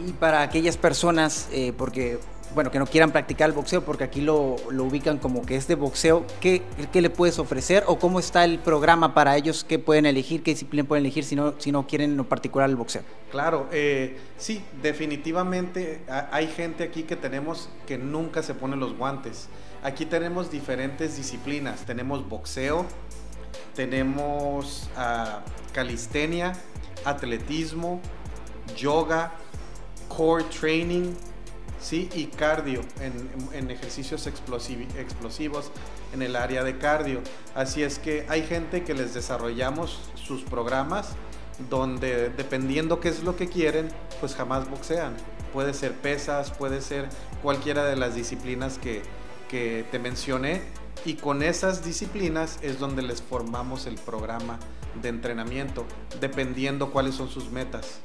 Y 0.08 0.12
para 0.12 0.42
aquellas 0.42 0.76
personas, 0.76 1.48
eh, 1.52 1.72
porque 1.76 2.18
bueno, 2.54 2.70
que 2.70 2.78
no 2.78 2.86
quieran 2.86 3.10
practicar 3.10 3.48
el 3.48 3.54
boxeo 3.54 3.84
porque 3.84 4.04
aquí 4.04 4.20
lo, 4.20 4.56
lo 4.70 4.84
ubican 4.84 5.18
como 5.18 5.44
que 5.44 5.56
es 5.56 5.66
de 5.66 5.74
boxeo, 5.74 6.24
¿qué, 6.40 6.62
¿qué, 6.92 7.02
le 7.02 7.10
puedes 7.10 7.38
ofrecer 7.38 7.84
o 7.86 7.98
cómo 7.98 8.20
está 8.20 8.44
el 8.44 8.58
programa 8.58 9.14
para 9.14 9.36
ellos? 9.36 9.64
¿Qué 9.64 9.78
pueden 9.78 10.06
elegir? 10.06 10.42
¿Qué 10.42 10.52
disciplina 10.52 10.86
pueden 10.86 11.04
elegir 11.04 11.24
si 11.24 11.36
no, 11.36 11.54
si 11.58 11.72
no 11.72 11.86
quieren 11.86 12.18
en 12.18 12.24
particular 12.24 12.70
el 12.70 12.76
boxeo? 12.76 13.02
Claro, 13.30 13.68
eh, 13.72 14.18
sí, 14.38 14.62
definitivamente 14.80 16.02
hay 16.30 16.46
gente 16.46 16.84
aquí 16.84 17.02
que 17.02 17.16
tenemos 17.16 17.68
que 17.86 17.98
nunca 17.98 18.42
se 18.42 18.54
pone 18.54 18.76
los 18.76 18.96
guantes. 18.96 19.48
Aquí 19.82 20.06
tenemos 20.06 20.50
diferentes 20.50 21.16
disciplinas, 21.16 21.84
tenemos 21.84 22.26
boxeo, 22.28 22.86
tenemos 23.74 24.88
uh, 24.96 25.40
calistenia, 25.72 26.52
atletismo, 27.04 28.00
yoga, 28.76 29.32
core 30.08 30.44
training, 30.44 31.14
¿sí? 31.84 32.08
y 32.14 32.26
cardio 32.26 32.80
en, 33.00 33.70
ejercicios 33.70 34.26
explosivos 34.26 35.70
en 36.12 36.22
el 36.22 36.34
área 36.34 36.64
de 36.64 36.78
cardio. 36.78 37.20
Así 37.54 37.82
es 37.82 37.98
que 37.98 38.24
hay 38.28 38.42
gente 38.42 38.82
que 38.84 38.94
les 38.94 39.14
desarrollamos 39.14 40.00
sus 40.14 40.42
programas 40.42 41.10
donde 41.68 42.30
dependiendo 42.30 43.00
qué 43.00 43.10
es 43.10 43.22
lo 43.22 43.36
que 43.36 43.48
quieren, 43.48 43.88
pues 44.18 44.34
jamás 44.34 44.68
boxean. 44.68 45.14
Puede 45.52 45.74
ser 45.74 45.92
pesas, 45.92 46.50
puede 46.50 46.80
ser 46.80 47.08
cualquiera 47.42 47.84
de 47.84 47.96
las 47.96 48.14
disciplinas 48.14 48.78
que, 48.78 49.02
que 49.48 49.84
te 49.90 49.98
mencioné 49.98 50.62
y 51.04 51.14
con 51.14 51.42
esas 51.42 51.84
disciplinas 51.84 52.58
es 52.62 52.78
donde 52.78 53.02
les 53.02 53.20
formamos 53.20 53.86
el 53.86 53.96
programa 53.96 54.58
de 55.00 55.10
entrenamiento, 55.10 55.84
dependiendo 56.20 56.90
cuáles 56.90 57.14
son 57.14 57.28
sus 57.28 57.50
metas. 57.50 58.00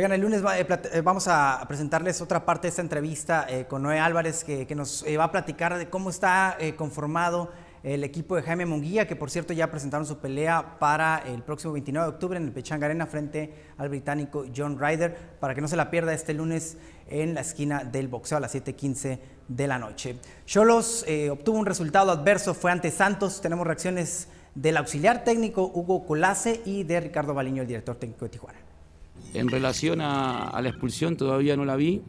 Oigan, 0.00 0.12
el 0.12 0.22
lunes 0.22 0.42
eh, 0.56 0.66
eh, 0.94 1.00
vamos 1.02 1.28
a 1.28 1.62
presentarles 1.68 2.22
otra 2.22 2.46
parte 2.46 2.62
de 2.62 2.68
esta 2.70 2.80
entrevista 2.80 3.44
eh, 3.46 3.66
con 3.66 3.82
Noé 3.82 3.98
Álvarez, 3.98 4.44
que, 4.44 4.74
nos 4.74 5.04
va 5.04 5.24
a 5.24 5.30
platicar 5.30 5.76
de 5.76 5.90
cómo 5.90 6.08
está 6.08 6.56
conformado 6.78 7.50
el 7.82 8.02
equipo 8.02 8.34
de 8.34 8.40
Jaime 8.40 8.64
Munguía, 8.64 9.06
que 9.06 9.14
por 9.14 9.30
cierto 9.30 9.52
ya 9.52 9.70
presentaron 9.70 10.06
su 10.06 10.16
pelea 10.16 10.78
para 10.78 11.18
el 11.26 11.42
próximo 11.42 11.74
29 11.74 12.06
de 12.06 12.14
octubre 12.14 12.38
en 12.38 12.46
el 12.46 12.50
Pechanga 12.50 12.86
Arena 12.86 13.06
frente 13.06 13.52
al 13.76 13.90
británico 13.90 14.46
John 14.56 14.78
Ryder, 14.78 15.14
para 15.38 15.54
que 15.54 15.60
no 15.60 15.68
se 15.68 15.76
la 15.76 15.90
pierda 15.90 16.14
este 16.14 16.32
lunes 16.32 16.78
en 17.06 17.34
la 17.34 17.42
esquina 17.42 17.84
del 17.84 18.08
boxeo 18.08 18.38
a 18.38 18.40
las 18.40 18.54
7.15 18.54 19.18
de 19.48 19.66
la 19.66 19.78
noche. 19.78 20.16
Cholos 20.46 21.04
obtuvo 21.30 21.58
un 21.58 21.66
resultado 21.66 22.10
adverso, 22.10 22.54
fue 22.54 22.72
ante 22.72 22.90
Santos, 22.90 23.42
tenemos 23.42 23.66
reacciones 23.66 24.28
del 24.54 24.78
auxiliar 24.78 25.24
técnico 25.24 25.70
Hugo 25.74 26.06
Colase 26.06 26.62
y 26.64 26.84
de 26.84 27.00
Ricardo 27.00 27.34
Baliño, 27.34 27.60
el 27.60 27.68
director 27.68 27.96
técnico 27.96 28.24
de 28.24 28.30
Tijuana. 28.30 28.69
En 29.34 29.48
relación 29.48 30.00
a, 30.00 30.58
la 30.62 30.68
expulsión, 30.68 31.16
todavía 31.16 31.56
no 31.56 31.64
la 31.64 31.76
vi. 31.76 32.02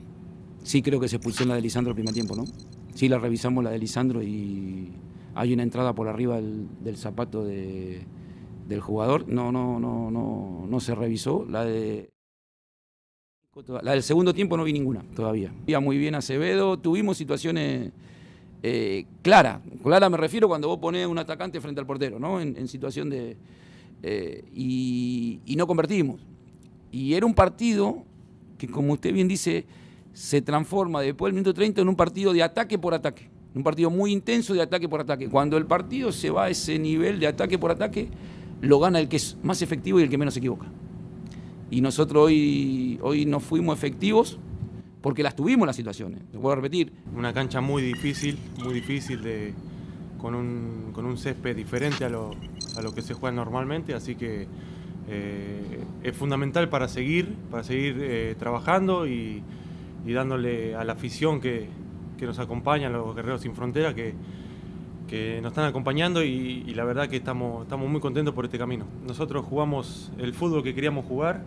Sí 0.63 0.81
creo 0.81 0.99
que 0.99 1.07
se 1.07 1.17
expulsó 1.17 1.45
la 1.45 1.55
de 1.55 1.61
Lisandro 1.61 1.91
el 1.91 1.95
primer 1.95 2.13
tiempo, 2.13 2.35
¿no? 2.35 2.45
Sí 2.93 3.09
la 3.09 3.17
revisamos 3.19 3.63
la 3.63 3.71
de 3.71 3.79
Lisandro 3.79 4.21
y 4.21 4.89
hay 5.33 5.53
una 5.53 5.63
entrada 5.63 5.93
por 5.93 6.07
arriba 6.07 6.39
del, 6.39 6.97
zapato 6.97 7.43
del 7.43 8.79
jugador. 8.81 9.27
No, 9.27 9.51
no, 9.51 9.79
no, 9.79 10.11
no, 10.11 10.65
no 10.67 10.79
se 10.79 10.93
revisó. 10.93 11.45
La 11.49 11.65
de 11.65 12.11
la 13.81 13.91
del 13.91 14.03
segundo 14.03 14.33
tiempo 14.33 14.55
no 14.55 14.63
vi 14.63 14.71
ninguna 14.71 15.03
todavía. 15.13 15.51
Iba 15.67 15.81
muy 15.81 15.97
bien 15.97 16.15
Acevedo, 16.15 16.79
tuvimos 16.79 17.17
situaciones 17.17 17.91
eh, 18.63 19.05
claras. 19.21 19.61
Clara 19.83 20.09
me 20.09 20.17
refiero 20.17 20.47
cuando 20.47 20.69
vos 20.69 20.77
ponés 20.77 21.05
un 21.07 21.17
atacante 21.17 21.59
frente 21.59 21.81
al 21.81 21.85
portero, 21.87 22.17
¿no? 22.17 22.39
En, 22.39 22.67
situación 22.67 23.09
de. 23.09 23.35
Eh, 24.03 24.43
y, 24.53 25.53
no 25.57 25.67
convertimos. 25.67 26.21
Y 26.91 27.13
era 27.13 27.25
un 27.25 27.33
partido 27.33 28.03
que, 28.57 28.67
como 28.67 28.93
usted 28.93 29.13
bien 29.13 29.27
dice, 29.27 29.65
se 30.13 30.41
transforma 30.41 31.01
después 31.01 31.29
del 31.29 31.35
minuto 31.35 31.53
30 31.53 31.81
en 31.81 31.89
un 31.89 31.95
partido 31.95 32.33
de 32.33 32.43
ataque 32.43 32.77
por 32.77 32.93
ataque. 32.93 33.29
Un 33.55 33.63
partido 33.63 33.89
muy 33.89 34.11
intenso 34.11 34.53
de 34.53 34.61
ataque 34.61 34.87
por 34.87 35.01
ataque. 35.01 35.29
Cuando 35.29 35.57
el 35.57 35.65
partido 35.65 36.11
se 36.11 36.29
va 36.29 36.45
a 36.45 36.49
ese 36.49 36.77
nivel 36.79 37.19
de 37.19 37.27
ataque 37.27 37.57
por 37.57 37.71
ataque, 37.71 38.09
lo 38.61 38.79
gana 38.79 38.99
el 38.99 39.07
que 39.07 39.17
es 39.17 39.37
más 39.43 39.61
efectivo 39.61 39.99
y 39.99 40.03
el 40.03 40.09
que 40.09 40.17
menos 40.17 40.33
se 40.33 40.39
equivoca. 40.39 40.67
Y 41.69 41.81
nosotros 41.81 42.25
hoy, 42.25 42.99
hoy 43.01 43.25
no 43.25 43.39
fuimos 43.39 43.77
efectivos 43.77 44.37
porque 45.01 45.23
las 45.23 45.35
tuvimos 45.35 45.65
las 45.65 45.75
situaciones. 45.75 46.19
Lo 46.33 46.41
puedo 46.41 46.55
repetir. 46.55 46.93
Una 47.15 47.33
cancha 47.33 47.61
muy 47.61 47.81
difícil, 47.81 48.37
muy 48.63 48.73
difícil 48.73 49.21
de, 49.21 49.53
con, 50.19 50.35
un, 50.35 50.91
con 50.93 51.05
un 51.05 51.17
césped 51.17 51.55
diferente 51.55 52.05
a 52.05 52.09
lo, 52.09 52.31
a 52.77 52.81
lo 52.81 52.93
que 52.93 53.01
se 53.01 53.13
juega 53.13 53.35
normalmente, 53.35 53.93
así 53.93 54.15
que 54.15 54.47
eh, 55.09 55.83
es 56.03 56.15
fundamental 56.15 56.69
para 56.69 56.87
seguir, 56.87 57.35
para 57.49 57.63
seguir 57.63 57.97
eh, 57.99 58.35
trabajando 58.37 59.07
y, 59.07 59.43
dándole 60.05 60.75
a 60.75 60.83
la 60.83 60.93
afición 60.93 61.39
que, 61.39 61.67
nos 62.21 62.37
acompaña, 62.39 62.89
los 62.89 63.15
Guerreros 63.15 63.41
Sin 63.41 63.55
Frontera, 63.55 63.93
que, 63.95 64.13
nos 65.41 65.51
están 65.51 65.65
acompañando 65.65 66.23
y, 66.23 66.63
la 66.73 66.85
verdad 66.85 67.09
que 67.09 67.17
estamos, 67.17 67.63
estamos 67.63 67.89
muy 67.89 67.99
contentos 67.99 68.33
por 68.33 68.45
este 68.45 68.57
camino. 68.57 68.85
Nosotros 69.05 69.45
jugamos 69.45 70.11
el 70.17 70.33
fútbol 70.33 70.63
que 70.63 70.73
queríamos 70.73 71.05
jugar, 71.05 71.43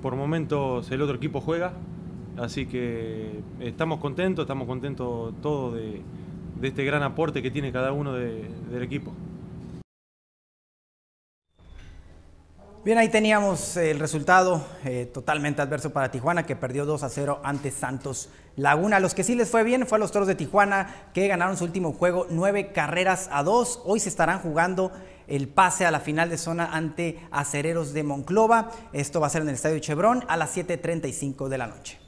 por 0.00 0.16
momentos 0.16 0.90
el 0.90 1.02
otro 1.02 1.16
equipo 1.16 1.40
juega, 1.40 1.74
así 2.38 2.66
que 2.66 3.40
estamos 3.60 4.00
contentos, 4.00 4.44
estamos 4.44 4.66
contentos 4.66 5.34
todos 5.42 5.74
de, 5.74 6.00
este 6.62 6.84
gran 6.84 7.02
aporte 7.02 7.42
que 7.42 7.50
tiene 7.50 7.72
cada 7.72 7.92
uno 7.92 8.12
del 8.14 8.82
equipo. 8.82 9.12
Bien, 12.84 12.98
ahí 12.98 13.10
teníamos 13.10 13.76
el 13.76 14.00
resultado 14.00 14.66
eh, 14.84 15.08
totalmente 15.14 15.62
adverso 15.62 15.92
para 15.92 16.10
Tijuana, 16.10 16.44
que 16.44 16.56
perdió 16.56 16.84
2 16.84 17.04
a 17.04 17.08
0 17.08 17.40
ante 17.44 17.70
Santos 17.70 18.28
Laguna. 18.56 18.98
Los 18.98 19.14
que 19.14 19.22
sí 19.22 19.36
les 19.36 19.48
fue 19.48 19.62
bien 19.62 19.86
fue 19.86 19.98
a 19.98 20.00
los 20.00 20.10
Toros 20.10 20.26
de 20.26 20.34
Tijuana, 20.34 20.92
que 21.14 21.28
ganaron 21.28 21.56
su 21.56 21.62
último 21.62 21.92
juego, 21.92 22.26
nueve 22.28 22.72
carreras 22.72 23.28
a 23.30 23.44
dos. 23.44 23.80
Hoy 23.84 24.00
se 24.00 24.08
estarán 24.08 24.40
jugando 24.40 24.90
el 25.28 25.46
pase 25.46 25.86
a 25.86 25.92
la 25.92 26.00
final 26.00 26.28
de 26.28 26.38
zona 26.38 26.74
ante 26.74 27.20
Acereros 27.30 27.92
de 27.92 28.02
Monclova. 28.02 28.72
Esto 28.92 29.20
va 29.20 29.28
a 29.28 29.30
ser 29.30 29.42
en 29.42 29.50
el 29.50 29.54
Estadio 29.54 29.78
Chevron 29.78 30.24
a 30.26 30.36
las 30.36 30.56
7.35 30.56 31.46
de 31.46 31.58
la 31.58 31.68
noche. 31.68 32.00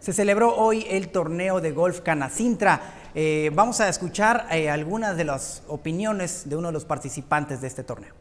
Se 0.00 0.12
celebró 0.12 0.56
hoy 0.56 0.84
el 0.90 1.10
torneo 1.10 1.60
de 1.60 1.70
golf 1.70 2.00
Canacintra. 2.00 2.80
Eh, 3.14 3.50
vamos 3.54 3.80
a 3.80 3.88
escuchar 3.88 4.46
eh, 4.50 4.70
algunas 4.70 5.16
de 5.16 5.24
las 5.24 5.62
opiniones 5.68 6.48
de 6.48 6.56
uno 6.56 6.68
de 6.68 6.72
los 6.72 6.86
participantes 6.86 7.60
de 7.60 7.66
este 7.66 7.84
torneo. 7.84 8.14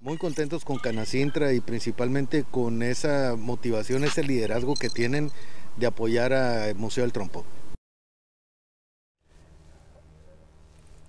Muy 0.00 0.18
contentos 0.18 0.64
con 0.64 0.78
Canacintra 0.78 1.52
y 1.52 1.60
principalmente 1.60 2.44
con 2.44 2.82
esa 2.82 3.36
motivación, 3.36 4.04
ese 4.04 4.22
liderazgo 4.22 4.74
que 4.74 4.90
tienen 4.90 5.30
de 5.76 5.86
apoyar 5.86 6.32
al 6.32 6.74
Museo 6.74 7.04
del 7.04 7.12
Trompo. 7.12 7.44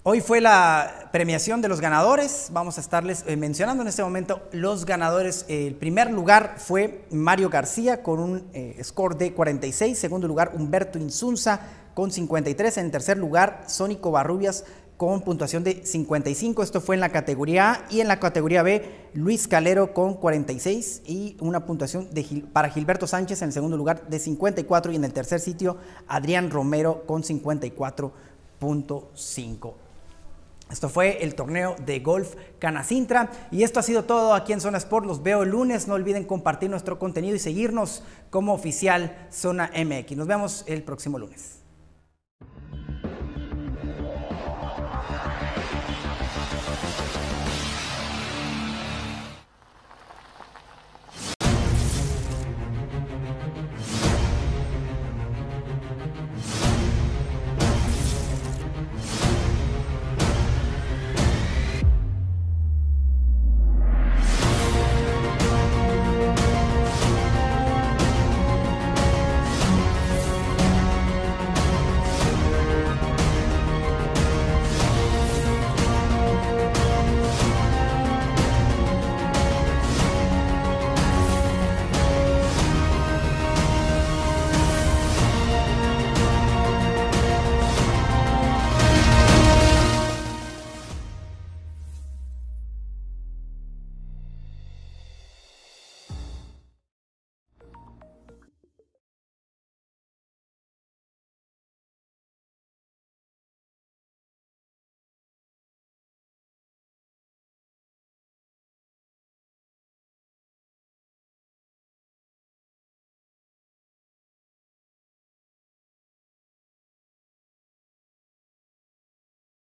Hoy 0.03 0.21
fue 0.21 0.39
la 0.39 1.09
premiación 1.11 1.61
de 1.61 1.67
los 1.67 1.81
ganadores. 1.81 2.49
Vamos 2.53 2.77
a 2.77 2.81
estarles 2.81 3.25
eh, 3.27 3.35
mencionando 3.35 3.83
en 3.83 3.89
este 3.89 4.01
momento 4.01 4.41
los 4.53 4.85
ganadores. 4.85 5.45
el 5.49 5.75
primer 5.75 6.09
lugar 6.09 6.55
fue 6.57 7.05
Mario 7.11 7.49
García 7.49 8.01
con 8.01 8.19
un 8.19 8.49
eh, 8.53 8.79
score 8.81 9.17
de 9.17 9.33
46. 9.33 9.99
Segundo 9.99 10.27
lugar, 10.27 10.53
Humberto 10.55 10.97
Insunza 10.97 11.59
con 11.99 12.11
53. 12.11 12.77
En 12.77 12.91
tercer 12.91 13.17
lugar, 13.17 13.65
Sónico 13.67 14.09
Barrubias 14.09 14.63
con 14.95 15.19
puntuación 15.19 15.65
de 15.65 15.85
55. 15.85 16.63
Esto 16.63 16.79
fue 16.79 16.95
en 16.95 17.01
la 17.01 17.09
categoría 17.09 17.73
A. 17.73 17.85
Y 17.89 17.99
en 17.99 18.07
la 18.07 18.21
categoría 18.21 18.63
B, 18.63 19.09
Luis 19.13 19.49
Calero 19.49 19.93
con 19.93 20.13
46 20.13 21.01
y 21.05 21.35
una 21.41 21.65
puntuación 21.65 22.09
de, 22.13 22.45
para 22.53 22.69
Gilberto 22.69 23.05
Sánchez 23.05 23.41
en 23.41 23.49
el 23.49 23.53
segundo 23.53 23.75
lugar 23.75 24.07
de 24.07 24.17
54. 24.17 24.93
Y 24.93 24.95
en 24.95 25.03
el 25.03 25.11
tercer 25.11 25.41
sitio, 25.41 25.75
Adrián 26.07 26.51
Romero 26.51 27.03
con 27.05 27.21
54.5. 27.21 29.73
Esto 30.71 30.87
fue 30.87 31.21
el 31.21 31.35
torneo 31.35 31.75
de 31.85 31.99
golf 31.99 32.35
Canacintra 32.59 33.29
y 33.51 33.63
esto 33.63 33.81
ha 33.81 33.83
sido 33.83 34.05
todo 34.05 34.33
aquí 34.33 34.53
en 34.53 34.61
Zona 34.61 34.77
Sport. 34.77 35.05
Los 35.05 35.21
veo 35.21 35.43
el 35.43 35.49
lunes. 35.49 35.89
No 35.89 35.95
olviden 35.95 36.23
compartir 36.23 36.69
nuestro 36.69 36.97
contenido 36.97 37.35
y 37.35 37.39
seguirnos 37.39 38.03
como 38.29 38.53
oficial 38.53 39.27
Zona 39.33 39.69
MX. 39.75 40.15
Nos 40.15 40.27
vemos 40.27 40.63
el 40.65 40.81
próximo 40.83 41.19
lunes. 41.19 41.58